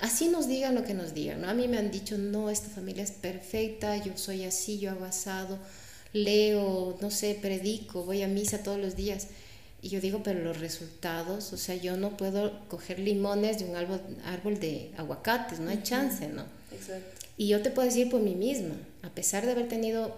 Así 0.00 0.28
nos 0.28 0.46
digan 0.46 0.74
lo 0.74 0.84
que 0.84 0.94
nos 0.94 1.14
digan, 1.14 1.40
¿no? 1.40 1.48
A 1.48 1.54
mí 1.54 1.66
me 1.66 1.78
han 1.78 1.90
dicho, 1.90 2.18
no, 2.18 2.50
esta 2.50 2.68
familia 2.68 3.02
es 3.02 3.10
perfecta, 3.10 3.96
yo 3.96 4.16
soy 4.16 4.44
así, 4.44 4.78
yo 4.78 4.90
hago 4.90 5.04
asado, 5.04 5.58
leo, 6.12 6.96
no 7.00 7.10
sé, 7.10 7.36
predico, 7.40 8.04
voy 8.04 8.22
a 8.22 8.28
misa 8.28 8.62
todos 8.62 8.78
los 8.78 8.94
días. 8.94 9.28
Y 9.80 9.90
yo 9.90 10.00
digo, 10.00 10.22
pero 10.24 10.40
los 10.40 10.58
resultados, 10.58 11.52
o 11.52 11.56
sea, 11.56 11.76
yo 11.76 11.96
no 11.96 12.16
puedo 12.16 12.66
coger 12.68 12.98
limones 12.98 13.58
de 13.60 13.64
un 13.66 13.76
árbol, 13.76 14.00
árbol 14.24 14.58
de 14.58 14.90
aguacates, 14.96 15.60
no 15.60 15.70
hay 15.70 15.82
chance, 15.82 16.26
¿no? 16.28 16.44
Exacto. 16.72 17.26
Y 17.36 17.46
yo 17.46 17.62
te 17.62 17.70
puedo 17.70 17.86
decir 17.86 18.10
por 18.10 18.20
mí 18.20 18.34
misma, 18.34 18.74
a 19.02 19.10
pesar 19.10 19.46
de 19.46 19.52
haber 19.52 19.68
tenido 19.68 20.16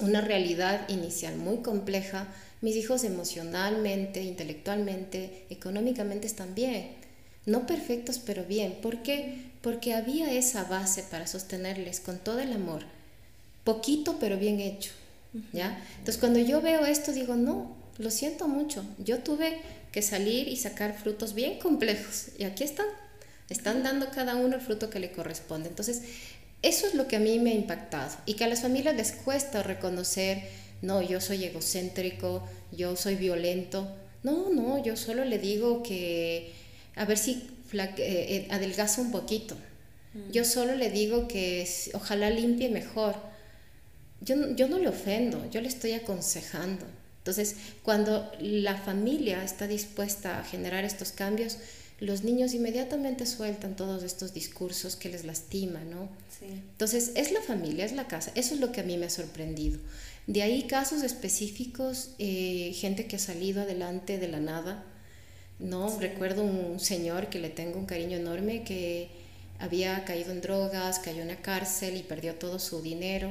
una 0.00 0.22
realidad 0.22 0.88
inicial 0.88 1.36
muy 1.36 1.58
compleja, 1.58 2.28
mis 2.60 2.76
hijos 2.76 3.04
emocionalmente, 3.04 4.22
intelectualmente, 4.22 5.44
económicamente 5.50 6.26
están 6.26 6.54
bien. 6.54 6.96
no 7.46 7.66
perfectos, 7.66 8.18
pero 8.18 8.44
bien. 8.44 8.76
¿Por 8.82 9.02
qué? 9.02 9.50
Porque 9.62 9.94
había 9.94 10.32
esa 10.32 10.64
base 10.64 11.02
para 11.02 11.26
sostenerles 11.26 12.00
con 12.00 12.18
todo 12.18 12.40
el 12.40 12.52
amor, 12.52 12.82
poquito 13.64 14.18
pero 14.20 14.36
bien 14.36 14.60
hecho, 14.60 14.90
¿ya? 15.52 15.82
Entonces 15.98 16.18
cuando 16.18 16.40
yo 16.40 16.60
veo 16.60 16.84
esto 16.84 17.12
digo, 17.12 17.36
no, 17.36 17.74
lo 17.98 18.10
siento 18.10 18.48
mucho, 18.48 18.84
yo 18.98 19.18
tuve 19.18 19.60
que 19.92 20.02
salir 20.02 20.48
y 20.48 20.56
sacar 20.56 20.96
frutos 20.96 21.34
bien 21.34 21.58
complejos 21.58 22.28
y 22.38 22.44
aquí 22.44 22.64
están, 22.64 22.86
están 23.48 23.82
dando 23.82 24.10
cada 24.10 24.36
uno 24.36 24.56
el 24.56 24.60
fruto 24.60 24.90
que 24.90 25.00
le 25.00 25.10
corresponde. 25.10 25.68
Entonces, 25.68 26.02
eso 26.62 26.86
es 26.86 26.94
lo 26.94 27.06
que 27.08 27.16
a 27.16 27.20
mí 27.20 27.38
me 27.38 27.52
ha 27.52 27.54
impactado 27.54 28.16
y 28.26 28.34
que 28.34 28.44
a 28.44 28.48
las 28.48 28.62
familias 28.62 28.96
les 28.96 29.12
cuesta 29.12 29.62
reconocer, 29.62 30.42
no, 30.82 31.02
yo 31.02 31.20
soy 31.20 31.44
egocéntrico, 31.44 32.46
yo 32.72 32.96
soy 32.96 33.16
violento. 33.16 33.88
No, 34.22 34.50
no, 34.50 34.82
yo 34.82 34.96
solo 34.96 35.24
le 35.24 35.38
digo 35.38 35.82
que 35.82 36.52
a 36.96 37.04
ver 37.04 37.18
si 37.18 37.48
eh, 37.72 37.94
eh, 37.98 38.48
adelgaza 38.50 39.00
un 39.00 39.10
poquito. 39.10 39.56
Mm. 40.14 40.32
Yo 40.32 40.44
solo 40.44 40.74
le 40.74 40.90
digo 40.90 41.28
que 41.28 41.68
ojalá 41.94 42.30
limpie 42.30 42.68
mejor. 42.68 43.14
Yo, 44.20 44.56
yo 44.56 44.68
no 44.68 44.78
le 44.78 44.88
ofendo, 44.88 45.48
yo 45.50 45.60
le 45.60 45.68
estoy 45.68 45.92
aconsejando. 45.92 46.86
Entonces, 47.28 47.56
cuando 47.82 48.32
la 48.40 48.74
familia 48.78 49.44
está 49.44 49.66
dispuesta 49.66 50.38
a 50.38 50.44
generar 50.44 50.84
estos 50.84 51.12
cambios, 51.12 51.58
los 52.00 52.24
niños 52.24 52.54
inmediatamente 52.54 53.26
sueltan 53.26 53.76
todos 53.76 54.02
estos 54.02 54.32
discursos 54.32 54.96
que 54.96 55.10
les 55.10 55.26
lastiman, 55.26 55.90
¿no? 55.90 56.08
Entonces, 56.40 57.12
es 57.16 57.30
la 57.32 57.42
familia, 57.42 57.84
es 57.84 57.92
la 57.92 58.08
casa. 58.08 58.32
Eso 58.34 58.54
es 58.54 58.60
lo 58.60 58.72
que 58.72 58.80
a 58.80 58.84
mí 58.84 58.96
me 58.96 59.04
ha 59.04 59.10
sorprendido. 59.10 59.78
De 60.26 60.40
ahí 60.40 60.62
casos 60.62 61.02
específicos, 61.02 62.12
eh, 62.18 62.72
gente 62.74 63.06
que 63.06 63.16
ha 63.16 63.18
salido 63.18 63.60
adelante 63.60 64.16
de 64.16 64.28
la 64.28 64.40
nada, 64.40 64.86
¿no? 65.58 66.00
Recuerdo 66.00 66.44
un 66.44 66.80
señor 66.80 67.28
que 67.28 67.40
le 67.40 67.50
tengo 67.50 67.78
un 67.78 67.84
cariño 67.84 68.16
enorme 68.16 68.64
que 68.64 69.10
había 69.58 70.02
caído 70.06 70.32
en 70.32 70.40
drogas, 70.40 70.98
cayó 70.98 71.20
en 71.20 71.28
la 71.28 71.42
cárcel 71.42 71.98
y 71.98 72.02
perdió 72.04 72.36
todo 72.36 72.58
su 72.58 72.80
dinero 72.80 73.30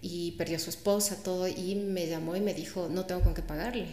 y 0.00 0.32
perdió 0.32 0.56
a 0.56 0.60
su 0.60 0.70
esposa, 0.70 1.22
todo, 1.22 1.48
y 1.48 1.74
me 1.74 2.06
llamó 2.06 2.36
y 2.36 2.40
me 2.40 2.54
dijo, 2.54 2.88
no 2.90 3.06
tengo 3.06 3.22
con 3.22 3.34
qué 3.34 3.42
pagarle 3.42 3.86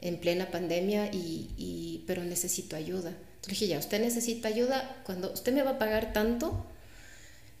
en 0.00 0.18
plena 0.18 0.50
pandemia, 0.50 1.06
y, 1.12 1.50
y, 1.56 2.04
pero 2.06 2.22
necesito 2.24 2.76
ayuda. 2.76 3.10
Entonces 3.10 3.48
dije, 3.60 3.68
ya, 3.68 3.78
usted 3.78 4.00
necesita 4.00 4.48
ayuda, 4.48 5.02
cuando 5.04 5.32
usted 5.32 5.52
me 5.52 5.62
va 5.62 5.72
a 5.72 5.78
pagar 5.78 6.12
tanto, 6.12 6.64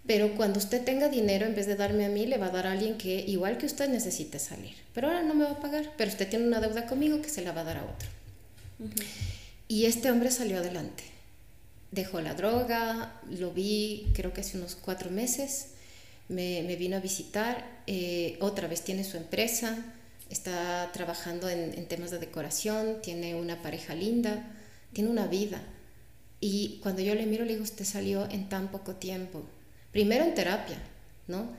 pero 0.08 0.34
cuando 0.36 0.58
usted 0.58 0.82
tenga 0.84 1.10
dinero, 1.10 1.44
en 1.44 1.54
vez 1.54 1.66
de 1.66 1.76
darme 1.76 2.06
a 2.06 2.08
mí, 2.08 2.24
le 2.24 2.38
va 2.38 2.46
a 2.46 2.50
dar 2.50 2.66
a 2.66 2.72
alguien 2.72 2.96
que 2.96 3.20
igual 3.20 3.58
que 3.58 3.66
usted 3.66 3.90
necesite 3.90 4.38
salir. 4.38 4.74
Pero 4.94 5.08
ahora 5.08 5.22
no 5.22 5.34
me 5.34 5.44
va 5.44 5.50
a 5.50 5.60
pagar, 5.60 5.92
pero 5.98 6.10
usted 6.10 6.26
tiene 6.28 6.46
una 6.46 6.62
deuda 6.62 6.86
conmigo 6.86 7.20
que 7.20 7.28
se 7.28 7.42
la 7.42 7.52
va 7.52 7.60
a 7.60 7.64
dar 7.64 7.76
a 7.76 7.84
otro. 7.84 8.08
Y 9.68 9.84
este 9.84 10.10
hombre 10.10 10.30
salió 10.30 10.58
adelante. 10.58 11.04
Dejó 11.90 12.22
la 12.22 12.32
droga, 12.32 13.20
lo 13.30 13.50
vi 13.50 14.06
creo 14.14 14.32
que 14.32 14.40
hace 14.40 14.56
unos 14.56 14.76
cuatro 14.76 15.10
meses, 15.10 15.72
me, 16.28 16.76
vino 16.76 16.96
a 16.96 17.00
visitar, 17.00 17.82
eh, 17.86 18.36
otra 18.40 18.68
vez 18.68 18.82
tiene 18.82 19.04
su 19.04 19.16
empresa, 19.16 19.76
está 20.30 20.90
trabajando 20.92 21.48
en, 21.48 21.86
temas 21.86 22.10
de 22.10 22.18
decoración, 22.18 23.00
tiene 23.02 23.34
una 23.34 23.62
pareja 23.62 23.94
linda, 23.94 24.44
tiene 24.92 25.10
una 25.10 25.26
vida. 25.26 25.62
Y 26.40 26.78
cuando 26.82 27.02
yo 27.02 27.14
le 27.14 27.26
miro, 27.26 27.44
le 27.44 27.52
digo, 27.52 27.64
usted 27.64 27.84
salió 27.84 28.28
en 28.30 28.48
tan 28.48 28.70
poco 28.70 28.94
tiempo. 28.94 29.42
Primero 29.90 30.24
en 30.24 30.34
terapia, 30.34 30.78
¿no? 31.26 31.50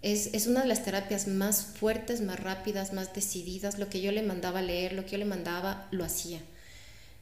Es, 0.00 0.32
es, 0.32 0.46
una 0.46 0.62
de 0.62 0.68
las 0.68 0.84
terapias 0.84 1.26
más 1.26 1.62
fuertes, 1.62 2.20
más 2.20 2.38
rápidas, 2.38 2.92
más 2.92 3.12
decididas. 3.14 3.80
Lo 3.80 3.88
que 3.88 4.00
yo 4.00 4.12
le 4.12 4.22
mandaba 4.22 4.62
leer, 4.62 4.92
lo 4.92 5.04
que 5.04 5.12
yo 5.12 5.18
le 5.18 5.24
mandaba, 5.24 5.88
lo 5.90 6.04
hacía. 6.04 6.40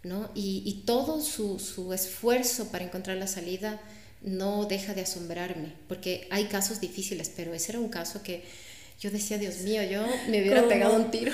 ¿no? 0.06 0.30
Y, 0.34 0.62
y 0.64 0.84
todo 0.84 1.20
su, 1.20 1.58
su, 1.58 1.92
esfuerzo 1.92 2.70
para 2.70 2.84
encontrar 2.84 3.16
la 3.16 3.26
salida 3.26 3.80
no 4.26 4.66
deja 4.66 4.92
de 4.92 5.00
asombrarme, 5.00 5.72
porque 5.88 6.28
hay 6.30 6.44
casos 6.46 6.80
difíciles, 6.80 7.32
pero 7.34 7.54
ese 7.54 7.72
era 7.72 7.80
un 7.80 7.88
caso 7.88 8.22
que 8.22 8.44
yo 9.00 9.10
decía, 9.10 9.38
Dios 9.38 9.60
mío, 9.60 9.82
yo 9.84 10.04
me 10.28 10.42
hubiera 10.42 10.68
pegado 10.68 10.96
un 10.96 11.10
tiro. 11.10 11.32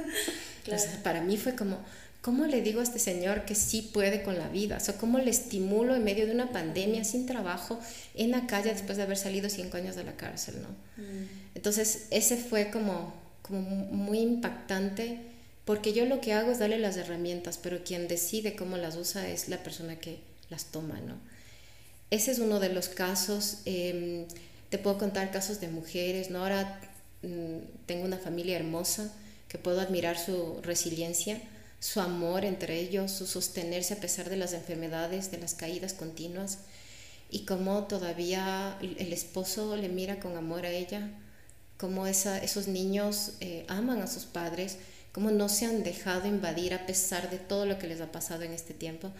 claro. 0.64 0.82
para 1.02 1.20
mí 1.20 1.36
fue 1.36 1.54
como, 1.54 1.78
¿cómo 2.22 2.46
le 2.46 2.62
digo 2.62 2.80
a 2.80 2.84
este 2.84 2.98
señor 2.98 3.44
que 3.44 3.54
sí 3.54 3.90
puede 3.92 4.22
con 4.22 4.38
la 4.38 4.48
vida? 4.48 4.76
O 4.76 4.80
sea, 4.80 4.96
¿cómo 4.96 5.18
le 5.18 5.30
estimulo 5.30 5.94
en 5.94 6.04
medio 6.04 6.26
de 6.26 6.32
una 6.32 6.52
pandemia, 6.52 7.04
sin 7.04 7.26
trabajo, 7.26 7.78
en 8.14 8.30
la 8.30 8.46
calle 8.46 8.72
después 8.72 8.96
de 8.96 9.02
haber 9.02 9.18
salido 9.18 9.50
cinco 9.50 9.76
años 9.76 9.96
de 9.96 10.04
la 10.04 10.16
cárcel, 10.16 10.62
¿no? 10.62 10.68
Mm. 11.02 11.26
Entonces, 11.56 12.06
ese 12.10 12.36
fue 12.36 12.70
como, 12.70 13.12
como 13.42 13.60
muy 13.60 14.20
impactante 14.20 15.18
porque 15.64 15.92
yo 15.92 16.04
lo 16.04 16.20
que 16.20 16.32
hago 16.32 16.50
es 16.50 16.58
darle 16.58 16.78
las 16.78 16.96
herramientas, 16.96 17.58
pero 17.58 17.84
quien 17.84 18.08
decide 18.08 18.56
cómo 18.56 18.76
las 18.76 18.96
usa 18.96 19.28
es 19.28 19.48
la 19.48 19.62
persona 19.62 19.96
que 19.96 20.18
las 20.48 20.66
toma, 20.66 21.00
¿no? 21.00 21.14
Ese 22.10 22.32
es 22.32 22.38
uno 22.38 22.60
de 22.60 22.70
los 22.70 22.88
casos. 22.88 23.58
Em, 23.64 24.26
te 24.68 24.78
puedo 24.78 24.98
contar 24.98 25.30
casos 25.30 25.60
de 25.60 25.68
mujeres, 25.68 26.30
¿no? 26.30 26.40
Ahora 26.40 26.80
mm, 27.22 27.86
tengo 27.86 28.04
una 28.04 28.18
familia 28.18 28.56
hermosa 28.56 29.12
que 29.48 29.58
puedo 29.58 29.80
admirar 29.80 30.18
su 30.18 30.60
resiliencia, 30.62 31.40
su 31.80 32.00
amor 32.00 32.44
entre 32.44 32.78
ellos, 32.78 33.10
su 33.10 33.26
sostenerse 33.26 33.94
a 33.94 34.00
pesar 34.00 34.30
de 34.30 34.36
las 34.36 34.52
enfermedades, 34.52 35.30
de 35.30 35.38
las 35.38 35.54
caídas 35.54 35.94
continuas, 35.94 36.58
y 37.30 37.44
cómo 37.46 37.84
todavía 37.84 38.76
el 38.80 39.12
esposo 39.12 39.76
le 39.76 39.88
mira 39.88 40.20
con 40.20 40.36
amor 40.36 40.66
a 40.66 40.70
ella, 40.70 41.08
cómo 41.78 42.06
esos 42.06 42.68
niños 42.68 43.32
eh, 43.40 43.64
aman 43.68 44.02
a 44.02 44.06
sus 44.06 44.24
padres 44.24 44.78
cómo 45.12 45.30
no 45.30 45.48
se 45.48 45.66
han 45.66 45.82
dejado 45.82 46.28
invadir 46.28 46.74
a 46.74 46.86
pesar 46.86 47.30
de 47.30 47.38
todo 47.38 47.66
lo 47.66 47.78
que 47.78 47.88
les 47.88 48.00
ha 48.00 48.12
pasado 48.12 48.42
en 48.42 48.52
este 48.52 48.74
tiempo. 48.74 49.10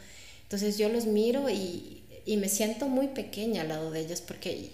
Entonces 0.42 0.78
yo 0.78 0.88
los 0.88 1.06
miro 1.06 1.48
y, 1.48 1.99
y 2.24 2.36
me 2.36 2.48
siento 2.48 2.88
muy 2.88 3.08
pequeña 3.08 3.62
al 3.62 3.68
lado 3.68 3.90
de 3.90 4.00
ellos 4.00 4.20
porque 4.20 4.72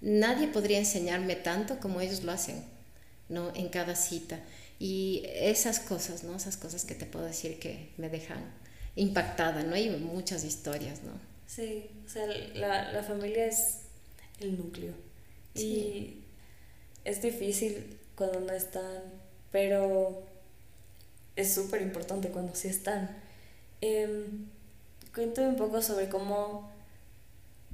nadie 0.00 0.48
podría 0.48 0.78
enseñarme 0.78 1.36
tanto 1.36 1.78
como 1.80 2.00
ellos 2.00 2.22
lo 2.22 2.32
hacen, 2.32 2.62
¿no? 3.28 3.52
En 3.54 3.68
cada 3.68 3.96
cita. 3.96 4.40
Y 4.78 5.22
esas 5.26 5.80
cosas, 5.80 6.24
¿no? 6.24 6.36
Esas 6.36 6.56
cosas 6.56 6.84
que 6.84 6.94
te 6.94 7.06
puedo 7.06 7.24
decir 7.24 7.58
que 7.58 7.90
me 7.96 8.08
dejan 8.08 8.44
impactada, 8.94 9.62
¿no? 9.62 9.74
Hay 9.74 9.90
muchas 9.90 10.44
historias, 10.44 11.02
¿no? 11.02 11.12
Sí, 11.46 11.90
o 12.04 12.08
sea, 12.08 12.26
la, 12.54 12.92
la 12.92 13.02
familia 13.02 13.46
es 13.46 13.78
el 14.40 14.58
núcleo. 14.58 14.92
Sí. 15.54 15.64
Y 15.64 16.24
es 17.04 17.22
difícil 17.22 17.98
cuando 18.16 18.40
no 18.40 18.52
están, 18.52 19.02
pero 19.52 20.22
es 21.36 21.54
súper 21.54 21.82
importante 21.82 22.30
cuando 22.30 22.54
sí 22.54 22.68
están. 22.68 23.16
Eh, 23.80 24.26
cuéntame 25.14 25.48
un 25.48 25.56
poco 25.56 25.80
sobre 25.82 26.08
cómo 26.08 26.70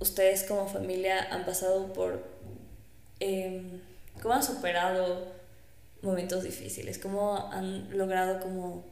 ustedes 0.02 0.44
como 0.44 0.68
familia 0.68 1.28
han 1.30 1.44
pasado 1.44 1.92
por, 1.92 2.22
eh, 3.20 3.62
cómo 4.20 4.34
han 4.34 4.42
superado 4.42 5.32
momentos 6.02 6.42
difíciles, 6.44 6.98
cómo 6.98 7.36
han 7.52 7.96
logrado 7.96 8.40
como, 8.40 8.84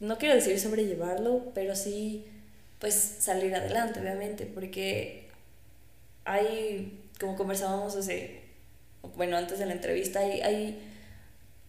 no 0.00 0.18
quiero 0.18 0.34
decir 0.34 0.58
sobrellevarlo, 0.58 1.52
pero 1.54 1.76
sí 1.76 2.26
pues 2.78 2.94
salir 2.94 3.54
adelante, 3.54 4.00
obviamente, 4.00 4.46
porque 4.46 5.28
hay, 6.24 7.00
como 7.18 7.36
conversábamos 7.36 7.96
hace, 7.96 8.42
bueno, 9.16 9.36
antes 9.36 9.58
de 9.58 9.66
la 9.66 9.72
entrevista, 9.72 10.20
hay, 10.20 10.40
hay, 10.42 10.92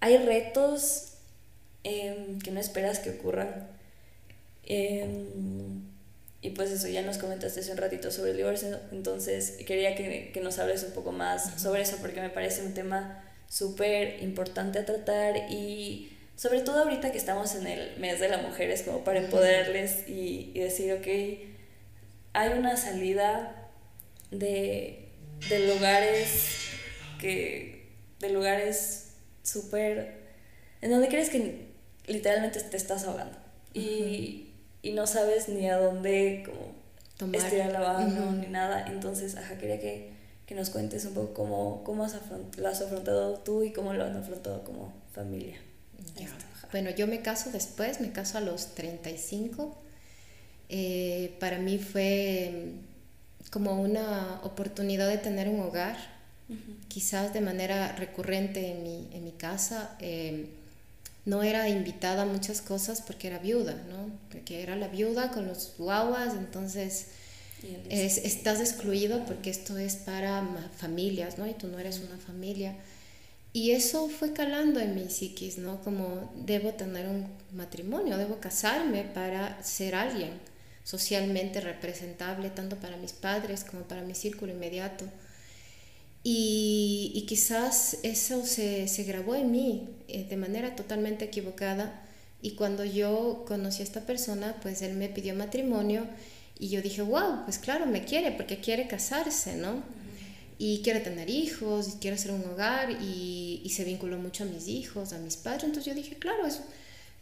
hay 0.02 0.18
retos 0.18 1.16
Em, 1.86 2.40
que 2.40 2.50
no 2.50 2.60
esperas 2.60 2.98
que 2.98 3.12
ocurran. 3.12 3.68
Em, 4.64 5.84
y 6.46 6.52
pues 6.52 6.70
eso, 6.72 6.88
ya 6.88 7.02
nos 7.02 7.18
comentaste 7.18 7.60
hace 7.60 7.72
un 7.72 7.78
ratito 7.78 8.12
sobre 8.12 8.32
el 8.32 8.38
divorcio, 8.38 8.80
entonces 8.92 9.58
quería 9.66 9.96
que, 9.96 10.32
que 10.32 10.42
nos 10.42 10.60
hables 10.60 10.84
un 10.84 10.92
poco 10.92 11.12
más 11.12 11.60
sobre 11.60 11.82
eso 11.82 11.98
porque 12.02 12.22
me 12.22 12.30
parece 12.30 12.62
un 12.62 12.74
tema 12.74 13.24
súper 13.50 14.22
importante 14.22 14.80
a 14.80 14.86
tratar 14.86 15.50
y 15.50 16.16
sobre 16.36 16.62
todo 16.62 16.84
ahorita 16.84 17.12
que 17.12 17.18
estamos 17.18 17.56
en 17.56 17.66
el 17.66 17.98
mes 17.98 18.20
de 18.20 18.30
las 18.30 18.44
mujeres 18.44 18.84
como 18.84 19.04
para 19.04 19.20
empoderarles 19.20 20.08
y, 20.08 20.52
y 20.54 20.60
decir, 20.60 20.94
ok, 20.94 21.08
hay 22.34 22.58
una 22.58 22.78
salida 22.78 23.70
de, 24.30 25.10
de 25.50 25.68
lugares 25.74 26.58
que, 27.20 27.90
de 28.20 28.30
lugares 28.30 29.14
súper, 29.44 30.20
en 30.82 30.92
donde 30.92 31.08
crees 31.08 31.30
que 31.30 31.70
literalmente 32.08 32.60
te 32.62 32.78
estás 32.78 33.06
ahogando. 33.06 33.38
Y, 33.74 34.45
y 34.86 34.92
no 34.92 35.08
sabes 35.08 35.50
ni 35.50 35.68
a 35.68 35.78
dónde 35.78 36.44
como 36.46 36.76
Tomar. 37.18 37.42
estirar 37.42 37.72
la 37.72 37.80
mano 37.80 38.34
ni 38.34 38.46
nada. 38.46 38.86
Entonces, 38.88 39.36
ajá, 39.36 39.58
quería 39.58 39.80
que, 39.80 40.12
que 40.46 40.54
nos 40.54 40.70
cuentes 40.70 41.04
un 41.06 41.16
poco 41.16 41.34
cómo, 41.34 41.84
cómo 41.84 42.04
has 42.04 42.16
lo 42.58 42.68
has 42.68 42.82
afrontado 42.82 43.40
tú 43.40 43.64
y 43.64 43.74
cómo 43.74 43.94
lo 43.94 44.04
han 44.04 44.16
afrontado 44.16 44.64
como 44.64 44.94
familia. 45.12 45.58
bueno, 46.72 46.92
yo 46.92 47.08
me 47.08 47.24
caso 47.24 47.50
después, 47.50 48.00
me 48.00 48.12
caso 48.12 48.38
a 48.38 48.42
los 48.42 48.76
35. 48.76 49.76
Eh, 50.70 51.36
para 51.40 51.58
mí 51.58 51.80
fue 51.80 52.74
como 53.50 53.82
una 53.82 54.40
oportunidad 54.44 55.08
de 55.08 55.18
tener 55.18 55.50
un 55.50 55.62
hogar, 55.62 55.98
quizás 56.90 57.34
de 57.34 57.42
manera 57.42 57.96
recurrente 57.96 58.70
en 58.70 58.84
mi, 58.84 59.10
en 59.14 59.24
mi 59.24 59.32
casa. 59.32 59.98
Eh, 60.00 60.48
no 61.26 61.44
era 61.44 61.68
invitada 61.68 62.24
a 62.24 62.26
muchas 62.26 62.62
cosas 62.62 63.02
porque 63.02 63.28
era 63.28 63.40
viuda, 63.40 63.74
¿no? 63.90 64.12
Porque 64.32 64.62
era 64.62 64.76
la 64.76 64.88
viuda 64.88 65.32
con 65.32 65.48
los 65.48 65.74
guaguas, 65.78 66.36
entonces 66.36 67.08
es, 67.90 68.18
estás 68.20 68.60
excluido 68.60 69.26
porque 69.26 69.50
esto 69.50 69.78
es 69.78 69.96
para 69.96 70.48
familias, 70.78 71.38
¿no? 71.38 71.48
Y 71.48 71.54
tú 71.54 71.68
no 71.68 71.80
eres 71.80 72.00
una 72.00 72.18
familia. 72.18 72.76
Y 73.54 73.72
eso 73.72 74.10
fue 74.10 74.34
calando 74.34 74.80
en 74.80 74.96
mi 74.96 75.10
psiquis, 75.10 75.58
¿no? 75.58 75.82
Como 75.82 76.32
debo 76.36 76.74
tener 76.74 77.08
un 77.08 77.26
matrimonio, 77.54 78.18
debo 78.18 78.40
casarme 78.40 79.04
para 79.04 79.64
ser 79.64 79.96
alguien 79.96 80.32
socialmente 80.84 81.62
representable, 81.62 82.50
tanto 82.50 82.76
para 82.76 82.98
mis 82.98 83.14
padres 83.14 83.64
como 83.64 83.84
para 83.84 84.02
mi 84.04 84.14
círculo 84.14 84.52
inmediato. 84.52 85.06
Y, 86.28 87.12
y 87.14 87.28
quizás 87.28 88.00
eso 88.02 88.44
se, 88.48 88.88
se, 88.88 89.04
grabó 89.04 89.36
en 89.36 89.52
mí 89.52 89.90
eh, 90.08 90.26
de 90.28 90.38
manera 90.38 90.76
totalmente 90.76 91.26
equivocada. 91.26 92.02
Y 92.42 92.56
cuando 92.56 92.84
yo 92.84 93.46
conocí 93.48 93.84
a 93.84 93.86
esta 93.86 94.08
persona, 94.08 94.56
pues 94.64 94.82
él 94.82 94.96
me 94.96 95.08
pidió 95.08 95.36
matrimonio 95.36 96.08
y 96.58 96.70
yo 96.70 96.82
dije, 96.82 97.04
wow, 97.04 97.44
pues 97.44 97.60
claro, 97.60 97.86
me 97.86 98.06
quiere 98.06 98.32
porque 98.32 98.60
quiere 98.60 98.88
casarse, 98.88 99.56
¿no? 99.56 99.84
Y 100.58 100.82
quiere 100.82 101.00
tener 101.02 101.30
hijos, 101.30 101.90
y 101.90 102.00
quiere 102.00 102.16
hacer 102.16 102.32
un 102.32 102.44
hogar 102.46 102.90
y, 102.90 103.62
y, 103.64 103.70
se 103.70 103.84
vinculó 103.84 104.18
mucho 104.18 104.46
a 104.46 104.48
mis 104.48 104.68
hijos, 104.68 105.14
a 105.14 105.20
mis 105.20 105.38
padres. 105.38 105.66
Entonces 105.66 105.94
yo 105.94 105.94
dije, 105.94 106.16
claro, 106.16 106.48
es, 106.48 106.62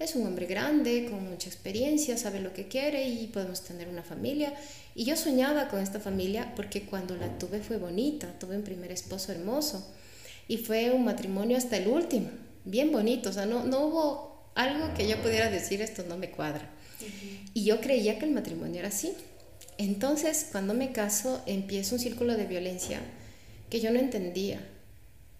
es 0.03 0.15
un 0.15 0.25
hombre 0.25 0.45
grande, 0.45 1.07
con 1.09 1.29
mucha 1.29 1.49
experiencia, 1.49 2.17
sabe 2.17 2.39
lo 2.39 2.53
que 2.53 2.67
quiere 2.67 3.07
y 3.07 3.27
podemos 3.27 3.63
tener 3.63 3.87
una 3.87 4.03
familia. 4.03 4.53
Y 4.95 5.05
yo 5.05 5.15
soñaba 5.15 5.69
con 5.69 5.79
esta 5.79 5.99
familia 5.99 6.53
porque 6.55 6.83
cuando 6.83 7.15
la 7.15 7.37
tuve 7.37 7.59
fue 7.59 7.77
bonita, 7.77 8.37
tuve 8.39 8.55
un 8.55 8.63
primer 8.63 8.91
esposo 8.91 9.31
hermoso 9.31 9.87
y 10.47 10.57
fue 10.57 10.91
un 10.91 11.05
matrimonio 11.05 11.57
hasta 11.57 11.77
el 11.77 11.87
último, 11.87 12.29
bien 12.65 12.91
bonito, 12.91 13.29
o 13.29 13.33
sea, 13.33 13.45
no, 13.45 13.63
no 13.63 13.87
hubo 13.87 14.51
algo 14.55 14.93
que 14.93 15.07
yo 15.07 15.21
pudiera 15.21 15.49
decir 15.49 15.81
esto 15.81 16.03
no 16.07 16.17
me 16.17 16.29
cuadra. 16.29 16.69
Y 17.53 17.65
yo 17.65 17.81
creía 17.81 18.19
que 18.19 18.25
el 18.25 18.31
matrimonio 18.31 18.79
era 18.79 18.89
así. 18.89 19.13
Entonces, 19.77 20.47
cuando 20.51 20.73
me 20.73 20.91
caso, 20.91 21.41
empieza 21.45 21.95
un 21.95 21.99
círculo 21.99 22.35
de 22.35 22.45
violencia 22.45 23.01
que 23.69 23.79
yo 23.79 23.91
no 23.91 23.99
entendía 23.99 24.61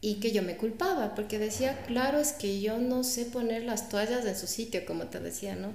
y 0.03 0.15
que 0.15 0.33
yo 0.33 0.43
me 0.43 0.57
culpaba 0.57 1.15
porque 1.15 1.39
decía, 1.39 1.81
claro, 1.87 2.19
es 2.19 2.33
que 2.33 2.59
yo 2.59 2.77
no 2.77 3.05
sé 3.05 3.23
poner 3.23 3.63
las 3.63 3.87
toallas 3.87 4.25
en 4.25 4.35
su 4.35 4.47
sitio, 4.47 4.85
como 4.85 5.05
te 5.05 5.21
decía, 5.21 5.55
¿no? 5.55 5.71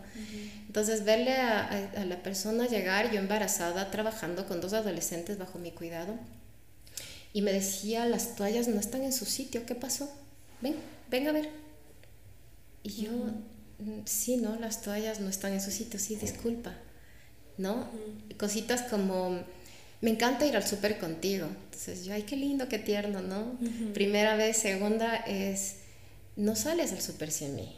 Entonces, 0.66 1.06
verle 1.06 1.32
a, 1.32 1.90
a, 1.96 2.04
la 2.04 2.22
persona 2.22 2.66
llegar, 2.66 3.10
yo 3.10 3.20
embarazada, 3.20 3.90
trabajando 3.90 4.46
con 4.46 4.60
dos 4.60 4.74
adolescentes 4.74 5.38
bajo 5.38 5.58
mi 5.58 5.70
cuidado, 5.70 6.12
y 7.32 7.40
me 7.40 7.54
decía, 7.54 8.04
las 8.04 8.36
toallas 8.36 8.68
no 8.68 8.78
están 8.78 9.02
en 9.02 9.14
su 9.14 9.24
sitio, 9.24 9.64
¿qué 9.64 9.74
pasó? 9.74 10.12
Ven, 10.60 10.76
ven 11.10 11.26
a 11.26 11.32
ver. 11.32 11.48
Y 12.82 13.04
yo, 13.04 13.12
mm, 13.78 14.02
sí, 14.04 14.36
¿no? 14.36 14.56
Las 14.56 14.82
toallas 14.82 15.20
no 15.20 15.30
están 15.30 15.54
en 15.54 15.62
su 15.62 15.70
sitio, 15.70 15.98
sí, 15.98 16.16
disculpa, 16.16 16.74
¿no? 17.56 17.88
Cositas 18.36 18.82
como 18.82 19.42
me 20.00 20.10
encanta 20.10 20.46
ir 20.46 20.56
al 20.56 20.66
súper 20.66 20.98
contigo. 20.98 21.46
Entonces 21.64 22.04
yo, 22.04 22.14
ay, 22.14 22.22
qué 22.22 22.36
lindo, 22.36 22.68
qué 22.68 22.78
tierno, 22.78 23.20
¿no? 23.20 23.58
Primera 23.94 24.36
vez. 24.36 24.56
Segunda 24.56 25.16
es, 25.16 25.76
no 26.36 26.54
sales 26.54 26.92
al 26.92 27.00
súper 27.00 27.30
sin 27.30 27.56
mí. 27.56 27.76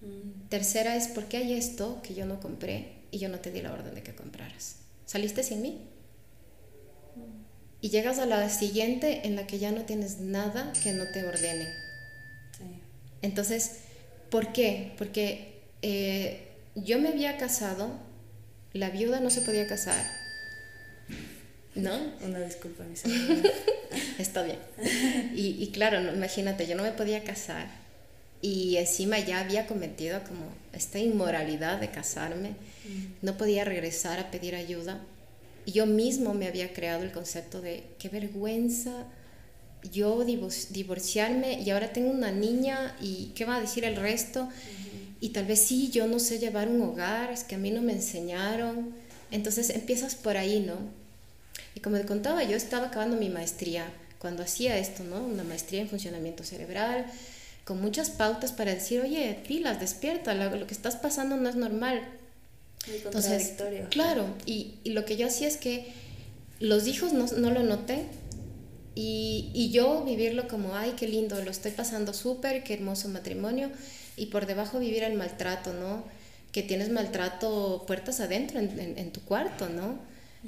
Mm. 0.00 0.48
Tercera 0.48 0.96
es, 0.96 1.08
¿por 1.08 1.26
qué 1.26 1.38
hay 1.38 1.54
esto 1.54 2.00
que 2.02 2.14
yo 2.14 2.26
no 2.26 2.40
compré 2.40 2.92
y 3.10 3.18
yo 3.18 3.28
no 3.28 3.38
te 3.38 3.50
di 3.50 3.62
la 3.62 3.72
orden 3.72 3.94
de 3.94 4.02
que 4.02 4.14
compraras? 4.14 4.76
¿Saliste 5.06 5.42
sin 5.42 5.62
mí? 5.62 5.88
Mm. 7.14 7.44
Y 7.80 7.90
llegas 7.90 8.18
a 8.18 8.26
la 8.26 8.48
siguiente 8.48 9.26
en 9.26 9.36
la 9.36 9.46
que 9.46 9.58
ya 9.58 9.70
no 9.70 9.82
tienes 9.82 10.18
nada 10.18 10.72
que 10.82 10.92
no 10.92 11.04
te 11.12 11.24
ordene. 11.24 11.68
Sí. 12.58 12.64
Entonces, 13.22 13.78
¿por 14.30 14.52
qué? 14.52 14.94
Porque 14.98 15.62
eh, 15.82 16.48
yo 16.74 16.98
me 16.98 17.10
había 17.10 17.36
casado, 17.36 17.90
la 18.72 18.90
viuda 18.90 19.20
no 19.20 19.30
se 19.30 19.42
podía 19.42 19.66
casar, 19.66 20.23
¿no? 21.74 21.92
Una 22.22 22.40
disculpa, 22.40 22.84
mi 22.84 22.94
Está 24.18 24.42
bien. 24.42 24.58
Y, 25.34 25.62
y 25.62 25.70
claro, 25.72 26.00
imagínate, 26.12 26.66
yo 26.66 26.76
no 26.76 26.82
me 26.82 26.92
podía 26.92 27.24
casar 27.24 27.66
y 28.44 28.76
encima 28.76 29.18
ya 29.18 29.40
había 29.40 29.66
cometido 29.66 30.22
como 30.22 30.46
esta 30.74 30.98
inmoralidad 30.98 31.80
de 31.80 31.90
casarme, 31.90 32.50
no 33.22 33.38
podía 33.38 33.64
regresar 33.64 34.18
a 34.20 34.30
pedir 34.30 34.54
ayuda. 34.54 35.00
Y 35.64 35.72
yo 35.72 35.86
mismo 35.86 36.34
me 36.34 36.46
había 36.46 36.74
creado 36.74 37.04
el 37.04 37.10
concepto 37.10 37.62
de 37.62 37.84
qué 37.98 38.10
vergüenza 38.10 39.06
yo 39.92 40.24
divorciarme 40.24 41.62
y 41.62 41.70
ahora 41.70 41.92
tengo 41.92 42.10
una 42.10 42.32
niña 42.32 42.96
y 43.00 43.32
qué 43.34 43.44
va 43.44 43.56
a 43.56 43.60
decir 43.60 43.84
el 43.84 43.96
resto. 43.96 44.48
Y 45.20 45.30
tal 45.30 45.46
vez 45.46 45.60
sí, 45.60 45.90
yo 45.90 46.06
no 46.06 46.18
sé 46.18 46.38
llevar 46.38 46.68
un 46.68 46.82
hogar, 46.82 47.30
es 47.32 47.44
que 47.44 47.54
a 47.54 47.58
mí 47.58 47.70
no 47.70 47.80
me 47.80 47.92
enseñaron. 47.92 48.94
Entonces 49.30 49.70
empiezas 49.70 50.14
por 50.14 50.36
ahí, 50.36 50.60
¿no? 50.60 50.76
Y 51.74 51.80
como 51.80 51.96
te 51.96 52.04
contaba, 52.04 52.42
yo 52.44 52.56
estaba 52.56 52.86
acabando 52.86 53.16
mi 53.16 53.28
maestría 53.28 53.86
cuando 54.18 54.42
hacía 54.42 54.78
esto, 54.78 55.04
¿no? 55.04 55.22
Una 55.22 55.44
maestría 55.44 55.82
en 55.82 55.88
funcionamiento 55.88 56.44
cerebral, 56.44 57.04
con 57.64 57.80
muchas 57.80 58.10
pautas 58.10 58.52
para 58.52 58.74
decir, 58.74 59.00
oye, 59.00 59.38
pilas, 59.46 59.80
despierta, 59.80 60.34
lo, 60.34 60.66
que 60.66 60.74
estás 60.74 60.96
pasando 60.96 61.36
no 61.36 61.48
es 61.48 61.56
normal. 61.56 62.02
Muy 62.86 62.96
Entonces, 62.96 63.54
claro, 63.90 64.26
y, 64.46 64.74
y, 64.84 64.90
lo 64.90 65.04
que 65.04 65.16
yo 65.16 65.26
hacía 65.26 65.48
es 65.48 65.56
que 65.56 65.92
los 66.60 66.86
hijos 66.86 67.12
no, 67.12 67.26
no 67.26 67.50
lo 67.50 67.62
noté 67.62 68.04
y, 68.94 69.50
y, 69.54 69.70
yo 69.70 70.04
vivirlo 70.04 70.46
como, 70.48 70.74
ay, 70.74 70.94
qué 70.96 71.08
lindo, 71.08 71.42
lo 71.42 71.50
estoy 71.50 71.72
pasando 71.72 72.14
súper, 72.14 72.62
qué 72.62 72.74
hermoso 72.74 73.08
matrimonio, 73.08 73.70
y 74.16 74.26
por 74.26 74.46
debajo 74.46 74.78
vivir 74.78 75.02
el 75.02 75.14
maltrato, 75.14 75.72
¿no? 75.72 76.04
Que 76.52 76.62
tienes 76.62 76.90
maltrato 76.90 77.84
puertas 77.86 78.20
adentro 78.20 78.60
en, 78.60 78.78
en, 78.78 78.98
en 78.98 79.12
tu 79.12 79.20
cuarto, 79.22 79.68
¿no? 79.68 79.98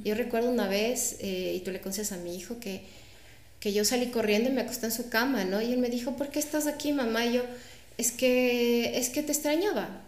Yo 0.05 0.15
recuerdo 0.15 0.51
una 0.51 0.69
vez, 0.69 1.17
eh, 1.21 1.55
y 1.57 1.61
tú 1.61 1.71
le 1.71 1.81
conoces 1.81 2.13
a 2.13 2.17
mi 2.17 2.37
hijo, 2.37 2.61
que, 2.61 2.83
que 3.61 3.73
yo 3.73 3.85
salí 3.85 4.07
corriendo 4.07 4.51
y 4.51 4.53
me 4.53 4.61
acosté 4.61 4.87
en 4.87 4.93
su 4.93 5.09
cama, 5.09 5.45
¿no? 5.45 5.63
Y 5.63 5.73
él 5.73 5.79
me 5.79 5.89
dijo, 5.89 6.17
¿por 6.17 6.29
qué 6.29 6.39
estás 6.39 6.67
aquí, 6.67 6.93
mamá? 6.93 7.27
Y 7.27 7.35
yo, 7.35 7.43
es 7.99 8.13
que, 8.13 8.99
es 8.99 9.09
que 9.09 9.23
te 9.23 9.33
extrañaba, 9.33 10.03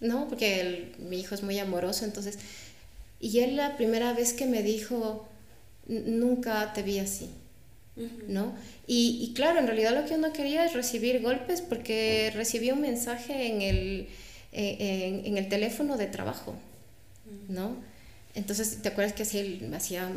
¿no? 0.00 0.28
Porque 0.28 0.92
mi 0.98 1.20
hijo 1.20 1.34
es 1.34 1.42
muy 1.42 1.58
amoroso, 1.58 2.04
entonces... 2.04 2.38
Y 3.20 3.38
él 3.38 3.54
la 3.54 3.76
primera 3.76 4.14
vez 4.14 4.32
que 4.32 4.46
me 4.46 4.64
dijo, 4.64 5.28
nunca 5.86 6.72
te 6.72 6.82
vi 6.82 6.98
así, 6.98 7.30
¿no? 8.26 8.52
Y, 8.88 9.18
y, 9.22 9.32
claro, 9.34 9.60
en 9.60 9.68
realidad 9.68 9.94
lo 9.94 10.04
que 10.06 10.14
uno 10.14 10.32
quería 10.32 10.64
es 10.64 10.72
recibir 10.72 11.22
golpes 11.22 11.60
porque 11.60 12.32
recibí 12.34 12.72
un 12.72 12.80
mensaje 12.80 13.46
en 13.46 13.62
el, 13.62 14.08
eh, 14.52 14.76
en, 14.80 15.26
en, 15.26 15.38
el 15.38 15.48
teléfono 15.48 15.96
de 15.96 16.06
trabajo, 16.06 16.56
¿no? 17.48 17.76
Entonces, 18.34 18.80
¿te 18.80 18.88
acuerdas 18.88 19.12
que 19.12 19.24
hacía, 19.24 19.42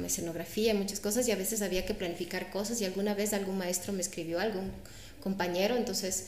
escenografía 0.06 0.74
y 0.74 0.78
muchas 0.78 1.00
cosas 1.00 1.28
y 1.28 1.32
a 1.32 1.36
veces 1.36 1.62
había 1.62 1.86
que 1.86 1.94
planificar 1.94 2.50
cosas 2.50 2.80
y 2.80 2.86
alguna 2.86 3.14
vez 3.14 3.34
algún 3.34 3.58
maestro 3.58 3.92
me 3.92 4.02
escribió, 4.02 4.40
algún 4.40 4.72
compañero, 5.22 5.76
entonces, 5.76 6.28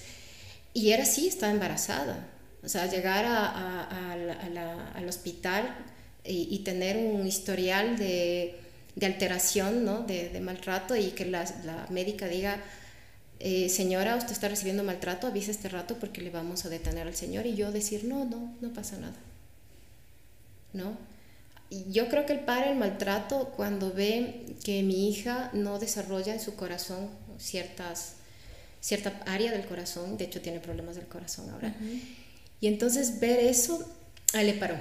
y 0.73 0.91
era 0.91 1.03
así, 1.03 1.27
estaba 1.27 1.53
embarazada. 1.53 2.27
O 2.63 2.69
sea, 2.69 2.87
llegar 2.87 3.25
al 3.25 5.07
hospital 5.07 5.77
y, 6.25 6.59
tener 6.59 6.97
un 6.97 7.25
historial 7.25 7.97
de, 7.97 8.55
alteración, 9.01 9.85
¿no? 9.85 10.01
de, 10.01 10.29
de, 10.29 10.41
maltrato 10.41 10.95
y 10.95 11.11
que 11.11 11.25
la, 11.25 11.45
médica 11.89 12.27
diga, 12.27 12.61
eh, 13.39 13.69
señora, 13.69 14.15
usted 14.17 14.31
está 14.31 14.49
recibiendo 14.49 14.83
maltrato, 14.83 15.27
avisa 15.27 15.51
este 15.51 15.69
rato 15.69 15.97
porque 15.99 16.21
le 16.21 16.31
vamos 16.31 16.65
a 16.65 16.69
detener 16.69 17.07
al 17.07 17.15
señor 17.15 17.45
y 17.45 17.55
yo 17.55 17.71
decir, 17.71 18.03
no, 18.03 18.25
no, 18.25 18.53
no 18.59 18.73
pasa 18.73 18.97
nada. 18.97 19.15
¿No? 20.73 20.97
Yo 21.89 22.07
creo 22.07 22.25
que 22.25 22.33
el 22.33 22.39
padre, 22.41 22.71
el 22.71 22.77
maltrato, 22.77 23.49
cuando 23.55 23.91
ve 23.91 24.45
que 24.63 24.83
mi 24.83 25.09
hija 25.09 25.49
no 25.53 25.79
desarrolla 25.79 26.33
en 26.33 26.39
su 26.39 26.55
corazón 26.55 27.09
ciertas, 27.37 28.13
cierta 28.79 29.21
área 29.25 29.51
del 29.51 29.65
corazón, 29.65 30.17
de 30.17 30.25
hecho 30.25 30.41
tiene 30.41 30.59
problemas 30.59 30.95
del 30.95 31.07
corazón 31.07 31.49
ahora, 31.49 31.75
y 32.61 32.67
entonces 32.67 33.19
ver 33.19 33.39
eso, 33.39 33.85
a 34.33 34.43
le 34.43 34.53
paró. 34.53 34.75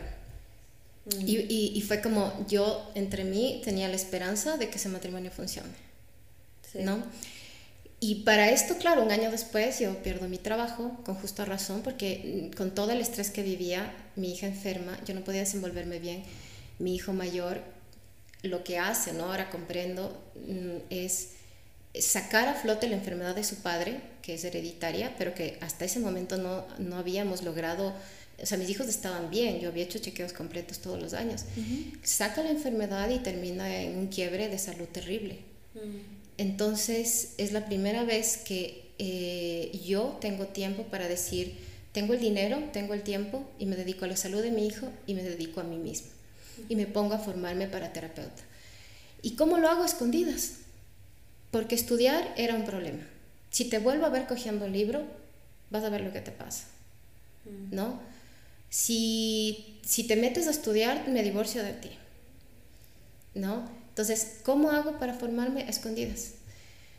y, 1.21 1.37
y, 1.37 1.73
y, 1.75 1.83
fue 1.83 2.01
como 2.01 2.47
yo 2.49 2.91
entre 2.95 3.23
mí 3.25 3.61
tenía 3.65 3.89
la 3.89 3.95
esperanza 3.95 4.57
de 4.57 4.69
que 4.69 4.77
ese 4.77 4.89
matrimonio 4.89 5.31
funcione. 5.31 5.87
¿No? 6.75 7.03
Y 7.99 8.17
para 8.17 8.51
esto, 8.51 8.77
claro, 8.77 9.03
un 9.03 9.11
año 9.11 9.31
después 9.31 9.79
yo 9.79 10.03
pierdo 10.03 10.29
mi 10.29 10.37
trabajo, 10.37 11.01
con 11.05 11.15
justa 11.15 11.45
razón, 11.45 11.83
porque 11.83 12.51
con 12.57 12.75
todo 12.75 12.91
el 12.91 13.01
estrés 13.01 13.31
que 13.31 13.43
vivía, 13.43 13.95
mi 14.17 14.33
hija 14.33 14.47
enferma, 14.47 14.99
yo 15.07 15.15
no 15.15 15.23
podía 15.23 15.41
desenvolverme 15.41 15.99
bien 15.99 16.23
mi 16.79 16.95
hijo 16.95 17.13
mayor 17.13 17.61
lo 18.43 18.65
que 18.65 18.79
hace, 18.79 19.13
¿no? 19.13 19.25
Ahora 19.25 19.51
comprendo, 19.51 20.17
mm, 20.35 20.77
es 20.91 21.31
sacar 21.99 22.49
a 22.49 22.55
flote 22.55 22.89
la 22.89 22.97
enfermedad 22.97 23.35
de 23.35 23.45
su 23.45 23.57
padre, 23.57 24.01
que 24.23 24.35
es 24.35 24.45
hereditaria, 24.45 25.15
pero 25.17 25.35
que 25.35 25.59
hasta 25.61 25.85
ese 25.85 26.01
momento 26.01 26.37
no, 26.37 26.67
no 26.79 26.97
habíamos 26.97 27.43
logrado, 27.43 27.95
o 28.41 28.47
sea, 28.47 28.59
mis 28.59 28.69
hijos 28.69 28.89
estaban 28.89 29.31
bien, 29.31 29.61
yo 29.61 29.69
había 29.69 29.85
hecho 29.85 29.99
chequeos 29.99 30.33
completos 30.33 30.81
todos 30.81 31.01
los 31.01 31.15
años. 31.15 31.45
Saca 32.03 32.43
la 32.43 32.51
enfermedad 32.51 33.09
y 33.09 33.19
termina 33.19 33.81
en 33.81 33.97
un 33.97 34.09
quiebre 34.09 34.49
de 34.49 34.59
salud 34.59 34.87
terrible. 34.87 35.39
Entonces, 36.39 37.35
es 37.39 37.53
la 37.53 37.67
primera 37.67 38.05
vez 38.05 38.37
que 38.39 38.91
eh, 38.99 39.79
yo 39.85 40.19
tengo 40.21 40.47
tiempo 40.47 40.85
para 40.85 41.09
decir, 41.09 41.55
tengo 41.93 42.13
el 42.13 42.21
dinero, 42.21 42.63
tengo 42.73 42.93
el 42.93 43.03
tiempo 43.03 43.49
y 43.59 43.67
me 43.67 43.77
dedico 43.77 44.05
a 44.05 44.09
la 44.09 44.17
salud 44.17 44.43
de 44.43 44.51
mi 44.51 44.67
hijo 44.67 44.89
y 45.07 45.15
me 45.15 45.23
dedico 45.23 45.61
a 45.61 45.65
mí 45.65 45.79
misma. 45.79 46.09
Y 46.69 46.77
me 46.77 46.87
pongo 46.87 47.15
a 47.15 47.19
formarme 47.19 47.67
para 47.67 47.93
terapeuta. 47.93 48.43
¿Y 49.23 49.37
cómo 49.37 49.59
lo 49.59 49.69
hago 49.69 49.85
escondidas? 49.85 50.59
Porque 51.51 51.75
estudiar 51.75 52.33
era 52.37 52.55
un 52.55 52.65
problema. 52.65 53.03
Si 53.51 53.65
te 53.65 53.79
vuelvo 53.79 54.07
a 54.07 54.11
ver 54.11 54.27
cogiendo 54.27 54.67
un 54.67 54.73
libro, 54.73 55.05
vas 55.71 55.85
a 55.85 55.89
ver 55.89 56.03
lo 56.03 56.13
que 56.13 56.21
te 56.21 56.31
pasa. 56.31 56.65
Mm. 57.45 57.75
¿No? 57.75 58.01
Si, 58.71 59.79
si 59.85 60.05
te 60.05 60.17
metes 60.17 60.47
a 60.49 60.51
estudiar, 60.51 61.09
me 61.09 61.23
divorcio 61.23 61.63
de 61.63 61.73
ti. 61.73 61.91
¿No? 63.35 63.69
Entonces, 63.89 64.39
¿cómo 64.45 64.71
hago 64.71 64.99
para 64.99 65.15
formarme 65.15 65.63
a 65.63 65.71
escondidas? 65.71 66.33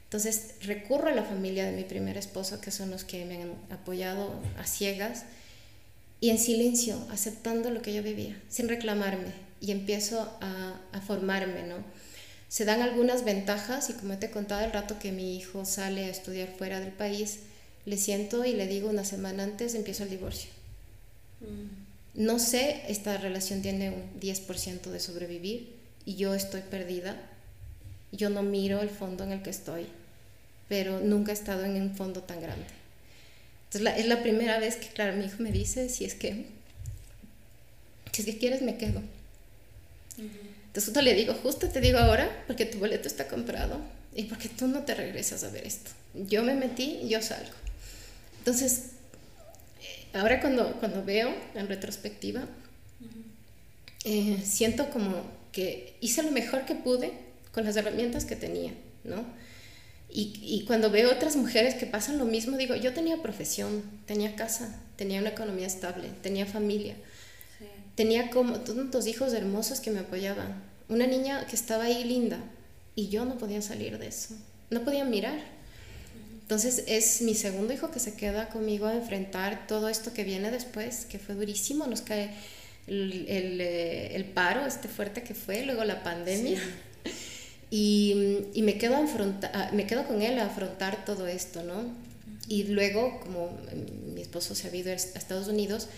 Entonces, 0.05 0.55
recurro 0.61 1.09
a 1.09 1.15
la 1.15 1.23
familia 1.23 1.65
de 1.65 1.73
mi 1.73 1.83
primer 1.83 2.17
esposo, 2.17 2.61
que 2.61 2.71
son 2.71 2.89
los 2.89 3.03
que 3.03 3.25
me 3.25 3.43
han 3.43 3.51
apoyado 3.69 4.33
a 4.57 4.65
ciegas, 4.65 5.25
y 6.21 6.29
en 6.29 6.39
silencio, 6.39 6.97
aceptando 7.11 7.69
lo 7.69 7.81
que 7.81 7.93
yo 7.93 8.01
vivía, 8.01 8.41
sin 8.49 8.69
reclamarme, 8.69 9.31
y 9.61 9.71
empiezo 9.71 10.21
a, 10.41 10.79
a 10.91 11.01
formarme, 11.01 11.63
¿no? 11.63 11.75
Se 12.49 12.65
dan 12.65 12.81
algunas 12.81 13.25
ventajas, 13.25 13.89
y 13.89 13.93
como 13.93 14.17
te 14.17 14.27
he 14.27 14.31
contado 14.31 14.63
el 14.63 14.71
rato 14.71 14.99
que 14.99 15.11
mi 15.11 15.35
hijo 15.35 15.65
sale 15.65 16.05
a 16.05 16.09
estudiar 16.09 16.49
fuera 16.57 16.79
del 16.79 16.93
país, 16.93 17.39
le 17.85 17.97
siento 17.97 18.45
y 18.45 18.53
le 18.53 18.67
digo 18.67 18.89
una 18.89 19.03
semana 19.03 19.43
antes, 19.43 19.75
empiezo 19.75 20.03
el 20.03 20.09
divorcio. 20.09 20.49
Mm. 21.41 22.23
No 22.23 22.39
sé, 22.39 22.83
esta 22.87 23.17
relación 23.17 23.61
tiene 23.61 23.89
un 23.91 24.19
10% 24.19 24.81
de 24.89 24.99
sobrevivir, 24.99 25.75
y 26.07 26.15
yo 26.15 26.33
estoy 26.33 26.61
perdida. 26.61 27.17
Yo 28.13 28.29
no 28.29 28.41
miro 28.41 28.81
el 28.81 28.89
fondo 28.89 29.25
en 29.25 29.33
el 29.33 29.41
que 29.41 29.49
estoy, 29.49 29.87
pero 30.69 31.01
nunca 31.01 31.31
he 31.31 31.33
estado 31.33 31.65
en 31.65 31.81
un 31.81 31.95
fondo 31.95 32.23
tan 32.23 32.39
grande. 32.41 32.65
Entonces 33.65 33.99
es 33.99 34.07
la 34.07 34.23
primera 34.23 34.57
vez 34.57 34.77
que, 34.77 34.87
claro, 34.87 35.17
mi 35.17 35.25
hijo 35.25 35.43
me 35.43 35.51
dice, 35.51 35.89
si 35.89 36.05
es 36.05 36.15
que, 36.15 36.45
si 38.13 38.21
es 38.21 38.25
que 38.25 38.37
quieres, 38.37 38.61
me 38.61 38.77
quedo. 38.77 39.01
Entonces 40.17 40.85
justo 40.85 41.01
le 41.01 41.13
digo, 41.13 41.33
justo 41.33 41.69
te 41.69 41.81
digo 41.81 41.99
ahora, 41.99 42.43
porque 42.47 42.65
tu 42.65 42.79
boleto 42.79 43.07
está 43.07 43.27
comprado 43.27 43.79
y 44.15 44.23
porque 44.23 44.49
tú 44.49 44.67
no 44.67 44.83
te 44.83 44.95
regresas 44.95 45.43
a 45.43 45.49
ver 45.49 45.65
esto. 45.65 45.91
Yo 46.13 46.43
me 46.43 46.55
metí, 46.55 47.01
yo 47.07 47.21
salgo. 47.21 47.53
Entonces, 48.39 48.91
ahora 50.13 50.39
cuando, 50.39 50.73
cuando 50.79 51.03
veo 51.03 51.33
en 51.55 51.67
retrospectiva, 51.67 52.45
eh, 54.05 54.39
siento 54.43 54.89
como 54.89 55.23
que 55.51 55.95
hice 56.01 56.23
lo 56.23 56.31
mejor 56.31 56.65
que 56.65 56.75
pude 56.75 57.11
con 57.51 57.65
las 57.65 57.75
herramientas 57.75 58.25
que 58.25 58.35
tenía, 58.35 58.73
¿no? 59.03 59.25
Y, 60.09 60.39
y, 60.41 60.63
cuando 60.65 60.89
veo 60.89 61.11
otras 61.11 61.35
mujeres 61.35 61.75
que 61.75 61.85
pasan 61.85 62.17
lo 62.17 62.23
mismo, 62.23 62.55
digo, 62.55 62.75
yo 62.75 62.93
tenía 62.93 63.21
profesión, 63.21 63.83
tenía 64.05 64.35
casa, 64.37 64.79
tenía 64.95 65.19
una 65.19 65.31
economía 65.31 65.67
estable, 65.67 66.07
tenía 66.23 66.45
familia, 66.45 66.95
tenía 67.97 68.29
como 68.29 68.59
tantos 68.59 69.07
hijos 69.07 69.33
hermosos 69.33 69.79
que 69.79 69.89
me 69.89 69.99
apoyaban, 69.99 70.63
una 70.87 71.07
niña 71.07 71.47
que 71.47 71.55
estaba 71.55 71.85
ahí 71.85 72.03
linda 72.03 72.39
y 72.95 73.09
yo 73.09 73.25
no 73.25 73.39
podía 73.39 73.61
salir 73.61 73.97
de 73.97 74.07
eso, 74.07 74.35
no 74.69 74.83
podía 74.83 75.03
mirar. 75.03 75.39
Entonces 76.43 76.83
es 76.87 77.21
mi 77.23 77.33
segundo 77.33 77.73
hijo 77.73 77.91
que 77.91 77.99
se 77.99 78.13
queda 78.13 78.49
conmigo 78.49 78.85
a 78.85 78.93
enfrentar 78.93 79.67
todo 79.67 79.89
esto 79.89 80.13
que 80.13 80.23
viene 80.23 80.51
después, 80.51 81.05
que 81.05 81.17
fue 81.17 81.35
durísimo, 81.35 81.87
nos 81.87 82.01
cae 82.01 82.29
el, 82.85 83.25
el, 83.27 83.59
eh, 83.59 84.15
el, 84.15 84.25
paro 84.25 84.65
este 84.65 84.87
fuerte 84.87 85.23
que 85.23 85.33
fue, 85.33 85.65
luego 85.65 85.83
la 85.83 86.03
pandemia. 86.03 86.61
Y, 87.69 88.45
y, 88.53 88.61
me, 88.61 88.77
quedo 88.77 88.95
me 89.73 89.85
quedo 89.85 90.07
con 90.07 90.21
él 90.21 90.39
a 90.39 90.45
afrontar 90.45 91.03
todo 91.03 91.27
esto, 91.27 91.63
¿no? 91.63 91.83
Y 92.47 92.63
luego, 92.63 93.19
como 93.19 93.57
mi 94.15 94.21
esposo 94.21 94.55
se 94.55 94.69
ha 94.69 94.73
ido 94.73 94.89
a 94.89 94.93
Estados 94.93 95.49
Unidos, 95.49 95.89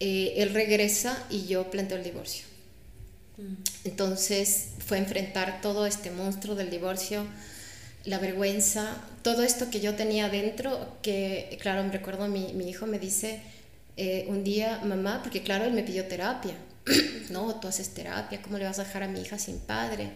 eh, 0.00 0.34
él 0.36 0.52
regresa 0.52 1.24
y 1.30 1.46
yo 1.46 1.70
planteo 1.70 1.98
el 1.98 2.04
divorcio. 2.04 2.44
Mm. 3.38 3.54
Entonces 3.84 4.70
fue 4.78 4.98
enfrentar 4.98 5.60
todo 5.60 5.86
este 5.86 6.10
monstruo 6.10 6.54
del 6.54 6.70
divorcio, 6.70 7.26
la 8.04 8.18
vergüenza, 8.18 9.02
todo 9.22 9.42
esto 9.42 9.70
que 9.70 9.80
yo 9.80 9.94
tenía 9.94 10.28
dentro, 10.28 10.98
que 11.02 11.58
claro, 11.60 11.82
me 11.84 11.90
recuerdo 11.90 12.28
mi, 12.28 12.52
mi 12.52 12.68
hijo 12.68 12.86
me 12.86 12.98
dice, 12.98 13.40
eh, 13.96 14.26
un 14.28 14.44
día, 14.44 14.80
mamá, 14.84 15.22
porque 15.22 15.42
claro, 15.42 15.64
él 15.64 15.72
me 15.72 15.82
pidió 15.82 16.06
terapia. 16.06 16.54
no, 17.30 17.58
tú 17.58 17.68
haces 17.68 17.90
terapia, 17.90 18.42
¿cómo 18.42 18.58
le 18.58 18.64
vas 18.64 18.78
a 18.78 18.84
dejar 18.84 19.02
a 19.02 19.08
mi 19.08 19.20
hija 19.20 19.38
sin 19.38 19.58
padre? 19.58 20.10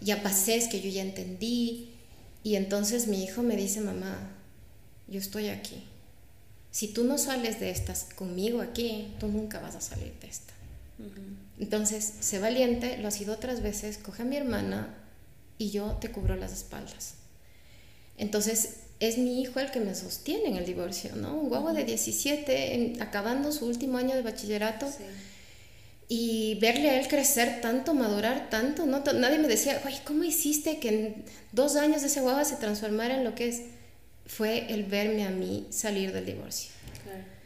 Ya 0.00 0.22
pasé, 0.22 0.56
es 0.56 0.68
que 0.68 0.80
yo 0.80 0.90
ya 0.90 1.02
entendí. 1.02 1.90
Y 2.42 2.56
entonces 2.56 3.06
mi 3.06 3.24
hijo 3.24 3.42
me 3.42 3.56
dice, 3.56 3.80
mamá, 3.80 4.30
yo 5.08 5.18
estoy 5.18 5.48
aquí. 5.48 5.84
Si 6.76 6.88
tú 6.88 7.04
no 7.04 7.16
sales 7.16 7.58
de 7.58 7.70
estas 7.70 8.04
conmigo 8.16 8.60
aquí, 8.60 9.14
tú 9.18 9.28
nunca 9.28 9.60
vas 9.60 9.76
a 9.76 9.80
salir 9.80 10.12
de 10.20 10.26
esta. 10.26 10.52
Entonces, 11.58 12.12
sé 12.20 12.38
valiente, 12.38 12.98
lo 12.98 13.08
ha 13.08 13.10
sido 13.10 13.32
otras 13.32 13.62
veces, 13.62 13.96
coge 13.96 14.20
a 14.20 14.24
mi 14.26 14.36
hermana 14.36 14.94
y 15.56 15.70
yo 15.70 15.92
te 16.02 16.10
cubro 16.10 16.36
las 16.36 16.52
espaldas. 16.52 17.14
Entonces, 18.18 18.80
es 19.00 19.16
mi 19.16 19.40
hijo 19.40 19.58
el 19.58 19.70
que 19.70 19.80
me 19.80 19.94
sostiene 19.94 20.48
en 20.48 20.56
el 20.56 20.66
divorcio, 20.66 21.16
¿no? 21.16 21.32
Un 21.32 21.48
guagua 21.48 21.72
de 21.72 21.84
17, 21.84 22.98
acabando 23.00 23.52
su 23.52 23.64
último 23.64 23.96
año 23.96 24.14
de 24.14 24.20
bachillerato. 24.20 24.86
Y 26.08 26.58
verle 26.60 26.90
a 26.90 27.00
él 27.00 27.08
crecer 27.08 27.62
tanto, 27.62 27.94
madurar 27.94 28.50
tanto, 28.50 28.84
¿no? 28.84 29.02
Nadie 29.14 29.38
me 29.38 29.48
decía, 29.48 29.80
oye, 29.86 30.02
¿cómo 30.04 30.24
hiciste 30.24 30.78
que 30.78 30.88
en 30.90 31.24
dos 31.52 31.76
años 31.76 32.02
ese 32.02 32.20
guagua 32.20 32.44
se 32.44 32.56
transformara 32.56 33.16
en 33.16 33.24
lo 33.24 33.34
que 33.34 33.48
es? 33.48 33.62
Fue 34.26 34.72
el 34.72 34.84
verme 34.84 35.24
a 35.24 35.30
mí 35.30 35.66
salir 35.70 36.12
del 36.12 36.26
divorcio. 36.26 36.70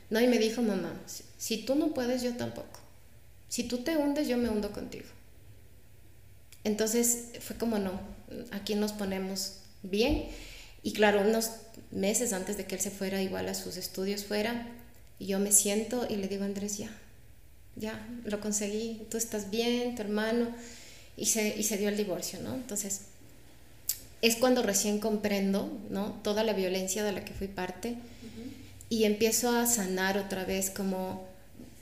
¿No? 0.08 0.20
Y 0.20 0.26
me 0.26 0.38
dijo, 0.38 0.62
mamá, 0.62 0.92
si 1.38 1.58
tú 1.58 1.74
no 1.74 1.94
puedes, 1.94 2.22
yo 2.22 2.34
tampoco. 2.36 2.80
Si 3.48 3.64
tú 3.64 3.78
te 3.78 3.96
hundes, 3.96 4.28
yo 4.28 4.36
me 4.36 4.48
hundo 4.48 4.72
contigo. 4.72 5.06
Entonces 6.64 7.30
fue 7.40 7.56
como, 7.56 7.78
no, 7.78 8.00
aquí 8.50 8.74
nos 8.74 8.92
ponemos 8.92 9.56
bien 9.82 10.28
y 10.82 10.92
claro, 10.92 11.20
unos 11.22 11.52
meses 11.90 12.32
antes 12.32 12.56
de 12.56 12.64
que 12.64 12.76
él 12.76 12.80
se 12.80 12.90
fuera 12.90 13.22
igual 13.22 13.48
a 13.48 13.54
sus 13.54 13.76
estudios 13.76 14.24
fuera, 14.24 14.66
yo 15.18 15.38
me 15.38 15.52
siento 15.52 16.06
y 16.08 16.16
le 16.16 16.28
digo, 16.28 16.44
Andrés, 16.44 16.78
ya, 16.78 16.90
ya, 17.76 18.06
lo 18.24 18.40
conseguí, 18.40 19.06
tú 19.10 19.18
estás 19.18 19.50
bien, 19.50 19.94
tu 19.94 20.02
hermano, 20.02 20.54
y 21.16 21.26
se, 21.26 21.54
y 21.56 21.62
se 21.64 21.76
dio 21.76 21.88
el 21.88 21.96
divorcio, 21.96 22.40
¿no? 22.40 22.54
Entonces, 22.54 23.02
es 24.22 24.36
cuando 24.36 24.62
recién 24.62 24.98
comprendo, 24.98 25.70
¿no? 25.90 26.12
Toda 26.22 26.44
la 26.44 26.52
violencia 26.52 27.04
de 27.04 27.12
la 27.12 27.24
que 27.24 27.32
fui 27.32 27.48
parte, 27.48 27.96
y 28.88 29.04
empiezo 29.04 29.50
a 29.50 29.66
sanar 29.66 30.18
otra 30.18 30.44
vez 30.44 30.70
como 30.70 31.24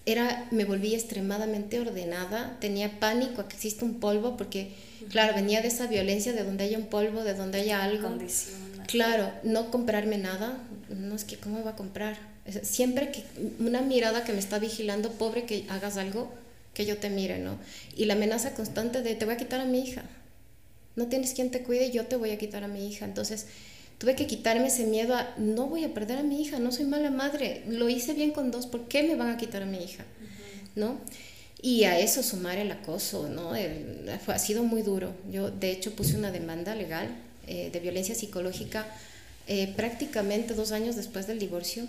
era, 0.04 0.46
me 0.50 0.64
volví 0.64 0.94
extremadamente 0.94 1.80
ordenada, 1.80 2.56
tenía 2.60 2.98
pánico 3.00 3.40
a 3.40 3.48
que 3.48 3.56
exista 3.56 3.84
un 3.84 4.00
polvo 4.00 4.36
porque, 4.36 4.72
claro, 5.10 5.34
venía 5.34 5.60
de 5.60 5.68
esa 5.68 5.86
violencia 5.86 6.32
de 6.32 6.44
donde 6.44 6.64
haya 6.64 6.78
un 6.78 6.86
polvo, 6.86 7.24
de 7.24 7.34
donde 7.34 7.60
haya 7.60 7.82
algo. 7.82 8.16
Claro, 8.86 9.30
no 9.42 9.70
comprarme 9.70 10.16
nada, 10.16 10.58
no 10.88 11.14
es 11.14 11.24
que 11.24 11.36
cómo 11.36 11.62
va 11.62 11.72
a 11.72 11.76
comprar. 11.76 12.16
Siempre 12.62 13.10
que 13.10 13.24
una 13.58 13.82
mirada 13.82 14.24
que 14.24 14.32
me 14.32 14.38
está 14.38 14.58
vigilando, 14.58 15.12
pobre 15.12 15.44
que 15.44 15.66
hagas 15.68 15.98
algo, 15.98 16.32
que 16.72 16.86
yo 16.86 16.96
te 16.96 17.10
mire, 17.10 17.38
¿no? 17.38 17.58
Y 17.96 18.06
la 18.06 18.14
amenaza 18.14 18.54
constante 18.54 19.02
de 19.02 19.14
te 19.14 19.24
voy 19.24 19.34
a 19.34 19.38
quitar 19.38 19.60
a 19.60 19.66
mi 19.66 19.80
hija. 19.80 20.04
No 20.98 21.06
tienes 21.06 21.32
quien 21.32 21.50
te 21.50 21.62
cuide, 21.62 21.90
yo 21.90 22.06
te 22.06 22.16
voy 22.16 22.30
a 22.30 22.38
quitar 22.38 22.64
a 22.64 22.68
mi 22.68 22.86
hija. 22.86 23.04
Entonces, 23.04 23.46
tuve 23.98 24.14
que 24.14 24.26
quitarme 24.26 24.66
ese 24.66 24.84
miedo 24.84 25.14
a 25.14 25.34
no 25.38 25.66
voy 25.66 25.84
a 25.84 25.94
perder 25.94 26.18
a 26.18 26.22
mi 26.22 26.42
hija, 26.42 26.58
no 26.58 26.72
soy 26.72 26.84
mala 26.84 27.10
madre, 27.10 27.62
lo 27.68 27.88
hice 27.88 28.14
bien 28.14 28.32
con 28.32 28.50
dos, 28.50 28.66
¿por 28.66 28.88
qué 28.88 29.02
me 29.02 29.16
van 29.16 29.30
a 29.30 29.36
quitar 29.36 29.62
a 29.62 29.66
mi 29.66 29.78
hija? 29.78 30.04
¿No? 30.76 31.00
Y 31.60 31.84
a 31.84 31.98
eso 31.98 32.22
sumar 32.22 32.58
el 32.58 32.70
acoso, 32.70 33.28
¿no? 33.28 33.52
fue, 34.24 34.34
ha 34.34 34.38
sido 34.38 34.62
muy 34.62 34.82
duro. 34.82 35.12
Yo, 35.30 35.50
de 35.50 35.70
hecho, 35.70 35.92
puse 35.96 36.16
una 36.16 36.30
demanda 36.30 36.74
legal 36.74 37.08
eh, 37.48 37.70
de 37.72 37.80
violencia 37.80 38.14
psicológica 38.14 38.86
eh, 39.48 39.72
prácticamente 39.76 40.54
dos 40.54 40.72
años 40.72 40.94
después 40.94 41.26
del 41.26 41.38
divorcio. 41.38 41.84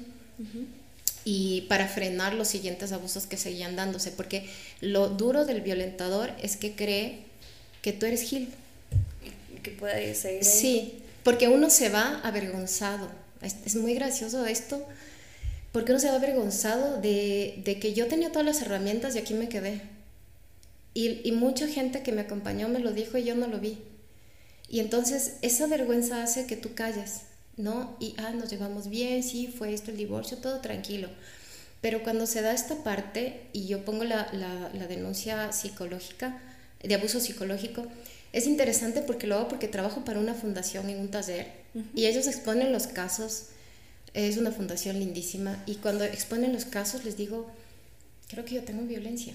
Y 1.25 1.61
para 1.67 1.87
frenar 1.87 2.33
los 2.33 2.47
siguientes 2.47 2.93
abusos 2.93 3.27
que 3.27 3.35
seguían 3.35 3.75
dándose, 3.75 4.11
porque 4.11 4.47
lo 4.79 5.09
duro 5.09 5.45
del 5.45 5.61
violentador 5.61 6.31
es 6.41 6.55
que 6.55 6.75
cree 6.75 7.19
que 7.81 7.91
tú 7.91 8.05
eres 8.05 8.21
Gil. 8.21 8.49
Que 9.63 9.71
puede 9.71 10.15
seguir. 10.15 10.43
Sí, 10.43 11.03
porque 11.23 11.47
uno 11.47 11.69
se 11.69 11.89
va 11.89 12.19
avergonzado. 12.23 13.09
Es, 13.41 13.75
muy 13.75 13.93
gracioso 13.93 14.45
esto, 14.45 14.85
porque 15.71 15.91
uno 15.91 15.99
se 15.99 16.09
va 16.09 16.15
avergonzado 16.15 16.99
de, 17.01 17.61
de, 17.63 17.79
que 17.79 17.93
yo 17.93 18.07
tenía 18.07 18.31
todas 18.31 18.45
las 18.45 18.61
herramientas 18.61 19.15
y 19.15 19.19
aquí 19.19 19.33
me 19.33 19.49
quedé. 19.49 19.81
Y, 20.93 21.21
y 21.23 21.31
mucha 21.31 21.67
gente 21.67 22.03
que 22.03 22.11
me 22.11 22.21
acompañó 22.21 22.67
me 22.67 22.79
lo 22.79 22.91
dijo 22.91 23.17
y 23.17 23.23
yo 23.23 23.35
no 23.35 23.47
lo 23.47 23.59
vi. 23.59 23.77
Y 24.69 24.79
entonces 24.81 25.37
esa 25.41 25.67
vergüenza 25.67 26.21
hace 26.21 26.45
que 26.45 26.55
tú 26.55 26.73
calles, 26.73 27.21
¿no? 27.57 27.95
Y, 27.99 28.13
ah, 28.17 28.31
nos 28.31 28.49
llevamos 28.49 28.89
bien, 28.89 29.23
sí, 29.23 29.47
fue 29.47 29.73
esto 29.73 29.91
el 29.91 29.97
divorcio, 29.97 30.37
todo 30.37 30.59
tranquilo. 30.59 31.09
Pero 31.81 32.03
cuando 32.03 32.27
se 32.27 32.41
da 32.41 32.53
esta 32.53 32.83
parte 32.83 33.47
y 33.53 33.65
yo 33.67 33.83
pongo 33.83 34.03
la, 34.03 34.29
la, 34.33 34.69
la 34.73 34.87
denuncia 34.87 35.51
psicológica, 35.51 36.41
de 36.83 36.93
abuso 36.95 37.19
psicológico, 37.19 37.85
es 38.33 38.45
interesante 38.45 39.01
porque 39.01 39.27
lo 39.27 39.35
hago 39.35 39.47
porque 39.47 39.67
trabajo 39.67 40.05
para 40.05 40.19
una 40.19 40.33
fundación 40.33 40.89
en 40.89 40.99
un 40.99 41.09
taller 41.09 41.47
Y 41.93 42.05
ellos 42.05 42.27
exponen 42.27 42.71
los 42.71 42.87
casos, 42.87 43.47
es 44.13 44.37
una 44.37 44.51
fundación 44.51 44.99
lindísima, 44.99 45.63
y 45.65 45.75
cuando 45.75 46.03
exponen 46.03 46.53
los 46.53 46.65
casos 46.65 47.05
les 47.05 47.17
digo, 47.17 47.51
creo 48.27 48.45
que 48.45 48.55
yo 48.55 48.63
tengo 48.63 48.83
violencia. 48.83 49.33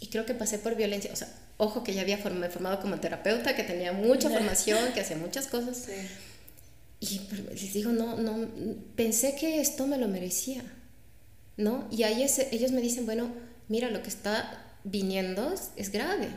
Y 0.00 0.06
creo 0.08 0.26
que 0.26 0.34
pasé 0.34 0.58
por 0.58 0.76
violencia, 0.76 1.10
o 1.12 1.16
sea, 1.16 1.28
ojo 1.56 1.82
que 1.82 1.92
ya 1.92 2.02
había 2.02 2.16
me 2.16 2.48
formado 2.48 2.80
como 2.80 3.00
terapeuta, 3.00 3.54
que 3.54 3.64
tenía 3.64 3.92
mucha 3.92 4.30
formación, 4.36 4.92
que 4.92 5.00
hacía 5.00 5.16
muchas 5.16 5.46
cosas. 5.46 5.86
Y 7.00 7.20
les 7.50 7.72
digo, 7.74 7.92
no, 7.92 8.16
no, 8.16 8.48
pensé 8.96 9.36
que 9.36 9.60
esto 9.60 9.86
me 9.86 9.98
lo 9.98 10.08
merecía, 10.08 10.62
¿no? 11.56 11.86
Y 11.90 12.02
ahí 12.04 12.26
ellos 12.50 12.72
me 12.72 12.80
dicen, 12.80 13.06
bueno, 13.06 13.30
mira, 13.68 13.90
lo 13.90 14.02
que 14.02 14.08
está 14.08 14.64
viniendo 14.84 15.54
es, 15.76 15.92
grave. 15.92 16.28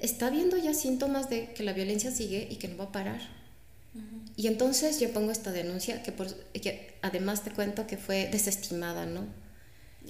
Está 0.00 0.30
viendo 0.30 0.56
ya 0.56 0.74
síntomas 0.74 1.28
de 1.28 1.52
que 1.52 1.62
la 1.62 1.72
violencia 1.72 2.10
sigue 2.10 2.46
y 2.50 2.56
que 2.56 2.68
no 2.68 2.76
va 2.76 2.84
a 2.84 2.92
parar. 2.92 3.20
Y 4.36 4.46
entonces 4.46 5.00
yo 5.00 5.12
pongo 5.12 5.32
esta 5.32 5.50
denuncia, 5.50 6.02
que, 6.02 6.12
por, 6.12 6.32
que 6.52 6.94
además 7.02 7.42
te 7.42 7.50
cuento 7.50 7.86
que 7.86 7.96
fue 7.96 8.28
desestimada, 8.30 9.06
¿no? 9.06 9.26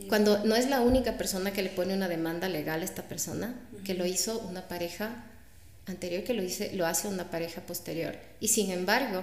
Cuando 0.08 0.44
no 0.44 0.54
es 0.54 0.68
la 0.68 0.80
única 0.80 1.16
persona 1.16 1.52
que 1.52 1.62
le 1.62 1.70
pone 1.70 1.94
una 1.94 2.08
demanda 2.08 2.48
legal 2.48 2.82
a 2.82 2.84
esta 2.84 3.08
persona, 3.08 3.58
que 3.84 3.94
lo 3.94 4.06
hizo 4.06 4.38
una 4.40 4.68
pareja 4.68 5.24
anterior, 5.86 6.22
que 6.22 6.34
lo, 6.34 6.42
hice, 6.42 6.74
lo 6.74 6.86
hace 6.86 7.08
una 7.08 7.30
pareja 7.30 7.62
posterior. 7.62 8.16
Y 8.38 8.48
sin 8.48 8.70
embargo, 8.70 9.22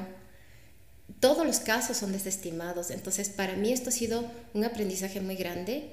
todos 1.20 1.46
los 1.46 1.60
casos 1.60 1.98
son 1.98 2.12
desestimados. 2.12 2.92
Entonces, 2.92 3.30
para 3.30 3.56
mí 3.56 3.72
esto 3.72 3.90
ha 3.90 3.94
sido 3.94 4.30
un 4.54 4.66
aprendizaje 4.66 5.22
muy 5.22 5.36
grande. 5.36 5.92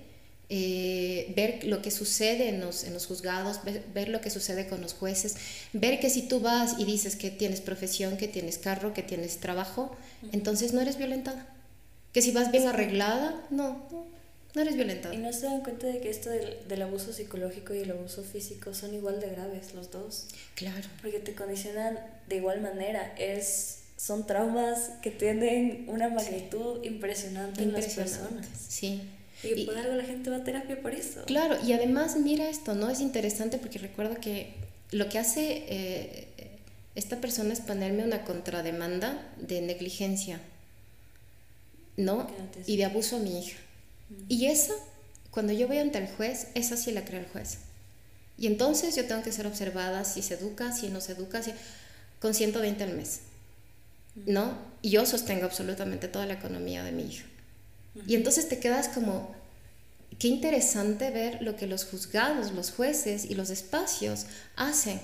Eh, 0.55 1.33
ver 1.35 1.65
lo 1.65 1.81
que 1.81 1.91
sucede 1.91 2.51
en 2.51 2.61
los, 2.61 2.85
en 2.85 2.93
los 2.93 3.07
juzgados, 3.07 3.61
ver, 3.65 4.09
lo 4.11 4.21
que 4.21 4.29
sucede 4.29 4.69
con 4.69 4.83
los 4.83 4.93
jueces, 4.93 5.37
ver 5.73 5.99
que 5.99 6.11
si 6.11 6.29
tú 6.29 6.41
vas 6.41 6.75
y 6.79 6.85
dices 6.85 7.17
que 7.17 7.31
tienes 7.31 7.63
profesión, 7.63 8.19
que 8.19 8.29
tienes 8.29 8.59
carro, 8.59 8.93
que 8.93 9.03
tienes 9.03 9.39
trabajo, 9.39 9.97
entonces 10.31 10.75
no 10.75 10.83
eres 10.83 10.99
violentada. 10.99 11.47
Que 12.13 12.21
si 12.21 12.33
vas 12.33 12.53
bien 12.53 12.69
arreglada, 12.69 13.47
no, 13.49 13.89
no, 14.55 14.61
eres 14.61 14.75
violentada. 14.75 15.15
Y 15.15 15.19
no 15.19 15.33
se 15.33 15.47
dan 15.47 15.63
cuenta 15.63 15.87
de 15.87 16.01
que 16.01 16.11
esto 16.11 16.29
del, 16.29 16.59
del, 16.69 16.83
abuso 16.83 17.15
psicológico 17.15 17.73
y 17.75 17.79
el 17.79 17.91
abuso 17.91 18.23
físico 18.23 18.75
son 18.75 18.93
igual 18.95 19.21
de 19.21 19.31
graves 19.31 19.73
los 19.73 19.91
dos. 19.91 20.27
Claro. 20.55 20.87
Porque 21.01 21.19
te 21.19 21.35
condicionan 21.35 21.99
de 22.29 22.37
igual 22.37 22.61
manera. 22.61 23.15
Es 23.17 23.79
son 23.97 24.27
traumas 24.27 24.91
que 25.01 25.11
tienen 25.11 25.87
una 25.89 26.11
magnitud 26.11 26.85
impresionante, 26.85 27.63
en 27.63 27.73
las 27.73 27.87
personas. 27.95 28.47
Sí. 28.69 29.01
Y, 29.43 29.65
por 29.65 29.77
algo 29.77 29.95
la 29.95 30.05
gente 30.05 30.31
va 30.31 30.37
a 30.37 30.45
terapia 30.45 30.81
por 30.81 30.95
eso. 30.95 31.25
Claro, 31.25 31.57
y 31.65 31.73
además 31.73 32.17
mira 32.17 32.49
esto, 32.49 32.75
¿no? 32.75 32.89
Es 32.91 33.01
interesante 33.01 33.59
porque 33.59 33.79
recuerdo 33.79 34.21
que 34.21 34.55
lo 34.91 35.09
que 35.09 35.19
hace 35.19 35.65
eh, 35.69 36.29
esta 36.95 37.21
persona 37.21 37.53
es 37.53 37.61
ponerme 37.61 38.05
una 38.05 38.25
contrademanda 38.25 39.21
de 39.39 39.61
negligencia, 39.61 40.41
¿no? 41.97 42.29
Y 42.67 42.77
de 42.77 42.85
abuso 42.85 43.17
a 43.17 43.21
mi 43.21 43.39
hija. 43.39 43.59
Y 44.29 44.47
esa, 44.47 44.75
cuando 45.31 45.53
yo 45.53 45.67
voy 45.67 45.79
ante 45.79 45.99
el 45.99 46.09
juez, 46.09 46.49
esa 46.55 46.77
sí 46.77 46.93
la 46.93 47.05
crea 47.05 47.21
el 47.21 47.27
juez. 47.27 47.59
Y 48.39 48.47
entonces 48.47 48.95
yo 48.95 49.07
tengo 49.07 49.23
que 49.23 49.33
ser 49.33 49.47
observada 49.47 50.05
si 50.05 50.23
se 50.23 50.35
educa, 50.35 50.73
si 50.73 50.89
no 50.89 51.01
se 51.01 51.13
educa, 51.13 51.43
si... 51.43 51.53
con 52.21 52.35
120 52.35 52.85
al 52.85 52.95
mes. 52.95 53.21
¿no? 54.15 54.57
Y 54.83 54.91
yo 54.91 55.07
sostengo 55.07 55.45
absolutamente 55.45 56.09
toda 56.09 56.27
la 56.27 56.35
economía 56.35 56.83
de 56.85 56.93
mi 56.93 57.05
hija. 57.05 57.25
Y 58.07 58.15
entonces 58.15 58.49
te 58.49 58.59
quedas 58.59 58.89
como, 58.89 59.35
qué 60.19 60.29
interesante 60.29 61.11
ver 61.11 61.43
lo 61.43 61.57
que 61.57 61.67
los 61.67 61.85
juzgados, 61.85 62.53
los 62.53 62.71
jueces 62.71 63.25
y 63.25 63.35
los 63.35 63.51
espacios 63.51 64.27
hacen. 64.57 65.01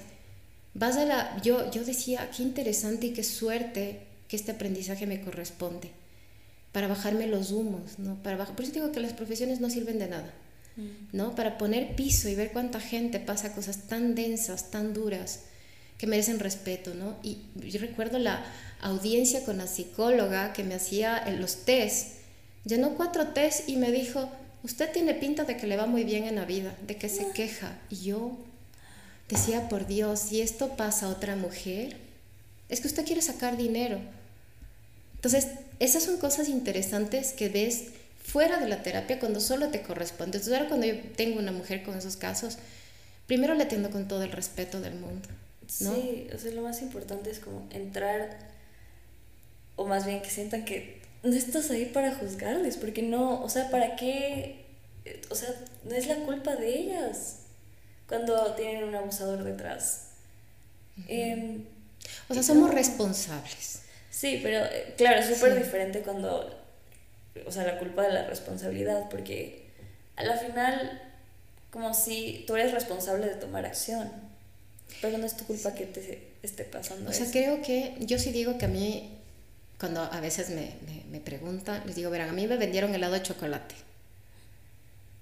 Vas 0.74 0.96
a 0.96 1.04
la, 1.04 1.42
yo, 1.42 1.70
yo 1.70 1.84
decía, 1.84 2.30
qué 2.34 2.42
interesante 2.42 3.08
y 3.08 3.12
qué 3.12 3.24
suerte 3.24 4.06
que 4.28 4.36
este 4.36 4.52
aprendizaje 4.52 5.06
me 5.06 5.20
corresponde 5.20 5.90
para 6.72 6.86
bajarme 6.86 7.26
los 7.26 7.50
humos, 7.50 7.98
¿no? 7.98 8.22
Para 8.22 8.36
bajar, 8.36 8.54
por 8.54 8.64
eso 8.64 8.74
digo 8.74 8.92
que 8.92 9.00
las 9.00 9.12
profesiones 9.12 9.60
no 9.60 9.70
sirven 9.70 9.98
de 9.98 10.08
nada, 10.08 10.32
¿no? 11.12 11.34
Para 11.34 11.58
poner 11.58 11.96
piso 11.96 12.28
y 12.28 12.34
ver 12.34 12.52
cuánta 12.52 12.78
gente 12.78 13.18
pasa 13.18 13.54
cosas 13.54 13.88
tan 13.88 14.14
densas, 14.14 14.70
tan 14.70 14.94
duras, 14.94 15.40
que 15.96 16.06
merecen 16.06 16.38
respeto, 16.38 16.94
¿no? 16.94 17.16
Y 17.22 17.38
yo 17.56 17.80
recuerdo 17.80 18.18
la 18.18 18.44
audiencia 18.80 19.44
con 19.44 19.58
la 19.58 19.66
psicóloga 19.66 20.52
que 20.52 20.62
me 20.62 20.74
hacía 20.74 21.28
los 21.30 21.64
test. 21.64 22.17
Llenó 22.68 22.90
cuatro 22.90 23.28
test 23.28 23.66
y 23.66 23.76
me 23.76 23.90
dijo, 23.90 24.28
usted 24.62 24.92
tiene 24.92 25.14
pinta 25.14 25.44
de 25.44 25.56
que 25.56 25.66
le 25.66 25.78
va 25.78 25.86
muy 25.86 26.04
bien 26.04 26.24
en 26.24 26.34
la 26.36 26.44
vida, 26.44 26.74
de 26.86 26.96
que 26.96 27.08
se 27.08 27.30
queja. 27.30 27.78
Y 27.88 28.04
yo 28.04 28.36
decía, 29.30 29.70
por 29.70 29.86
Dios, 29.86 30.20
si 30.20 30.42
esto 30.42 30.76
pasa 30.76 31.06
a 31.06 31.08
otra 31.08 31.34
mujer, 31.34 31.96
es 32.68 32.80
que 32.80 32.88
usted 32.88 33.06
quiere 33.06 33.22
sacar 33.22 33.56
dinero. 33.56 33.98
Entonces, 35.14 35.48
esas 35.78 36.02
son 36.02 36.18
cosas 36.18 36.50
interesantes 36.50 37.32
que 37.32 37.48
ves 37.48 37.84
fuera 38.22 38.60
de 38.60 38.68
la 38.68 38.82
terapia 38.82 39.18
cuando 39.18 39.40
solo 39.40 39.68
te 39.68 39.80
corresponde. 39.80 40.36
Entonces, 40.36 40.52
ahora 40.52 40.68
cuando 40.68 40.86
yo 40.86 41.00
tengo 41.16 41.38
una 41.38 41.52
mujer 41.52 41.82
con 41.82 41.96
esos 41.96 42.18
casos, 42.18 42.58
primero 43.26 43.54
le 43.54 43.64
atiendo 43.64 43.90
con 43.90 44.08
todo 44.08 44.24
el 44.24 44.32
respeto 44.32 44.82
del 44.82 44.94
mundo. 44.94 45.26
Sí, 45.66 46.28
o 46.34 46.38
sea, 46.38 46.52
lo 46.52 46.60
más 46.60 46.82
importante 46.82 47.30
es 47.30 47.38
como 47.38 47.66
entrar, 47.70 48.36
o 49.76 49.86
más 49.86 50.04
bien 50.04 50.20
que 50.20 50.28
sientan 50.28 50.66
que 50.66 51.07
no 51.22 51.34
estás 51.34 51.70
ahí 51.70 51.86
para 51.86 52.14
juzgarles, 52.14 52.76
porque 52.76 53.02
no, 53.02 53.42
o 53.42 53.48
sea, 53.48 53.70
¿para 53.70 53.96
qué? 53.96 54.66
O 55.30 55.34
sea, 55.34 55.48
no 55.84 55.94
es 55.94 56.06
la 56.06 56.16
culpa 56.16 56.56
de 56.56 56.78
ellas 56.78 57.40
cuando 58.08 58.54
tienen 58.54 58.84
un 58.84 58.94
abusador 58.94 59.42
detrás. 59.44 60.08
Em, 61.06 61.64
o 62.28 62.34
sea, 62.34 62.42
somos 62.42 62.72
responsables. 62.72 63.82
Sí, 64.10 64.40
pero 64.42 64.64
eh, 64.64 64.94
claro, 64.96 65.20
es 65.20 65.26
súper 65.26 65.56
diferente 65.56 66.00
cuando, 66.00 66.58
o 67.46 67.52
sea, 67.52 67.64
la 67.64 67.78
culpa 67.78 68.02
de 68.02 68.12
la 68.12 68.26
responsabilidad, 68.26 69.08
porque 69.08 69.66
a 70.16 70.24
la 70.24 70.36
final, 70.36 71.02
como 71.70 71.94
si 71.94 72.44
tú 72.46 72.56
eres 72.56 72.72
responsable 72.72 73.26
de 73.26 73.34
tomar 73.34 73.66
acción 73.66 74.28
pero 75.00 75.18
no 75.18 75.26
es 75.26 75.36
tu 75.36 75.44
culpa 75.44 75.74
que 75.74 75.86
te 75.86 76.22
esté 76.42 76.64
pasando. 76.64 77.10
O 77.10 77.12
sea, 77.12 77.30
creo 77.30 77.62
que 77.62 77.94
yo 78.00 78.18
sí 78.18 78.32
digo 78.32 78.58
que 78.58 78.64
a 78.64 78.68
mí, 78.68 79.17
cuando 79.78 80.02
a 80.02 80.20
veces 80.20 80.50
me, 80.50 80.74
me, 81.10 81.20
preguntan, 81.20 81.82
les 81.86 81.96
digo, 81.96 82.10
verán, 82.10 82.30
a 82.30 82.32
mí 82.32 82.46
me 82.46 82.56
vendieron 82.56 82.94
helado 82.94 83.14
de 83.14 83.22
chocolate. 83.22 83.74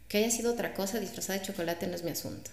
Que 0.09 0.19
haya 0.19 0.31
sido 0.31 0.53
otra 0.53 0.73
cosa 0.75 0.99
disfrazada 0.99 1.39
de 1.39 1.45
chocolate 1.45 1.87
no 1.87 1.95
es 1.95 2.05
mi 2.05 2.11
asunto. 2.11 2.51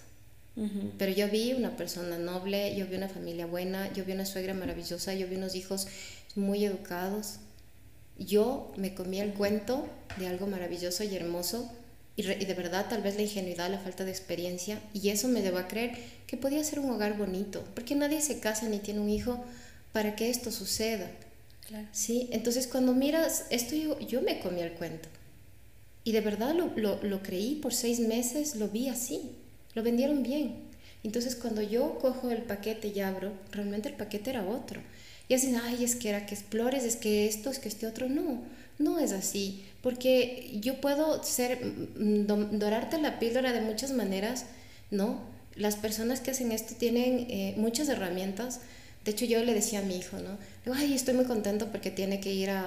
Pero 0.98 1.10
yo 1.10 1.28
vi 1.28 1.52
una 1.52 1.76
persona 1.76 2.16
noble, 2.16 2.76
yo 2.76 2.86
vi 2.86 2.94
una 2.94 3.08
familia 3.08 3.44
buena, 3.44 3.92
yo 3.92 4.04
vi 4.04 4.12
una 4.12 4.24
suegra 4.24 4.54
maravillosa, 4.54 5.12
yo 5.12 5.26
vi 5.26 5.34
unos 5.34 5.56
hijos 5.56 5.88
muy 6.36 6.64
educados. 6.64 7.40
Yo 8.18 8.72
me 8.76 8.94
comí 8.94 9.18
el 9.18 9.32
cuento 9.32 9.88
de 10.16 10.28
algo 10.28 10.46
maravilloso 10.46 11.02
y 11.02 11.16
hermoso 11.16 11.72
y, 12.16 12.22
de 12.22 12.54
verdad 12.54 12.86
tal 12.88 13.02
vez 13.02 13.16
la 13.16 13.22
ingenuidad, 13.22 13.70
la 13.70 13.78
falta 13.78 14.04
de 14.04 14.12
experiencia, 14.12 14.80
y 14.92 15.08
eso 15.08 15.26
me 15.26 15.42
debo 15.42 15.58
a 15.58 15.66
creer 15.66 15.98
que 16.26 16.36
podía 16.36 16.62
ser 16.62 16.78
un 16.78 16.90
hogar 16.90 17.16
bonito, 17.16 17.64
porque 17.74 17.96
nadie 17.96 18.20
se 18.20 18.38
casa 18.38 18.68
ni 18.68 18.78
tiene 18.78 19.00
un 19.00 19.10
hijo 19.10 19.44
para 19.92 20.14
que 20.14 20.30
esto 20.30 20.52
suceda. 20.52 21.10
¿Sí? 21.92 22.28
Entonces 22.32 22.66
cuando 22.66 22.94
miras 22.94 23.46
esto, 23.50 23.74
yo, 23.74 23.98
yo 24.00 24.22
me 24.22 24.40
comí 24.40 24.60
el 24.60 24.72
cuento. 24.72 25.08
Y 26.04 26.12
de 26.12 26.20
verdad 26.20 26.54
lo, 26.54 26.70
lo, 26.76 27.02
lo, 27.02 27.22
creí 27.22 27.54
por 27.56 27.72
seis 27.72 28.00
meses, 28.00 28.56
lo 28.56 28.68
vi 28.68 28.88
así, 28.88 29.30
lo 29.74 29.82
vendieron 29.82 30.22
bien. 30.22 30.64
Entonces 31.02 31.36
cuando 31.36 31.62
yo 31.62 31.98
cojo 31.98 32.30
el 32.30 32.42
paquete 32.42 32.92
y 32.94 33.00
abro, 33.00 33.32
realmente 33.52 33.88
el 33.88 33.94
paquete 33.94 34.30
era 34.30 34.46
otro. 34.46 34.80
Y 35.28 35.34
así, 35.34 35.54
ay, 35.62 35.84
es 35.84 35.96
que 35.96 36.10
era 36.10 36.26
que 36.26 36.34
explores, 36.34 36.84
es 36.84 36.96
que 36.96 37.26
esto, 37.26 37.50
es 37.50 37.58
que 37.58 37.68
este 37.68 37.86
otro. 37.86 38.08
No, 38.08 38.42
no 38.78 38.98
es 38.98 39.12
así, 39.12 39.64
porque 39.82 40.58
yo 40.60 40.80
puedo 40.80 41.22
ser, 41.22 41.64
mm, 41.64 42.58
dorarte 42.58 42.98
la 42.98 43.18
píldora 43.18 43.52
de 43.52 43.62
muchas 43.62 43.92
maneras, 43.92 44.46
¿no? 44.90 45.20
Las 45.56 45.76
personas 45.76 46.20
que 46.20 46.32
hacen 46.32 46.52
esto 46.52 46.74
tienen 46.74 47.26
eh, 47.30 47.54
muchas 47.56 47.88
herramientas. 47.88 48.60
De 49.04 49.10
hecho, 49.10 49.24
yo 49.24 49.42
le 49.44 49.52
decía 49.52 49.80
a 49.80 49.82
mi 49.82 49.96
hijo, 49.96 50.16
¿no? 50.18 50.38
Digo, 50.64 50.76
ay, 50.76 50.94
estoy 50.94 51.14
muy 51.14 51.26
contento 51.26 51.70
porque 51.70 51.90
tiene 51.90 52.20
que 52.20 52.32
ir 52.32 52.50
a, 52.50 52.64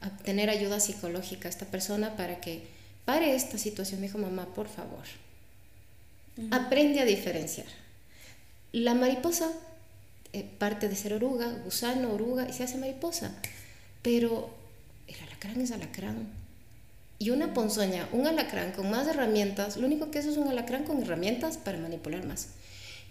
a, 0.00 0.10
tener 0.24 0.50
ayuda 0.50 0.80
psicológica 0.80 1.48
esta 1.48 1.66
persona 1.66 2.16
para 2.16 2.40
que 2.40 2.62
pare 3.04 3.36
esta 3.36 3.56
situación. 3.56 4.00
Me 4.00 4.08
dijo, 4.08 4.18
mamá, 4.18 4.46
por 4.54 4.68
favor, 4.68 5.04
aprende 6.50 7.00
a 7.00 7.04
diferenciar. 7.04 7.66
La 8.72 8.94
mariposa 8.94 9.52
eh, 10.32 10.48
parte 10.58 10.88
de 10.88 10.96
ser 10.96 11.12
oruga, 11.12 11.52
gusano, 11.64 12.12
oruga, 12.12 12.48
y 12.48 12.52
se 12.52 12.64
hace 12.64 12.78
mariposa. 12.78 13.32
Pero 14.00 14.50
el 15.06 15.14
alacrán 15.28 15.60
es 15.60 15.72
alacrán. 15.72 16.28
Y 17.18 17.30
una 17.30 17.52
ponzoña, 17.52 18.08
un 18.12 18.26
alacrán 18.26 18.72
con 18.72 18.90
más 18.90 19.06
herramientas, 19.06 19.76
lo 19.76 19.86
único 19.86 20.10
que 20.10 20.18
eso 20.18 20.30
es 20.30 20.38
un 20.38 20.48
alacrán 20.48 20.84
con 20.84 21.02
herramientas 21.02 21.58
para 21.58 21.78
manipular 21.78 22.24
más. 22.24 22.48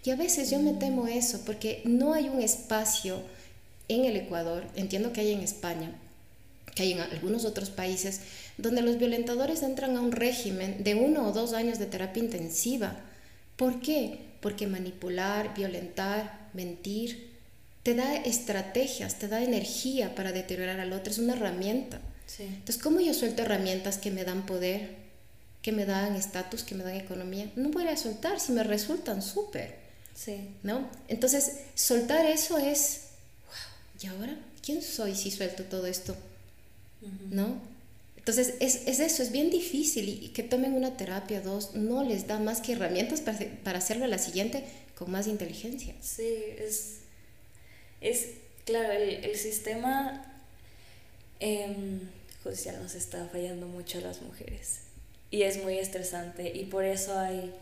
Y 0.04 0.10
a 0.10 0.16
veces 0.16 0.50
yo 0.50 0.58
me 0.58 0.72
temo 0.72 1.06
eso, 1.06 1.42
porque 1.44 1.82
no 1.84 2.12
hay 2.12 2.28
un 2.28 2.42
espacio 2.42 3.22
en 3.88 4.04
el 4.04 4.16
Ecuador, 4.16 4.64
entiendo 4.74 5.12
que 5.12 5.20
hay 5.20 5.32
en 5.32 5.40
España, 5.40 5.92
que 6.74 6.82
hay 6.82 6.92
en 6.92 7.00
algunos 7.00 7.44
otros 7.44 7.70
países, 7.70 8.20
donde 8.58 8.82
los 8.82 8.98
violentadores 8.98 9.62
entran 9.62 9.96
a 9.96 10.00
un 10.00 10.12
régimen 10.12 10.82
de 10.82 10.94
uno 10.94 11.28
o 11.28 11.32
dos 11.32 11.52
años 11.52 11.78
de 11.78 11.86
terapia 11.86 12.22
intensiva. 12.22 12.96
¿Por 13.56 13.80
qué? 13.80 14.18
Porque 14.40 14.66
manipular, 14.66 15.54
violentar, 15.54 16.48
mentir, 16.52 17.30
te 17.82 17.94
da 17.94 18.16
estrategias, 18.16 19.18
te 19.18 19.28
da 19.28 19.42
energía 19.42 20.14
para 20.14 20.32
deteriorar 20.32 20.80
al 20.80 20.92
otro, 20.92 21.12
es 21.12 21.18
una 21.18 21.34
herramienta. 21.34 22.00
Entonces, 22.38 22.78
¿cómo 22.78 23.00
yo 23.00 23.12
suelto 23.12 23.42
herramientas 23.42 23.98
que 23.98 24.10
me 24.10 24.24
dan 24.24 24.46
poder, 24.46 24.96
que 25.60 25.72
me 25.72 25.84
dan 25.84 26.16
estatus, 26.16 26.62
que 26.62 26.74
me 26.74 26.84
dan 26.84 26.96
economía? 26.96 27.50
No 27.56 27.68
voy 27.70 27.86
a 27.88 27.96
soltar 27.96 28.40
si 28.40 28.52
me 28.52 28.62
resultan 28.62 29.20
súper. 29.20 29.81
Sí. 30.14 30.50
¿No? 30.62 30.88
Entonces, 31.08 31.58
soltar 31.74 32.26
eso 32.26 32.58
es, 32.58 33.02
wow, 33.46 34.02
¿y 34.02 34.06
ahora? 34.06 34.36
¿Quién 34.64 34.82
soy 34.82 35.14
si 35.14 35.30
suelto 35.30 35.64
todo 35.64 35.86
esto? 35.86 36.16
¿No? 37.30 37.60
Entonces, 38.16 38.54
es, 38.60 38.86
es, 38.86 39.00
eso, 39.00 39.22
es 39.22 39.32
bien 39.32 39.50
difícil 39.50 40.08
y, 40.08 40.28
que 40.28 40.44
tomen 40.44 40.74
una 40.74 40.96
terapia, 40.96 41.40
dos, 41.40 41.74
no 41.74 42.04
les 42.04 42.28
da 42.28 42.38
más 42.38 42.60
que 42.60 42.72
herramientas 42.74 43.20
para, 43.20 43.38
para 43.64 43.78
hacerlo 43.78 44.04
a 44.04 44.08
la 44.08 44.18
siguiente 44.18 44.64
con 44.96 45.10
más 45.10 45.26
inteligencia. 45.26 45.94
Sí, 46.00 46.28
es, 46.58 46.98
es 48.00 48.28
claro, 48.64 48.92
el, 48.92 49.24
el 49.24 49.36
sistema 49.36 50.24
eh, 51.40 51.74
judicial 52.44 52.80
nos 52.80 52.94
está 52.94 53.26
fallando 53.26 53.66
mucho 53.66 53.98
a 53.98 54.02
las 54.02 54.22
mujeres 54.22 54.82
y 55.32 55.42
es 55.42 55.62
muy 55.62 55.78
estresante 55.78 56.52
y 56.54 56.66
por 56.66 56.84
eso 56.84 57.18
hay 57.18 57.52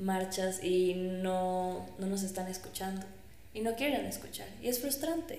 marchas 0.00 0.64
y 0.64 0.94
no, 0.94 1.86
no 1.98 2.06
nos 2.06 2.22
están 2.22 2.48
escuchando 2.48 3.06
y 3.54 3.60
no 3.60 3.76
quieren 3.76 4.06
escuchar. 4.06 4.48
Y 4.62 4.68
es 4.68 4.80
frustrante. 4.80 5.38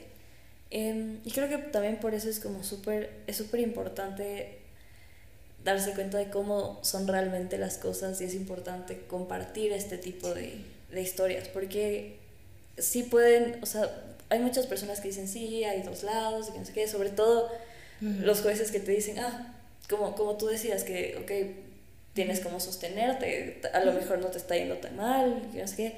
Em, 0.70 1.20
y 1.26 1.32
creo 1.32 1.49
que 1.49 1.57
también 1.57 1.99
por 1.99 2.14
eso 2.14 2.30
es 2.30 2.39
como 2.39 2.64
súper, 2.64 3.09
es 3.28 3.36
súper 3.36 3.59
importante 3.59 4.59
darse 5.64 5.93
cuenta 5.93 6.18
de 6.18 6.30
cómo 6.30 6.80
son 6.82 7.07
realmente 7.07 7.57
las 7.57 7.78
cosas 7.78 8.20
y 8.22 8.24
es 8.24 8.34
importante 8.34 9.01
compartir 9.07 9.74
este 9.74 9.97
tipo 9.97 10.34
de, 10.34 10.55
de 10.91 11.01
historias, 11.01 11.47
porque 11.49 12.18
sí 12.78 13.03
pueden, 13.03 13.62
o 13.62 13.66
sea, 13.66 13.89
hay 14.30 14.39
muchas 14.39 14.66
personas 14.66 15.01
que 15.01 15.09
dicen 15.09 15.28
sí, 15.28 15.64
hay 15.66 15.82
dos 15.82 16.03
lados 16.03 16.49
y 16.49 16.53
que 16.53 16.59
no 16.59 16.66
sé 16.66 16.74
qué, 16.74 16.88
sobre 16.88 17.09
todo 17.09 17.51
los 17.99 18.41
jueces 18.41 18.72
que 18.72 18.80
te 18.80 18.91
dicen, 18.91 19.20
ah, 19.20 19.53
como, 19.88 20.16
como 20.16 20.36
tú 20.36 20.47
decías, 20.47 20.84
que, 20.84 21.18
ok, 21.22 21.70
tienes 22.14 22.39
como 22.39 22.59
sostenerte, 22.59 23.62
a 23.74 23.80
lo 23.82 23.93
mejor 23.93 24.20
no 24.20 24.28
te 24.28 24.38
está 24.38 24.55
yendo 24.55 24.78
tan 24.78 24.95
mal, 24.95 25.41
y 25.53 25.57
no 25.57 25.68
sé 25.68 25.76
qué. 25.76 25.97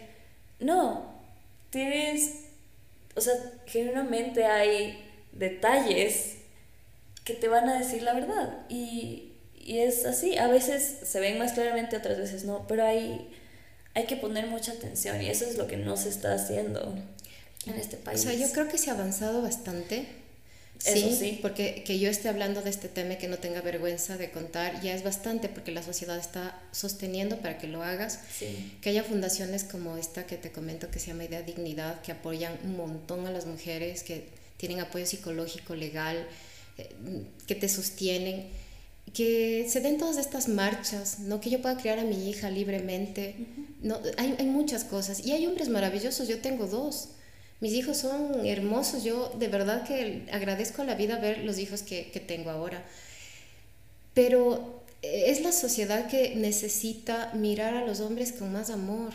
No, 0.59 1.13
tienes, 1.69 2.45
o 3.15 3.21
sea, 3.21 3.33
genuinamente 3.65 4.45
hay 4.45 5.03
detalles 5.31 6.37
que 7.23 7.33
te 7.33 7.47
van 7.47 7.69
a 7.69 7.79
decir 7.79 8.03
la 8.03 8.13
verdad 8.13 8.65
y 8.69 9.33
y 9.65 9.79
es 9.79 10.05
así, 10.05 10.37
a 10.37 10.47
veces 10.47 10.97
se 11.03 11.19
ven 11.19 11.39
más 11.39 11.53
claramente, 11.53 11.95
otras 11.95 12.17
veces 12.17 12.43
no, 12.43 12.67
pero 12.67 12.85
hay, 12.85 13.29
hay 13.93 14.05
que 14.05 14.17
poner 14.17 14.47
mucha 14.47 14.73
atención 14.73 15.21
y 15.21 15.29
eso 15.29 15.45
es 15.45 15.57
lo 15.57 15.67
que 15.67 15.77
no 15.77 15.95
se 15.95 16.09
está 16.09 16.33
haciendo 16.33 16.93
en 17.65 17.73
este 17.75 17.95
país. 17.95 18.19
O 18.19 18.23
sea, 18.23 18.33
yo 18.33 18.51
creo 18.51 18.67
que 18.67 18.77
se 18.77 18.89
ha 18.89 18.93
avanzado 18.93 19.41
bastante. 19.41 20.05
Sí, 20.79 21.15
sí, 21.17 21.39
porque 21.41 21.83
que 21.85 21.97
yo 21.97 22.09
esté 22.09 22.27
hablando 22.27 22.61
de 22.61 22.69
este 22.69 22.89
tema 22.89 23.13
y 23.13 23.17
que 23.17 23.29
no 23.29 23.37
tenga 23.37 23.61
vergüenza 23.61 24.17
de 24.17 24.31
contar 24.31 24.81
ya 24.81 24.93
es 24.93 25.03
bastante 25.03 25.47
porque 25.47 25.71
la 25.71 25.81
sociedad 25.81 26.17
está 26.17 26.61
sosteniendo 26.71 27.37
para 27.37 27.57
que 27.57 27.67
lo 27.67 27.83
hagas. 27.83 28.19
Sí. 28.37 28.73
Que 28.81 28.89
haya 28.89 29.03
fundaciones 29.03 29.63
como 29.63 29.95
esta 29.95 30.25
que 30.25 30.35
te 30.35 30.51
comento 30.51 30.91
que 30.91 30.99
se 30.99 31.07
llama 31.07 31.23
Idea 31.23 31.41
Dignidad, 31.41 32.01
que 32.01 32.11
apoyan 32.11 32.57
un 32.65 32.75
montón 32.75 33.25
a 33.27 33.31
las 33.31 33.45
mujeres, 33.45 34.03
que 34.03 34.25
tienen 34.57 34.81
apoyo 34.81 35.05
psicológico, 35.05 35.73
legal, 35.75 36.27
eh, 36.77 36.89
que 37.47 37.55
te 37.55 37.69
sostienen 37.69 38.47
que 39.13 39.67
se 39.69 39.81
den 39.81 39.97
todas 39.97 40.17
estas 40.17 40.47
marchas, 40.47 41.19
¿no? 41.19 41.41
que 41.41 41.49
yo 41.49 41.61
pueda 41.61 41.77
criar 41.77 41.99
a 41.99 42.03
mi 42.03 42.29
hija 42.29 42.49
libremente. 42.49 43.35
no, 43.81 43.99
hay, 44.17 44.35
hay, 44.39 44.45
muchas 44.45 44.83
cosas. 44.83 45.25
Y 45.25 45.33
hay 45.33 45.45
hombres 45.45 45.69
maravillosos, 45.69 46.27
yo 46.27 46.39
tengo 46.39 46.67
dos. 46.67 47.09
Mis 47.63 47.71
hijos 47.71 47.95
son 47.95 48.45
hermosos, 48.45 49.05
yo 49.05 49.31
de 49.39 49.47
verdad 49.47 49.87
que 49.87 50.23
agradezco 50.33 50.81
a 50.81 50.85
la 50.85 50.95
vida 50.95 51.17
ver 51.17 51.45
los 51.45 51.57
hijos 51.59 51.81
que, 51.81 52.11
que 52.11 52.19
tengo 52.19 52.49
ahora. 52.49 52.83
Pero 54.13 54.83
es 55.01 55.41
la 55.41 55.53
sociedad 55.53 56.09
que 56.09 56.35
necesita 56.35 57.31
mirar 57.33 57.73
a 57.73 57.85
los 57.85 58.01
hombres 58.01 58.33
con 58.33 58.51
más 58.51 58.69
amor. 58.69 59.13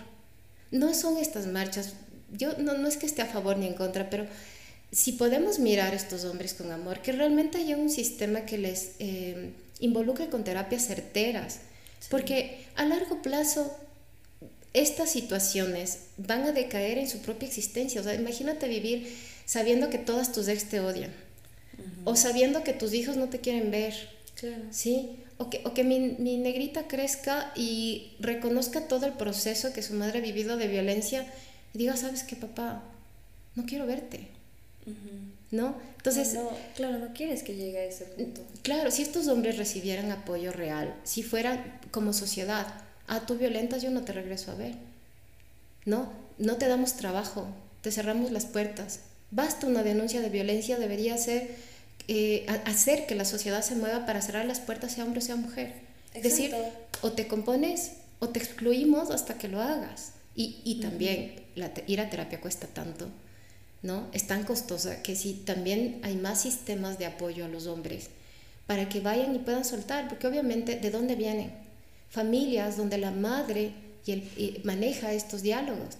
No 0.70 0.94
son 0.94 1.18
estas 1.18 1.46
marchas, 1.46 1.92
yo 2.32 2.56
no, 2.56 2.72
no 2.72 2.88
es 2.88 2.96
que 2.96 3.04
esté 3.04 3.20
a 3.20 3.26
favor 3.26 3.58
ni 3.58 3.66
en 3.66 3.74
contra, 3.74 4.08
pero 4.08 4.24
si 4.92 5.12
podemos 5.12 5.58
mirar 5.58 5.92
a 5.92 5.96
estos 5.96 6.24
hombres 6.24 6.54
con 6.54 6.72
amor, 6.72 7.02
que 7.02 7.12
realmente 7.12 7.58
haya 7.58 7.76
un 7.76 7.90
sistema 7.90 8.46
que 8.46 8.56
les... 8.56 8.92
Eh, 8.98 9.52
involucre 9.80 10.28
con 10.28 10.42
terapias 10.42 10.86
certeras, 10.86 11.60
porque 12.10 12.64
a 12.76 12.84
largo 12.84 13.22
plazo 13.22 13.70
estas 14.74 15.10
situaciones 15.10 16.00
van 16.16 16.42
a 16.42 16.52
decaer 16.52 16.98
en 16.98 17.08
su 17.08 17.18
propia 17.18 17.48
existencia. 17.48 18.00
O 18.00 18.04
sea, 18.04 18.14
imagínate 18.14 18.68
vivir 18.68 19.12
sabiendo 19.44 19.90
que 19.90 19.98
todas 19.98 20.32
tus 20.32 20.48
ex 20.48 20.68
te 20.68 20.80
odian, 20.80 21.12
o 22.04 22.16
sabiendo 22.16 22.64
que 22.64 22.72
tus 22.72 22.92
hijos 22.92 23.16
no 23.16 23.28
te 23.28 23.40
quieren 23.40 23.70
ver, 23.70 23.94
¿sí? 24.70 25.16
O 25.38 25.50
que, 25.50 25.62
o 25.64 25.72
que 25.72 25.84
mi, 25.84 26.00
mi, 26.18 26.36
negrita 26.36 26.88
crezca 26.88 27.52
y 27.54 28.12
reconozca 28.18 28.88
todo 28.88 29.06
el 29.06 29.12
proceso 29.12 29.72
que 29.72 29.82
su 29.82 29.94
madre 29.94 30.18
ha 30.18 30.22
vivido 30.22 30.56
de 30.56 30.66
violencia 30.66 31.26
y 31.72 31.78
diga, 31.78 31.96
¿sabes 31.96 32.24
qué, 32.24 32.34
papá? 32.34 32.82
No 33.54 33.64
quiero 33.64 33.86
verte. 33.86 34.28
¿no? 35.50 35.74
Entonces, 35.96 36.36
claro, 36.76 36.98
no 36.98 37.12
quieres 37.12 37.42
que 37.42 37.54
llegue 37.54 37.78
a 37.78 37.84
ese 37.84 38.04
punto. 38.04 38.42
Claro, 38.62 38.90
si 38.90 39.02
estos 39.02 39.28
hombres 39.28 39.56
recibieran 39.56 40.10
apoyo 40.10 40.52
real, 40.52 40.94
si 41.04 41.22
fueran 41.22 41.80
como 41.90 42.12
sociedad, 42.12 42.66
ah, 43.08 43.26
tú 43.26 43.36
violentas, 43.36 43.82
yo 43.82 43.90
no 43.90 44.02
te 44.02 44.12
regreso 44.12 44.52
a 44.52 44.54
ver, 44.54 44.74
¿no? 45.84 46.12
No 46.38 46.56
te 46.56 46.68
damos 46.68 46.94
trabajo, 46.94 47.46
te 47.82 47.90
cerramos 47.90 48.30
las 48.30 48.46
puertas. 48.46 49.00
Basta 49.30 49.66
una 49.66 49.82
denuncia 49.82 50.20
de 50.20 50.30
violencia, 50.30 50.78
debería 50.78 51.16
ser 51.16 51.56
eh, 52.06 52.46
hacer 52.64 53.06
que 53.06 53.14
la 53.14 53.24
sociedad 53.24 53.62
se 53.62 53.74
mueva 53.74 54.06
para 54.06 54.22
cerrar 54.22 54.46
las 54.46 54.60
puertas, 54.60 54.92
sea 54.92 55.04
hombre 55.04 55.18
o 55.18 55.22
sea 55.22 55.36
mujer. 55.36 55.74
Es 56.14 56.22
decir, 56.22 56.54
o 57.02 57.12
te 57.12 57.26
compones 57.26 57.92
o 58.18 58.28
te 58.30 58.38
excluimos 58.38 59.10
hasta 59.10 59.34
que 59.34 59.48
lo 59.48 59.60
hagas. 59.60 60.12
Y, 60.34 60.60
y 60.64 60.80
también 60.80 61.34
la 61.54 61.72
ir 61.86 62.00
a 62.00 62.08
terapia 62.08 62.40
cuesta 62.40 62.66
tanto. 62.68 63.08
¿no? 63.82 64.08
Es 64.12 64.26
tan 64.26 64.44
costosa 64.44 65.02
que 65.02 65.16
si 65.16 65.34
también 65.34 66.00
hay 66.02 66.16
más 66.16 66.40
sistemas 66.40 66.98
de 66.98 67.06
apoyo 67.06 67.44
a 67.44 67.48
los 67.48 67.66
hombres 67.66 68.10
para 68.66 68.88
que 68.88 69.00
vayan 69.00 69.34
y 69.34 69.38
puedan 69.38 69.64
soltar, 69.64 70.08
porque 70.08 70.26
obviamente 70.26 70.76
de 70.76 70.90
dónde 70.90 71.14
vienen 71.14 71.52
familias 72.10 72.76
donde 72.76 72.98
la 72.98 73.10
madre 73.10 73.72
y 74.06 74.12
el, 74.12 74.60
maneja 74.64 75.12
estos 75.12 75.42
diálogos. 75.42 75.96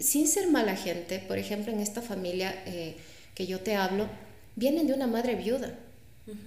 Sin 0.00 0.26
ser 0.26 0.48
mala 0.50 0.74
gente, 0.74 1.20
por 1.20 1.38
ejemplo, 1.38 1.72
en 1.72 1.80
esta 1.80 2.02
familia 2.02 2.54
eh, 2.66 2.96
que 3.34 3.46
yo 3.46 3.60
te 3.60 3.76
hablo, 3.76 4.08
vienen 4.56 4.86
de 4.86 4.94
una 4.94 5.06
madre 5.06 5.36
viuda. 5.36 5.78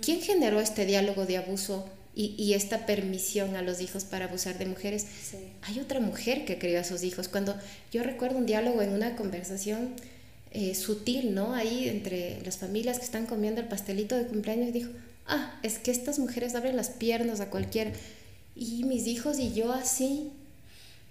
¿Quién 0.01 0.21
generó 0.21 0.59
este 0.59 0.85
diálogo 0.85 1.25
de 1.25 1.37
abuso 1.37 1.87
y, 2.13 2.35
y, 2.37 2.53
esta 2.53 2.85
permisión 2.85 3.55
a 3.55 3.61
los 3.61 3.81
hijos 3.81 4.03
para 4.05 4.25
abusar 4.25 4.57
de 4.57 4.65
mujeres? 4.65 5.05
Hay 5.63 5.79
otra 5.79 5.99
mujer 5.99 6.45
que 6.45 6.57
crió 6.57 6.79
a 6.79 6.83
sus 6.83 7.03
hijos. 7.03 7.27
Cuando 7.27 7.55
yo 7.91 8.03
recuerdo 8.03 8.37
un 8.37 8.45
diálogo 8.45 8.81
en 8.81 8.91
una 8.91 9.15
conversación, 9.15 9.95
eh, 10.57 10.73
sutil, 10.73 11.35
¿no? 11.35 11.53
Ahí 11.53 11.89
entre 11.89 12.41
las 12.45 12.55
familias 12.59 12.97
que 12.97 13.03
están 13.03 13.25
comiendo 13.25 13.59
el 13.59 13.67
pastelito 13.67 14.15
de 14.15 14.25
cumpleaños, 14.25 14.71
dijo, 14.71 14.89
ah, 15.27 15.59
es 15.63 15.79
que 15.79 15.91
estas 15.91 16.17
mujeres 16.17 16.55
abren 16.55 16.77
las 16.77 16.89
piernas 16.89 17.41
a 17.41 17.49
cualquiera. 17.49 17.91
Y 18.55 18.83
mis 18.85 19.07
hijos 19.07 19.39
y 19.39 19.53
yo 19.53 19.73
así, 19.73 20.31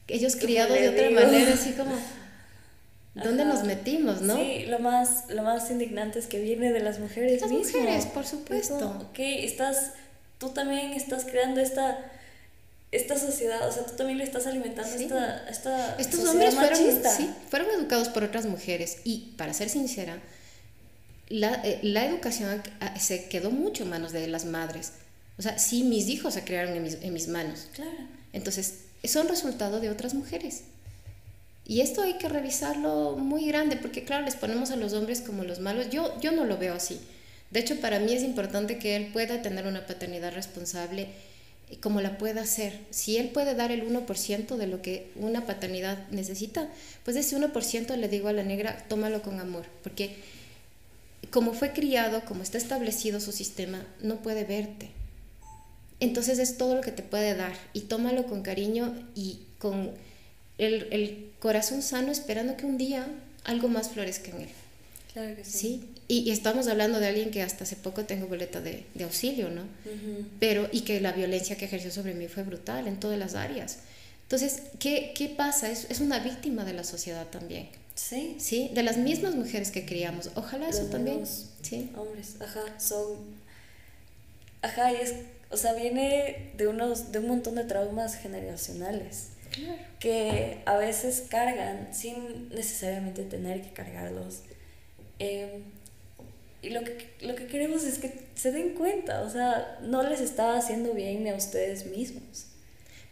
ellos 0.09 0.36
criados 0.36 0.78
de 0.78 0.88
otra 0.88 1.11
manera, 1.11 1.53
así 1.53 1.72
como, 1.72 1.95
¿dónde 3.14 3.45
nos 3.45 3.64
metimos, 3.64 4.22
no? 4.22 4.36
Sí, 4.36 4.66
lo 4.66 4.78
más, 4.78 5.30
lo 5.30 5.42
más 5.42 5.70
indignante 5.70 6.18
es 6.18 6.26
que 6.26 6.40
viene 6.40 6.72
de 6.72 6.80
las 6.80 6.99
mujeres 6.99 7.40
Las 7.42 7.51
mujeres, 7.51 8.07
por 8.07 8.26
supuesto. 8.26 9.07
ok, 9.11 9.18
estás, 9.18 9.92
tú 10.38 10.51
también 10.51 10.92
estás 10.92 11.24
creando 11.24 11.61
esta 11.61 12.11
esta 12.95 13.18
sociedad, 13.18 13.68
o 13.68 13.72
sea, 13.72 13.84
tú 13.84 13.97
también 13.97 14.18
le 14.18 14.24
estás 14.24 14.47
alimentando 14.47 14.95
esta, 14.95 15.49
esta 15.49 15.97
Estos 15.97 16.28
hombres 16.28 16.55
fueron, 16.55 16.78
sí, 16.78 17.28
fueron 17.51 17.68
educados 17.70 18.09
por 18.09 18.22
otras 18.22 18.47
mujeres 18.47 18.99
y, 19.05 19.34
para 19.36 19.53
ser 19.53 19.68
sincera, 19.68 20.20
la, 21.28 21.61
eh, 21.64 21.80
la, 21.82 22.07
educación 22.07 22.62
se 23.01 23.28
quedó 23.28 23.51
mucho 23.51 23.82
en 23.82 23.90
manos 23.90 24.12
de 24.12 24.28
las 24.28 24.45
madres. 24.45 24.92
O 25.39 25.43
sea, 25.43 25.59
sí, 25.59 25.82
mis 25.85 26.09
hijos 26.09 26.35
se 26.35 26.45
crearon 26.45 26.76
en 26.76 26.82
mis, 26.82 26.95
en 26.95 27.12
mis 27.12 27.28
manos. 27.28 27.68
Claro. 27.74 27.91
Entonces, 28.32 28.80
son 29.05 29.28
resultado 29.28 29.80
de 29.80 29.91
otras 29.91 30.14
mujeres. 30.14 30.62
Y 31.66 31.80
esto 31.80 32.03
hay 32.03 32.14
que 32.14 32.28
revisarlo 32.28 33.16
muy 33.16 33.47
grande, 33.47 33.76
porque 33.76 34.05
claro, 34.05 34.24
les 34.24 34.37
ponemos 34.37 34.70
a 34.70 34.76
los 34.76 34.93
hombres 34.93 35.20
como 35.22 35.45
los 35.45 35.61
malos. 35.61 35.89
Yo, 35.91 36.20
yo 36.20 36.32
no 36.32 36.45
lo 36.45 36.59
veo 36.59 36.74
así. 36.74 37.01
De 37.51 37.61
hecho, 37.61 37.80
para 37.80 38.01
mí 38.01 38.12
es 38.12 38.22
importante 38.22 38.78
que 38.78 38.97
él 38.97 39.11
pueda 39.12 39.41
tener 39.41 39.66
una 39.66 39.87
paternidad 39.87 40.35
responsable 40.35 41.09
como 41.80 42.01
la 42.01 42.18
pueda 42.18 42.43
hacer. 42.43 42.78
Si 42.91 43.16
él 43.16 43.30
puede 43.30 43.55
dar 43.55 43.72
el 43.72 43.89
1% 43.89 44.57
de 44.57 44.66
lo 44.66 44.82
que 44.82 45.11
una 45.16 45.47
paternidad 45.47 46.07
necesita, 46.11 46.68
pues 47.05 47.16
ese 47.16 47.37
1% 47.37 47.97
le 47.97 48.09
digo 48.09 48.28
a 48.28 48.32
la 48.32 48.43
negra, 48.43 48.85
tómalo 48.89 49.22
con 49.22 49.41
amor, 49.41 49.64
porque 49.82 50.16
como 51.30 51.55
fue 51.55 51.72
criado, 51.72 52.24
como 52.26 52.43
está 52.43 52.59
establecido 52.59 53.20
su 53.20 53.32
sistema, 53.32 53.85
no 54.03 54.16
puede 54.16 54.45
verte. 54.45 54.91
Entonces 56.05 56.38
es 56.38 56.57
todo 56.57 56.74
lo 56.76 56.80
que 56.80 56.92
te 56.92 57.02
puede 57.02 57.34
dar 57.34 57.55
y 57.72 57.82
tómalo 57.82 58.24
con 58.26 58.42
cariño 58.42 58.94
y 59.14 59.40
con 59.59 59.90
el, 60.59 60.88
el 60.90 61.32
corazón 61.40 61.82
sano 61.82 62.12
esperando 62.12 62.57
que 62.57 62.66
un 62.66 62.78
día 62.78 63.07
algo 63.44 63.68
más 63.68 63.88
florezca 63.90 64.30
en 64.30 64.42
él. 64.42 64.48
Claro 65.12 65.36
que 65.36 65.44
sí. 65.44 65.59
¿sí? 65.59 65.88
Y, 66.09 66.30
estamos 66.30 66.66
hablando 66.66 67.00
de 67.00 67.07
alguien 67.07 67.30
que 67.30 67.40
hasta 67.40 67.64
hace 67.64 67.76
poco 67.76 68.05
tengo 68.05 68.26
boleta 68.26 68.61
de, 68.61 68.84
de 68.94 69.05
auxilio, 69.05 69.48
¿no? 69.48 69.62
Pero, 70.40 70.68
y 70.72 70.82
que 70.82 71.00
la 71.00 71.12
violencia 71.12 71.57
que 71.57 71.64
ejerció 71.64 71.90
sobre 71.90 72.14
mí 72.14 72.26
fue 72.28 72.42
brutal 72.42 72.86
en 72.88 72.98
todas 72.98 73.18
las 73.18 73.34
áreas. 73.34 73.78
Entonces, 74.22 74.62
¿qué, 74.78 75.12
qué 75.16 75.28
pasa? 75.28 75.70
Es, 75.70 75.86
es 75.88 76.00
una 76.00 76.18
víctima 76.18 76.64
de 76.64 76.72
la 76.72 76.84
sociedad 76.84 77.26
también. 77.28 77.68
Sí. 77.94 78.36
Sí, 78.38 78.70
de 78.74 78.82
las 78.82 78.96
mismas 78.96 79.34
mujeres 79.34 79.70
que 79.70 79.86
criamos. 79.86 80.30
Ojalá 80.34 80.68
eso 80.68 80.84
también. 80.86 81.24
Sí. 81.62 81.90
Hombres, 81.96 82.34
ajá, 82.40 82.78
son. 82.78 83.18
Ajá, 84.62 84.92
y 84.92 84.96
es. 84.96 85.14
O 85.55 85.57
sea, 85.57 85.72
viene 85.72 86.50
de, 86.57 86.66
unos, 86.66 87.12
de 87.12 87.20
un 87.20 87.28
montón 87.28 87.55
de 87.55 87.62
traumas 87.62 88.16
generacionales. 88.16 89.28
Claro. 89.52 89.80
Que 90.00 90.62
a 90.66 90.76
veces 90.76 91.26
cargan 91.28 91.94
sin 91.94 92.48
necesariamente 92.48 93.22
tener 93.22 93.62
que 93.62 93.70
cargarlos. 93.70 94.40
Em, 95.20 95.62
y 96.61 96.70
lo 96.70 96.82
que, 96.82 97.09
lo 97.20 97.36
que 97.36 97.46
queremos 97.46 97.84
es 97.84 98.00
que 98.00 98.12
se 98.34 98.50
den 98.50 98.70
cuenta, 98.70 99.22
o 99.22 99.30
sea, 99.30 99.78
no 99.80 100.02
les 100.02 100.20
está 100.20 100.57
haciendo 100.57 100.92
bien 100.92 101.22
ni 101.22 101.30
a 101.30 101.36
ustedes 101.36 101.86
mismos. 101.86 102.46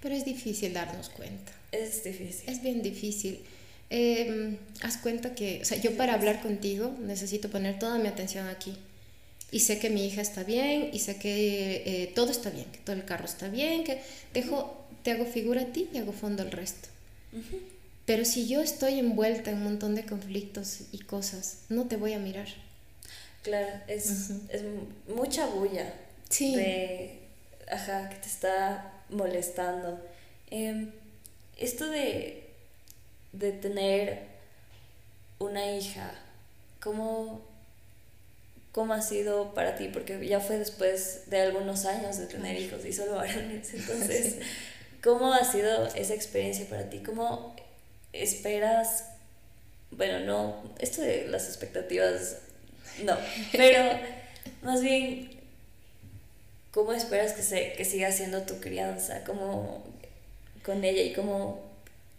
Pero 0.01 0.17
es 0.17 0.25
difícil 0.25 0.75
darnos 0.75 1.11
cuenta. 1.11 1.53
Es 1.71 2.03
difícil. 2.03 2.51
Es 2.51 2.61
bien 2.61 2.83
difícil. 2.83 3.45
Eh, 3.89 4.59
haz 4.81 4.97
cuenta 4.97 5.37
que, 5.37 5.61
o 5.63 5.65
sea, 5.65 5.79
yo 5.79 5.97
para 5.97 6.15
hablar 6.15 6.43
contigo 6.43 6.93
necesito 6.99 7.51
poner 7.51 7.79
toda 7.79 7.99
mi 7.99 8.09
atención 8.09 8.49
aquí. 8.49 8.77
Y 9.53 9.61
sé 9.61 9.79
que 9.79 9.91
mi 9.91 10.05
hija 10.07 10.21
está 10.21 10.43
bien, 10.43 10.91
y 10.93 10.99
sé 10.99 11.19
que 11.19 11.85
eh, 11.87 12.13
todo 12.15 12.31
está 12.33 12.51
bien, 12.51 12.65
que 12.73 12.79
todo 12.79 12.97
el 12.97 13.05
carro 13.05 13.27
está 13.27 13.49
bien, 13.49 13.85
que 13.85 14.01
dejo, 14.33 14.85
te 15.05 15.13
hago 15.13 15.27
figura 15.27 15.61
a 15.61 15.67
ti 15.67 15.89
y 15.93 15.99
hago 15.99 16.13
fondo 16.13 16.43
al 16.43 16.51
resto. 16.51 16.89
Pero 18.07 18.25
si 18.25 18.49
yo 18.49 18.61
estoy 18.61 18.99
envuelta 18.99 19.51
en 19.51 19.59
un 19.59 19.65
montón 19.65 19.95
de 19.95 20.05
conflictos 20.05 20.81
y 20.91 20.99
cosas, 20.99 21.59
no 21.69 21.87
te 21.87 21.97
voy 21.97 22.15
a 22.15 22.19
mirar. 22.19 22.49
Claro, 23.43 23.69
es, 23.89 24.31
es 24.49 24.63
mucha 25.07 25.47
bulla 25.47 25.93
sí. 26.29 26.55
de, 26.57 27.21
ajá, 27.71 28.09
que 28.09 28.17
te 28.17 28.29
está 28.29 29.03
molestando. 29.11 30.01
Em, 30.51 30.91
esto 31.59 31.89
de, 31.89 32.49
de 33.33 33.53
tener 33.53 34.27
una 35.39 35.77
hija, 35.77 36.15
¿cómo, 36.81 37.43
¿cómo 38.73 38.95
ha 38.95 39.03
sido 39.03 39.55
para 39.55 39.77
ti? 39.77 39.89
Porque 39.93 40.27
ya 40.27 40.41
fue 40.41 40.59
después 40.59 41.31
de 41.31 41.41
algunos 41.41 41.85
años 41.85 42.19
de 42.19 42.27
tener 42.27 42.59
hijos 42.59 42.85
y 42.85 42.93
solo 42.93 43.17
varones. 43.17 43.73
Entonces, 43.75 44.37
¿cómo 45.03 45.33
ha 45.33 45.45
sido 45.45 45.87
esa 45.95 46.15
experiencia 46.15 46.67
para 46.69 46.89
ti? 46.89 47.01
¿Cómo 47.01 47.55
esperas? 48.13 49.05
Bueno, 49.91 50.21
no, 50.21 50.75
esto 50.79 51.03
de 51.03 51.29
las 51.29 51.49
expectativas, 51.49 52.39
no, 53.05 53.17
pero 53.53 53.99
más 54.63 54.81
bien, 54.81 55.31
¿cómo 56.73 56.93
esperas 56.95 57.35
que, 57.35 57.43
se, 57.43 57.75
que 57.75 57.85
siga 57.85 58.11
siendo 58.11 58.43
tu 58.43 58.59
crianza? 58.59 59.23
¿Cómo 59.25 59.85
con 60.65 60.85
ella 60.85 61.03
y 61.03 61.13
cómo 61.13 61.61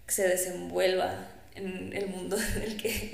se 0.07 0.27
desenvuelva 0.27 1.32
en 1.55 1.93
el 1.93 2.07
mundo 2.07 2.37
en 2.55 2.61
el 2.63 2.77
que, 2.77 3.13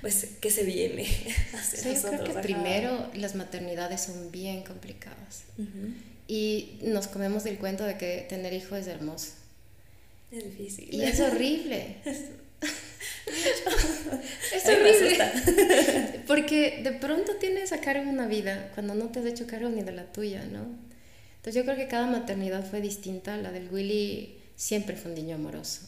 pues, 0.00 0.26
que 0.40 0.50
se 0.50 0.64
viene 0.64 1.06
hacia 1.54 1.92
Yo 1.92 2.02
creo 2.02 2.24
que 2.24 2.32
primero 2.40 3.10
las 3.14 3.34
maternidades 3.34 4.02
son 4.02 4.30
bien 4.30 4.62
complicadas. 4.62 5.44
Y 6.28 6.78
nos 6.82 7.08
comemos 7.08 7.44
del 7.44 7.58
cuento 7.58 7.84
de 7.84 7.98
que 7.98 8.24
tener 8.28 8.52
hijo 8.52 8.76
es 8.76 8.86
hermoso. 8.86 9.32
Es 10.30 10.44
difícil. 10.44 10.88
Y 10.92 11.02
es 11.02 11.18
horrible. 11.18 11.96
es 14.54 14.66
horrible. 14.66 15.32
Porque 16.26 16.80
de 16.84 16.92
pronto 16.92 17.34
tienes 17.36 17.72
a 17.72 17.80
cargo 17.80 18.08
una 18.08 18.28
vida 18.28 18.70
cuando 18.74 18.94
no 18.94 19.08
te 19.08 19.18
has 19.18 19.26
hecho 19.26 19.48
cargo 19.48 19.68
ni 19.70 19.82
de 19.82 19.90
la 19.92 20.04
tuya, 20.12 20.44
¿no? 20.44 20.66
Entonces 21.36 21.54
yo 21.56 21.64
creo 21.64 21.76
que 21.76 21.88
cada 21.88 22.06
maternidad 22.06 22.64
fue 22.64 22.80
distinta. 22.80 23.36
La 23.36 23.50
del 23.50 23.68
Willy 23.68 24.36
siempre 24.54 24.94
fue 24.94 25.10
un 25.10 25.16
niño 25.16 25.34
amoroso. 25.34 25.80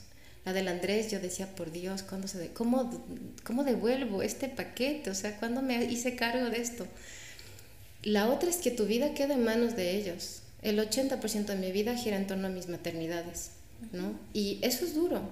La 0.44 0.52
del 0.52 0.68
Andrés, 0.68 1.10
yo 1.10 1.20
decía, 1.20 1.54
por 1.54 1.70
Dios, 1.70 2.02
¿cuándo 2.02 2.26
se 2.26 2.38
de 2.38 2.48
¿cómo, 2.48 3.04
¿cómo 3.44 3.62
devuelvo 3.62 4.22
este 4.22 4.48
paquete? 4.48 5.10
O 5.10 5.14
sea, 5.14 5.36
¿cuándo 5.36 5.62
me 5.62 5.84
hice 5.84 6.16
cargo 6.16 6.50
de 6.50 6.60
esto? 6.60 6.86
La 8.02 8.28
otra 8.28 8.50
es 8.50 8.56
que 8.56 8.72
tu 8.72 8.86
vida 8.86 9.14
queda 9.14 9.34
en 9.34 9.44
manos 9.44 9.76
de 9.76 9.96
ellos. 9.96 10.42
El 10.62 10.78
80% 10.78 11.44
de 11.46 11.56
mi 11.56 11.70
vida 11.70 11.96
gira 11.96 12.16
en 12.16 12.26
torno 12.26 12.48
a 12.48 12.50
mis 12.50 12.68
maternidades, 12.68 13.50
¿no? 13.92 14.18
Y 14.32 14.58
eso 14.62 14.84
es 14.84 14.94
duro. 14.94 15.22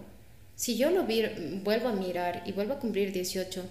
Si 0.55 0.77
yo 0.77 0.91
lo 0.91 1.05
vi, 1.05 1.25
vuelvo 1.65 1.89
a 1.89 1.93
mirar 1.93 2.43
y 2.47 2.53
vuelvo 2.53 2.75
a 2.75 2.79
cumplir 2.79 3.13
18 3.13 3.65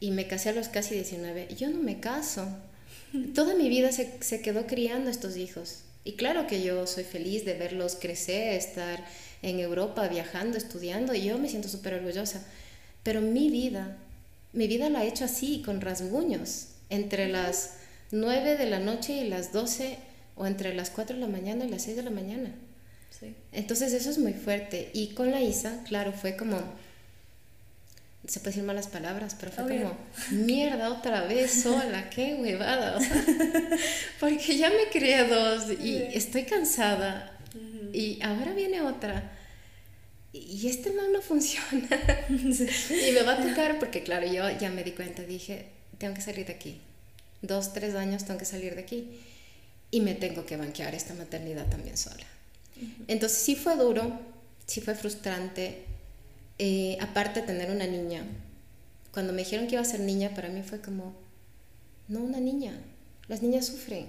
y 0.00 0.10
me 0.10 0.26
casé 0.26 0.50
a 0.50 0.52
los 0.54 0.68
casi 0.68 0.94
19, 0.94 1.48
yo 1.54 1.68
no 1.68 1.82
me 1.82 2.00
caso. 2.00 2.46
Toda 3.34 3.54
mi 3.54 3.68
vida 3.68 3.92
se, 3.92 4.12
se 4.20 4.40
quedó 4.40 4.66
criando 4.66 5.10
estos 5.10 5.36
hijos. 5.36 5.80
Y 6.04 6.12
claro 6.12 6.46
que 6.46 6.62
yo 6.62 6.86
soy 6.86 7.04
feliz 7.04 7.44
de 7.44 7.54
verlos 7.54 7.96
crecer, 7.96 8.54
estar 8.54 9.04
en 9.46 9.60
Europa 9.60 10.08
viajando, 10.08 10.58
estudiando, 10.58 11.14
y 11.14 11.22
yo 11.22 11.38
me 11.38 11.48
siento 11.48 11.68
súper 11.68 11.94
orgullosa. 11.94 12.42
Pero 13.04 13.20
mi 13.20 13.48
vida, 13.48 13.96
mi 14.52 14.66
vida 14.66 14.90
la 14.90 15.04
he 15.04 15.08
hecho 15.08 15.24
así, 15.24 15.62
con 15.64 15.80
rasguños, 15.80 16.68
entre 16.90 17.28
las 17.28 17.74
9 18.10 18.56
de 18.56 18.66
la 18.66 18.80
noche 18.80 19.12
y 19.14 19.28
las 19.28 19.52
12, 19.52 19.98
o 20.34 20.46
entre 20.46 20.74
las 20.74 20.90
4 20.90 21.14
de 21.14 21.20
la 21.20 21.28
mañana 21.28 21.64
y 21.64 21.68
las 21.68 21.82
6 21.82 21.96
de 21.96 22.02
la 22.02 22.10
mañana. 22.10 22.50
Entonces 23.52 23.92
eso 23.92 24.10
es 24.10 24.18
muy 24.18 24.34
fuerte. 24.34 24.90
Y 24.92 25.14
con 25.14 25.30
la 25.30 25.40
Isa, 25.40 25.82
claro, 25.84 26.12
fue 26.12 26.36
como, 26.36 26.58
se 28.26 28.40
puede 28.40 28.50
decir 28.50 28.64
malas 28.64 28.88
palabras, 28.88 29.36
pero 29.38 29.52
fue 29.52 29.64
como, 29.64 29.96
mierda, 30.30 30.90
otra 30.90 31.22
vez 31.22 31.62
sola, 31.62 32.10
qué 32.10 32.34
huevada. 32.34 32.98
porque 34.20 34.58
ya 34.58 34.70
me 34.70 34.90
crié 34.90 35.24
dos 35.24 35.70
y 35.80 35.96
estoy 36.12 36.42
cansada. 36.42 37.32
Y 37.92 38.20
ahora 38.22 38.52
viene 38.52 38.82
otra. 38.82 39.32
Y 40.36 40.68
este 40.68 40.92
mal 40.92 41.12
no 41.12 41.22
funciona. 41.22 41.88
y 42.28 43.12
me 43.12 43.22
va 43.22 43.34
a 43.34 43.42
tocar 43.42 43.78
porque, 43.78 44.02
claro, 44.02 44.26
yo 44.26 44.48
ya 44.58 44.70
me 44.70 44.84
di 44.84 44.92
cuenta, 44.92 45.22
dije, 45.22 45.66
tengo 45.98 46.14
que 46.14 46.20
salir 46.20 46.46
de 46.46 46.52
aquí. 46.52 46.80
Dos, 47.42 47.72
tres 47.72 47.94
años 47.94 48.24
tengo 48.24 48.38
que 48.38 48.44
salir 48.44 48.74
de 48.74 48.82
aquí. 48.82 49.20
Y 49.90 50.00
me 50.00 50.14
tengo 50.14 50.44
que 50.44 50.56
banquear 50.56 50.94
esta 50.94 51.14
maternidad 51.14 51.66
también 51.68 51.96
sola. 51.96 52.26
Entonces 53.08 53.38
sí 53.38 53.56
fue 53.56 53.76
duro, 53.76 54.18
sí 54.66 54.80
fue 54.80 54.94
frustrante. 54.94 55.84
Eh, 56.58 56.98
aparte 57.00 57.40
de 57.40 57.46
tener 57.46 57.70
una 57.70 57.86
niña, 57.86 58.24
cuando 59.12 59.32
me 59.32 59.42
dijeron 59.42 59.66
que 59.66 59.74
iba 59.74 59.82
a 59.82 59.86
ser 59.86 60.00
niña, 60.00 60.34
para 60.34 60.48
mí 60.48 60.62
fue 60.62 60.80
como, 60.80 61.14
no 62.08 62.20
una 62.20 62.40
niña, 62.40 62.78
las 63.28 63.42
niñas 63.42 63.66
sufren. 63.66 64.08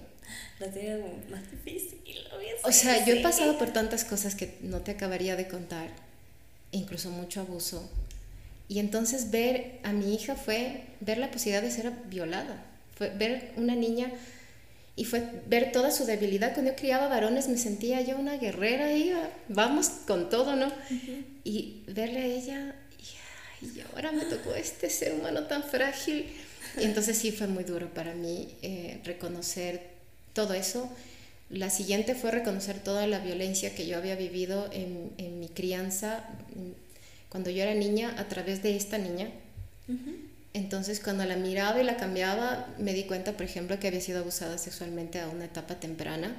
La 0.58 0.70
tienen 0.70 1.24
más 1.30 1.50
difícil. 1.50 1.98
O 2.64 2.72
sea, 2.72 3.04
yo 3.06 3.14
he 3.14 3.20
pasado 3.22 3.56
por 3.58 3.72
tantas 3.72 4.04
cosas 4.04 4.34
que 4.34 4.58
no 4.62 4.80
te 4.80 4.90
acabaría 4.90 5.36
de 5.36 5.48
contar, 5.48 5.90
incluso 6.72 7.10
mucho 7.10 7.40
abuso. 7.40 7.88
Y 8.68 8.80
entonces 8.80 9.30
ver 9.30 9.78
a 9.82 9.92
mi 9.92 10.14
hija 10.14 10.34
fue 10.34 10.84
ver 11.00 11.18
la 11.18 11.30
posibilidad 11.30 11.62
de 11.62 11.70
ser 11.70 11.90
violada, 12.06 12.62
fue 12.96 13.10
ver 13.10 13.52
una 13.56 13.74
niña 13.74 14.12
y 14.94 15.04
fue 15.04 15.22
ver 15.46 15.72
toda 15.72 15.90
su 15.90 16.04
debilidad. 16.04 16.52
Cuando 16.52 16.72
yo 16.72 16.76
criaba 16.76 17.08
varones 17.08 17.48
me 17.48 17.56
sentía 17.56 18.00
yo 18.02 18.18
una 18.18 18.36
guerrera 18.36 18.92
y 18.92 19.12
vamos 19.48 19.88
con 20.06 20.28
todo, 20.28 20.56
¿no? 20.56 20.72
Y 21.44 21.82
verle 21.86 22.20
a 22.20 22.26
ella, 22.26 22.74
y, 23.62 23.80
ahora 23.92 24.12
me 24.12 24.24
tocó 24.24 24.54
este 24.54 24.90
ser 24.90 25.14
humano 25.14 25.44
tan 25.44 25.62
frágil. 25.62 26.26
Y 26.80 26.84
entonces 26.84 27.16
sí 27.16 27.32
fue 27.32 27.46
muy 27.46 27.64
duro 27.64 27.88
para 27.94 28.14
mí 28.14 28.48
eh, 28.62 29.00
reconocer 29.04 29.82
todo 30.32 30.52
eso. 30.54 30.90
La 31.50 31.70
siguiente 31.70 32.14
fue 32.14 32.30
reconocer 32.30 32.78
toda 32.78 33.06
la 33.06 33.20
violencia 33.20 33.74
que 33.74 33.86
yo 33.86 33.96
había 33.96 34.16
vivido 34.16 34.68
en, 34.72 35.12
en 35.16 35.40
mi 35.40 35.48
crianza 35.48 36.24
cuando 37.28 37.50
yo 37.50 37.62
era 37.62 37.74
niña 37.74 38.14
a 38.18 38.28
través 38.28 38.62
de 38.62 38.76
esta 38.76 38.98
niña. 38.98 39.30
Entonces, 40.54 41.00
cuando 41.00 41.24
la 41.24 41.36
miraba 41.36 41.80
y 41.80 41.84
la 41.84 41.96
cambiaba, 41.96 42.66
me 42.78 42.92
di 42.92 43.04
cuenta, 43.04 43.32
por 43.32 43.42
ejemplo, 43.42 43.78
que 43.78 43.88
había 43.88 44.00
sido 44.00 44.20
abusada 44.20 44.58
sexualmente 44.58 45.20
a 45.20 45.28
una 45.28 45.44
etapa 45.44 45.76
temprana, 45.76 46.36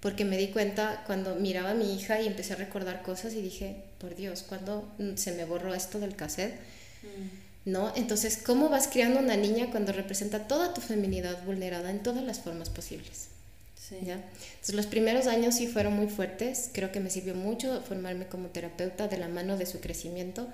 porque 0.00 0.24
me 0.24 0.36
di 0.36 0.48
cuenta 0.48 1.02
cuando 1.06 1.34
miraba 1.34 1.70
a 1.70 1.74
mi 1.74 1.94
hija 1.94 2.20
y 2.20 2.26
empecé 2.26 2.52
a 2.54 2.56
recordar 2.56 3.02
cosas 3.02 3.34
y 3.34 3.42
dije, 3.42 3.84
por 3.98 4.14
Dios, 4.14 4.42
¿cuándo 4.42 4.90
se 5.16 5.32
me 5.32 5.44
borró 5.44 5.74
esto 5.74 5.98
del 5.98 6.14
cassette? 6.16 6.54
Mm. 7.02 7.70
¿No? 7.70 7.92
Entonces, 7.94 8.38
¿cómo 8.38 8.68
vas 8.68 8.88
criando 8.88 9.20
una 9.20 9.36
niña 9.36 9.70
cuando 9.70 9.92
representa 9.92 10.46
toda 10.48 10.74
tu 10.74 10.80
feminidad 10.80 11.44
vulnerada 11.44 11.90
en 11.90 12.02
todas 12.02 12.24
las 12.24 12.40
formas 12.40 12.70
posibles? 12.70 13.28
Sí. 13.92 14.06
¿Ya? 14.06 14.14
Entonces, 14.14 14.74
los 14.74 14.86
primeros 14.86 15.26
años 15.26 15.56
sí 15.56 15.66
fueron 15.66 15.92
muy 15.92 16.06
fuertes, 16.08 16.70
creo 16.72 16.90
que 16.92 17.00
me 17.00 17.10
sirvió 17.10 17.34
mucho 17.34 17.82
formarme 17.82 18.26
como 18.26 18.48
terapeuta 18.48 19.06
de 19.06 19.18
la 19.18 19.28
mano 19.28 19.58
de 19.58 19.66
su 19.66 19.80
crecimiento, 19.80 20.48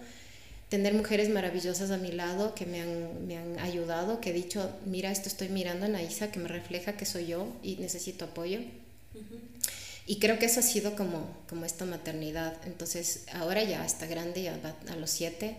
tener 0.68 0.92
mujeres 0.92 1.28
maravillosas 1.30 1.92
a 1.92 1.98
mi 1.98 2.10
lado 2.10 2.54
que 2.54 2.66
me 2.66 2.80
han, 2.80 3.26
me 3.28 3.36
han 3.36 3.58
ayudado, 3.60 4.20
que 4.20 4.30
he 4.30 4.32
dicho, 4.32 4.70
mira, 4.86 5.12
esto 5.12 5.28
estoy 5.28 5.50
mirando 5.50 5.86
en 5.86 5.94
Aisa, 5.94 6.32
que 6.32 6.40
me 6.40 6.48
refleja 6.48 6.94
que 6.94 7.06
soy 7.06 7.26
yo 7.26 7.46
y 7.62 7.76
necesito 7.76 8.24
apoyo. 8.24 8.58
Y 10.06 10.18
creo 10.20 10.38
que 10.38 10.46
eso 10.46 10.60
ha 10.60 10.62
sido 10.62 10.96
como, 10.96 11.30
como 11.48 11.64
esta 11.64 11.84
maternidad. 11.84 12.54
Entonces, 12.66 13.24
ahora 13.32 13.62
ya 13.62 13.84
está 13.84 14.06
grande, 14.06 14.42
ya 14.42 14.58
va 14.64 14.74
a 14.90 14.96
los 14.96 15.10
siete, 15.10 15.56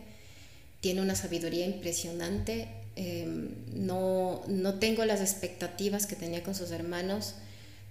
tiene 0.82 1.02
una 1.02 1.16
sabiduría 1.16 1.66
impresionante. 1.66 2.68
em, 2.96 3.50
no, 3.74 4.44
no 4.48 4.80
tengo 4.80 5.06
las 5.06 5.22
expectativas 5.22 6.06
que 6.06 6.16
tenía 6.16 6.44
con 6.44 6.56
sus 6.56 6.72
hermanos. 6.72 7.36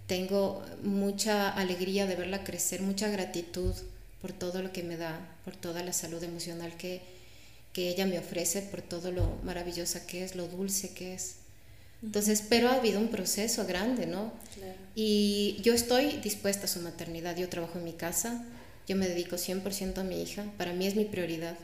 Tengo 0.09 0.65
mucha 0.83 1.51
alegría 1.51 2.07
de 2.07 2.17
verla 2.17 2.43
crecer, 2.43 2.83
mucha 2.83 3.09
gratitud 3.09 3.75
por 4.21 4.33
todo 4.33 4.63
lo 4.63 4.73
que 4.73 4.83
me 4.83 4.97
da, 4.97 5.21
por 5.45 5.55
toda 5.55 5.85
la 5.85 5.93
salud 5.93 6.23
emocional 6.25 6.77
que, 6.77 7.03
que 7.73 7.89
ella 7.89 8.07
me 8.07 8.19
ofrece, 8.19 8.63
por 8.63 8.83
todo 8.83 9.13
lo 9.13 9.37
maravillosa 9.45 10.05
que 10.07 10.25
es, 10.25 10.35
lo 10.35 10.49
dulce 10.49 10.91
que 10.91 11.15
es. 11.15 11.37
Entonces, 12.03 12.43
pero 12.49 12.69
ha 12.69 12.75
habido 12.75 13.01
un 13.01 13.09
proceso 13.09 13.67
grande, 13.67 14.07
¿no? 14.07 14.33
Y 14.95 15.59
yo 15.63 15.75
estoy 15.75 16.13
dispuesta 16.19 16.67
a 16.67 16.69
su 16.69 16.81
maternidad, 16.81 17.37
yo 17.37 17.49
trabajo 17.49 17.79
en 17.79 17.85
mi 17.85 17.93
casa, 17.93 18.45
yo 18.87 18.97
me 18.97 19.09
dedico 19.09 19.37
100% 19.37 19.99
a 19.99 20.05
mi 20.05 20.23
hija, 20.23 20.45
para 20.57 20.73
mí 20.73 20.87
es 20.87 20.97
mi 20.97 21.05
prioridad. 21.05 21.57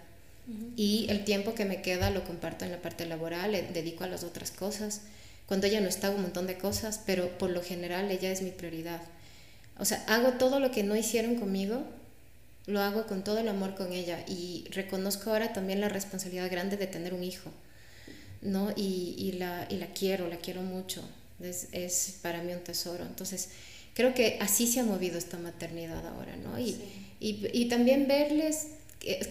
Y 0.77 1.07
el 1.09 1.25
tiempo 1.25 1.55
que 1.55 1.65
me 1.65 1.81
queda 1.81 2.11
lo 2.11 2.25
comparto 2.25 2.67
en 2.67 2.73
la 2.73 2.83
parte 2.83 3.07
laboral, 3.07 3.53
le 3.53 3.63
dedico 3.63 4.05
a 4.05 4.09
las 4.09 4.25
otras 4.25 4.51
cosas. 4.51 5.01
Cuando 5.47 5.67
ella 5.67 5.81
no 5.81 5.89
está, 5.89 6.11
un 6.11 6.23
montón 6.23 6.47
de 6.47 6.57
cosas, 6.57 7.01
pero 7.05 7.37
por 7.39 7.51
lo 7.51 7.63
general 7.63 8.11
ella 8.11 8.31
es 8.31 8.43
mi 8.43 8.51
prioridad. 8.51 9.03
O 9.79 9.85
sea, 9.85 10.05
hago 10.09 10.33
todo 10.33 10.61
lo 10.61 10.71
que 10.71 10.83
no 10.83 10.97
hicieron 10.97 11.37
conmigo, 11.37 11.85
lo 12.67 12.81
hago 12.81 13.07
con 13.07 13.25
todo 13.25 13.39
el 13.39 13.49
amor 13.49 13.75
con 13.75 13.93
ella 13.93 14.25
y 14.27 14.65
reconozco 14.71 15.31
ahora 15.31 15.53
también 15.53 15.81
la 15.81 15.89
responsabilidad 15.89 16.51
grande 16.51 16.77
de 16.77 16.87
tener 16.87 17.13
un 17.13 17.23
hijo, 17.23 17.51
¿no? 18.41 18.71
Y, 18.75 19.15
y, 19.19 19.33
la, 19.33 19.67
y 19.69 19.77
la 19.77 19.89
quiero, 19.89 20.29
la 20.29 20.37
quiero 20.37 20.63
mucho, 20.63 21.03
es, 21.41 21.69
es, 21.73 22.19
para 22.23 22.43
mí 22.43 22.53
un 22.53 22.61
tesoro. 22.61 23.05
Entonces, 23.05 23.51
creo 23.95 24.15
que 24.15 24.39
así 24.41 24.67
se 24.67 24.81
ha 24.81 24.85
movido 24.85 25.19
esta 25.19 25.37
maternidad 25.37 26.07
ahora, 26.07 26.37
¿no? 26.37 26.59
Y, 26.59 26.77
y, 27.21 27.47
y 27.53 27.69
también 27.69 28.09
verles, 28.09 28.69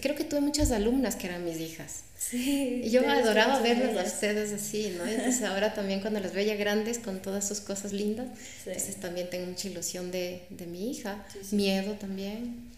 creo 0.00 0.14
que 0.14 0.24
tuve 0.24 0.40
muchas 0.40 0.70
alumnas 0.70 1.16
que 1.16 1.26
eran 1.26 1.44
mis 1.44 1.60
hijas. 1.60 2.02
Sí, 2.18 2.82
yo 2.90 3.08
adoraba 3.08 3.60
verlas 3.60 3.96
a 3.96 4.06
ustedes 4.06 4.52
así, 4.52 4.94
¿no? 4.96 5.06
Entonces 5.08 5.42
ahora 5.42 5.74
también 5.74 6.00
cuando 6.00 6.20
las 6.20 6.32
veía 6.32 6.56
grandes 6.56 6.98
con 6.98 7.20
todas 7.20 7.46
sus 7.46 7.60
cosas 7.60 7.92
lindas, 7.92 8.28
entonces 8.66 8.96
también 8.96 9.28
tengo 9.30 9.46
mucha 9.46 9.68
ilusión 9.68 10.10
de, 10.10 10.42
de 10.50 10.66
mi 10.66 10.90
hija, 10.90 11.26
miedo 11.50 11.94
también 11.94 12.74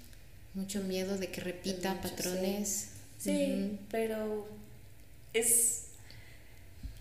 mucho 0.56 0.80
miedo 0.80 1.16
de 1.18 1.28
que 1.28 1.42
repita 1.42 2.00
patrones. 2.00 2.88
Sí, 3.18 3.78
pero 3.90 4.48
es, 5.32 5.82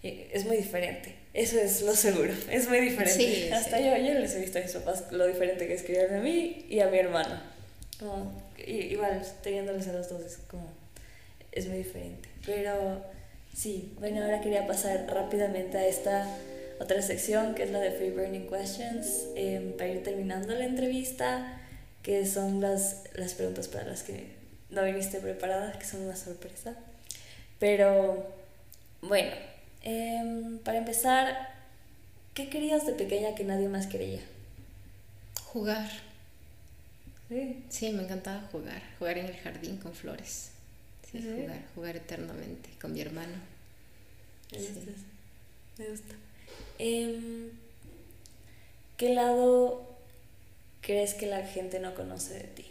eh, 0.03 0.29
es 0.33 0.45
muy 0.45 0.57
diferente. 0.57 1.15
Eso 1.33 1.57
es 1.57 1.81
lo 1.81 1.95
seguro, 1.95 2.33
es 2.51 2.67
muy 2.67 2.79
diferente. 2.81 3.53
Hasta 3.53 3.79
yo, 3.79 3.95
yo 3.97 4.13
les 4.13 4.35
he 4.35 4.41
visto 4.41 4.59
a 4.59 4.61
mis 4.61 4.71
papás 4.71 5.05
lo 5.11 5.25
diferente 5.25 5.67
que 5.67 5.73
es 5.73 5.83
criarme 5.83 6.17
a 6.17 6.21
mí 6.21 6.65
y 6.69 6.79
a 6.81 6.87
mi 6.87 6.97
hermano. 6.97 7.41
Como, 7.99 8.44
igual, 8.65 9.21
teniéndoles 9.43 9.87
a 9.87 9.93
los 9.93 10.09
dos 10.09 10.21
es 10.21 10.37
como, 10.49 10.67
es 11.51 11.67
muy 11.67 11.77
diferente. 11.77 12.29
Pero 12.45 13.03
sí, 13.53 13.93
bueno, 13.99 14.23
ahora 14.23 14.41
quería 14.41 14.67
pasar 14.67 15.05
rápidamente 15.07 15.77
a 15.77 15.87
esta 15.87 16.27
otra 16.79 17.01
sección 17.01 17.55
que 17.55 17.63
es 17.63 17.71
la 17.71 17.79
de 17.79 17.91
Free 17.91 18.11
Burning 18.11 18.47
Questions, 18.47 19.27
em, 19.35 19.73
para 19.73 19.89
ir 19.89 20.03
terminando 20.03 20.53
la 20.53 20.65
entrevista 20.65 21.61
que 22.03 22.25
son 22.25 22.61
las, 22.61 23.03
las 23.15 23.33
preguntas 23.33 23.67
para 23.67 23.85
las 23.85 24.03
que 24.03 24.35
no 24.69 24.83
viniste 24.83 25.19
preparada, 25.19 25.77
que 25.79 25.85
son 25.85 26.01
una 26.01 26.15
sorpresa. 26.15 26.75
Pero 27.59 28.27
bueno, 29.01 29.31
em, 29.83 30.59
para 30.59 30.77
empezar, 30.77 31.53
¿qué 32.33 32.49
querías 32.49 32.85
de 32.85 32.93
pequeña 32.93 33.35
que 33.35 33.43
nadie 33.43 33.69
más 33.69 33.87
quería? 33.87 34.21
Jugar. 35.45 35.89
Sí. 37.29 37.63
Sí, 37.69 37.91
me 37.91 38.03
encantaba 38.03 38.47
jugar, 38.51 38.81
jugar 38.99 39.17
en 39.17 39.25
el 39.27 39.35
jardín 39.37 39.77
con 39.77 39.93
flores. 39.93 40.51
Sí, 41.11 41.21
jugar, 41.21 41.63
jugar 41.73 41.95
eternamente 41.95 42.69
con 42.79 42.93
mi 42.93 43.01
hermano. 43.01 43.33
Me 44.51 44.57
gusta. 44.59 44.91
Me 45.77 45.89
gusta. 45.89 46.15
Em, 46.77 47.49
¿Qué 48.97 49.13
lado 49.13 49.97
crees 50.81 51.13
que 51.15 51.25
la 51.25 51.45
gente 51.45 51.79
no 51.79 51.95
conoce 51.95 52.35
de 52.35 52.43
ti? 52.43 52.65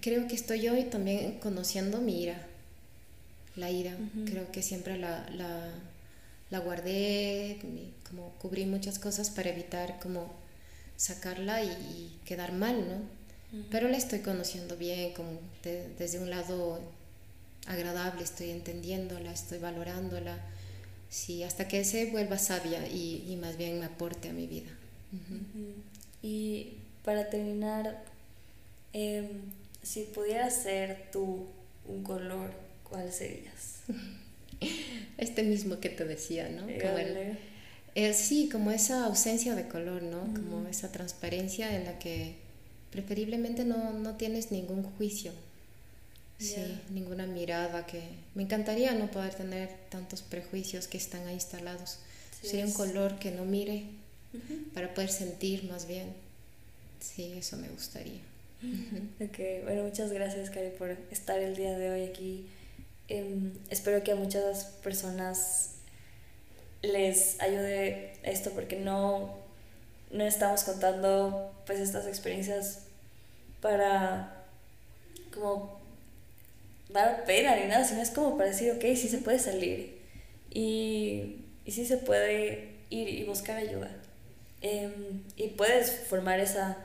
creo 0.00 0.26
que 0.28 0.34
estoy 0.34 0.68
hoy 0.68 0.84
también 0.84 1.38
conociendo 1.38 2.00
mi 2.00 2.22
ira, 2.22 2.46
la 3.56 3.70
ira. 3.70 3.96
Creo 4.26 4.50
que 4.52 4.62
siempre 4.62 4.98
la, 4.98 5.26
la, 5.30 5.70
la, 6.54 6.60
guardé, 6.60 7.58
como 8.08 8.30
cubrí 8.38 8.66
muchas 8.66 8.98
cosas 8.98 9.30
para 9.30 9.50
evitar 9.50 9.98
como 10.00 10.32
sacarla 10.96 11.62
y, 11.62 12.18
quedar 12.24 12.52
mal, 12.52 12.76
¿no? 12.88 13.24
Pero 13.70 13.88
la 13.88 13.96
estoy 13.96 14.20
conociendo 14.20 14.76
bien, 14.76 15.12
como 15.14 15.38
desde 15.62 16.18
un 16.18 16.28
lado 16.28 16.80
agradable, 17.66 18.24
estoy 18.24 18.50
entendiéndola, 18.50 19.32
estoy 19.32 19.58
valorándola 19.58 20.38
sí, 21.14 21.44
hasta 21.44 21.68
que 21.68 21.84
se 21.84 22.06
vuelva 22.06 22.38
sabia 22.38 22.86
y, 22.88 23.24
y 23.28 23.36
más 23.36 23.56
bien 23.56 23.78
me 23.78 23.86
aporte 23.86 24.28
a 24.28 24.32
mi 24.32 24.48
vida. 24.48 24.70
Y 26.22 26.78
para 27.04 27.30
terminar, 27.30 28.02
em, 28.92 29.28
si 29.82 30.02
pudieras 30.04 30.54
ser 30.62 31.10
tú 31.12 31.46
un 31.86 32.02
color, 32.02 32.50
¿cuál 32.82 33.12
serías? 33.12 33.82
Este 35.18 35.42
mismo 35.42 35.80
que 35.80 35.88
te 35.90 36.04
decía, 36.04 36.48
¿no? 36.48 36.62
Como 36.62 36.98
el, 36.98 37.38
eh, 37.94 38.12
sí, 38.14 38.48
como 38.50 38.70
esa 38.70 39.04
ausencia 39.04 39.54
de 39.54 39.68
color, 39.68 40.02
¿no? 40.02 40.22
Como 40.34 40.66
esa 40.68 40.90
transparencia 40.90 41.76
en 41.76 41.84
la 41.84 41.98
que 41.98 42.34
preferiblemente 42.90 43.64
no, 43.64 43.92
no 43.92 44.16
tienes 44.16 44.50
ningún 44.50 44.82
juicio, 44.82 45.32
Sí, 46.38 46.56
ninguna 46.90 47.26
mirada 47.26 47.86
que... 47.86 48.02
Me 48.34 48.42
encantaría 48.42 48.92
no 48.92 49.10
poder 49.10 49.34
tener 49.34 49.70
tantos 49.88 50.22
prejuicios 50.22 50.88
que 50.88 50.98
están 50.98 51.26
ahí 51.26 51.34
instalados. 51.34 51.98
Sería 52.42 52.66
un 52.66 52.72
color 52.72 53.18
que 53.18 53.30
no 53.30 53.44
mire 53.44 53.84
para 54.74 54.92
poder 54.92 55.10
sentir 55.10 55.64
más 55.64 55.86
bien. 55.86 56.12
Sí, 57.00 57.34
eso 57.38 57.56
me 57.56 57.68
gustaría. 57.68 58.20
Ok, 59.20 59.64
bueno, 59.64 59.84
muchas 59.84 60.10
gracias, 60.10 60.50
Cari, 60.50 60.70
por 60.70 60.96
estar 61.10 61.38
el 61.38 61.54
día 61.54 61.76
de 61.78 61.90
hoy 61.90 62.02
aquí. 62.02 62.46
Em, 63.08 63.52
espero 63.70 64.02
que 64.02 64.12
a 64.12 64.16
muchas 64.16 64.64
personas 64.82 65.76
les 66.82 67.40
ayude 67.40 68.12
esto 68.22 68.50
porque 68.50 68.76
no, 68.76 69.36
no 70.10 70.24
estamos 70.24 70.64
contando 70.64 71.54
pues 71.66 71.80
estas 71.80 72.06
experiencias 72.06 72.80
para 73.60 74.44
como 75.32 75.80
dar 76.88 77.24
pena 77.24 77.56
ni 77.56 77.66
nada, 77.66 77.84
sino 77.84 78.00
es 78.00 78.10
como 78.10 78.36
para 78.36 78.50
decir, 78.50 78.72
ok, 78.72 78.82
sí 78.96 79.08
se 79.08 79.18
puede 79.18 79.38
salir 79.38 79.98
y, 80.50 81.44
y 81.64 81.72
sí 81.72 81.84
se 81.86 81.96
puede 81.98 82.74
ir 82.90 83.08
y 83.08 83.24
buscar 83.24 83.56
ayuda. 83.58 83.90
Em, 84.60 85.22
y 85.36 85.48
puedes 85.48 85.90
formar 86.08 86.40
esa, 86.40 86.78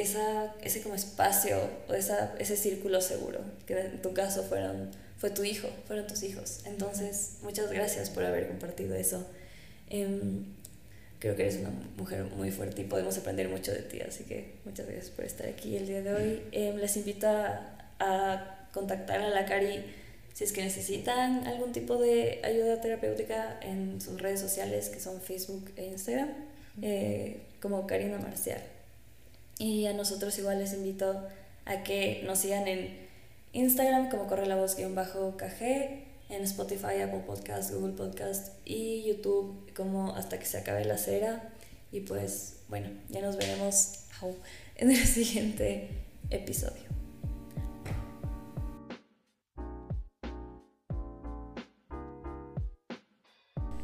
esa, 0.00 0.54
ese 0.62 0.82
como 0.82 0.94
espacio 0.94 1.58
o 1.88 1.94
esa, 1.94 2.34
ese 2.38 2.56
círculo 2.56 3.00
seguro, 3.00 3.40
que 3.66 3.78
en 3.78 4.02
tu 4.02 4.12
caso 4.14 4.42
fueron, 4.42 4.90
fue 5.18 5.30
tu 5.30 5.44
hijo, 5.44 5.68
fueron 5.86 6.06
tus 6.06 6.22
hijos. 6.22 6.60
Entonces, 6.66 7.38
muchas 7.42 7.70
gracias 7.70 8.10
por 8.10 8.24
haber 8.24 8.48
compartido 8.48 8.94
eso. 8.94 9.26
Em, 9.88 10.44
creo 11.18 11.34
que 11.36 11.42
eres 11.42 11.56
una 11.56 11.70
mujer 11.96 12.24
muy 12.36 12.50
fuerte 12.50 12.82
y 12.82 12.84
podemos 12.84 13.16
aprender 13.18 13.48
mucho 13.48 13.72
de 13.72 13.82
ti, 13.82 14.00
así 14.00 14.24
que 14.24 14.54
muchas 14.64 14.86
gracias 14.86 15.10
por 15.10 15.24
estar 15.24 15.46
aquí 15.46 15.76
el 15.76 15.86
día 15.86 16.02
de 16.02 16.14
hoy. 16.14 16.42
Em, 16.52 16.76
les 16.76 16.96
invito 16.96 17.26
a, 17.26 17.76
a 17.98 18.68
contactar 18.72 19.20
a 19.20 19.30
la 19.30 19.46
Cari 19.46 19.82
si 20.36 20.44
es 20.44 20.52
que 20.52 20.62
necesitan 20.62 21.46
algún 21.46 21.72
tipo 21.72 21.96
de 21.96 22.40
ayuda 22.44 22.82
terapéutica 22.82 23.58
en 23.62 24.02
sus 24.02 24.20
redes 24.20 24.38
sociales 24.38 24.90
que 24.90 25.00
son 25.00 25.22
Facebook 25.22 25.72
e 25.76 25.86
Instagram, 25.86 26.28
eh, 26.82 27.40
como 27.62 27.86
Karina 27.86 28.18
Marcial. 28.18 28.60
Y 29.58 29.86
a 29.86 29.92
nosotros 29.92 30.38
igual 30.38 30.58
les 30.58 30.72
invito 30.74 31.26
a 31.64 31.82
que 31.82 32.22
nos 32.26 32.40
sigan 32.40 32.68
en 32.68 33.06
Instagram 33.52 34.10
como 34.10 34.26
corre 34.26 34.46
la 34.46 34.56
voz 34.56 34.76
bajo 34.94 35.36
KG, 35.36 36.04
en 36.28 36.42
Spotify, 36.42 37.00
Apple 37.02 37.22
Podcast, 37.26 37.72
Google 37.72 37.94
Podcast 37.94 38.52
y 38.64 39.04
YouTube 39.04 39.72
como 39.74 40.14
hasta 40.14 40.38
que 40.38 40.46
se 40.46 40.58
acabe 40.58 40.84
la 40.84 40.98
cera. 40.98 41.52
Y 41.92 42.00
pues 42.00 42.56
bueno, 42.68 42.88
ya 43.08 43.22
nos 43.22 43.36
veremos 43.36 44.00
en 44.76 44.90
el 44.90 45.06
siguiente 45.06 45.90
episodio. 46.30 47.05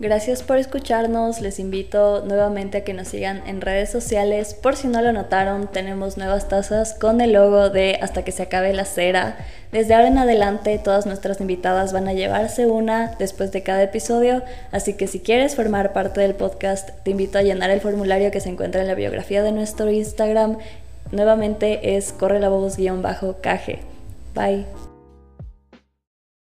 Gracias 0.01 0.43
por 0.43 0.57
escucharnos, 0.59 1.41
les 1.41 1.61
invito 1.61 2.25
nuevamente 2.27 2.79
a 2.79 2.85
que 2.85 2.95
nos 2.95 3.09
sigan 3.09 3.43
en 3.47 3.61
redes 3.61 3.91
sociales. 3.91 4.55
Por 4.55 4.75
si 4.75 4.89
no 4.89 5.01
lo 5.01 5.13
notaron, 5.13 5.69
tenemos 5.69 6.17
nuevas 6.17 6.49
tazas 6.49 6.95
con 6.95 7.21
el 7.21 7.35
logo 7.35 7.71
de 7.71 7.99
Hasta 8.03 8.25
que 8.25 8.33
se 8.33 8.43
acabe 8.43 8.73
la 8.73 8.85
cera. 8.85 9.37
Desde 9.71 9.95
ahora 9.95 10.09
en 10.09 10.19
adelante 10.19 10.79
todas 10.83 11.07
nuestras 11.07 11.41
invitadas 11.41 11.93
van 11.93 12.09
a 12.09 12.15
llevarse 12.15 12.67
una 12.67 13.15
después 13.19 13.53
de 13.53 13.63
cada 13.63 13.83
episodio, 13.83 14.43
así 14.73 14.95
que 14.95 15.07
si 15.07 15.21
quieres 15.21 15.55
formar 15.55 15.93
parte 15.93 16.21
del 16.21 16.35
podcast, 16.35 16.91
te 17.05 17.13
invito 17.13 17.39
a 17.39 17.43
llenar 17.43 17.71
el 17.71 17.81
formulario 17.81 18.31
que 18.31 18.41
se 18.41 18.49
encuentra 18.49 18.81
en 18.81 18.89
la 18.89 18.95
biografía 18.95 19.43
de 19.43 19.53
nuestro 19.53 19.91
Instagram. 19.91 20.59
Nuevamente 21.13 21.97
es 21.97 22.13
corre 22.13 22.41
la 22.41 22.49
voz-caje. 22.49 23.79
Bye. 24.35 24.92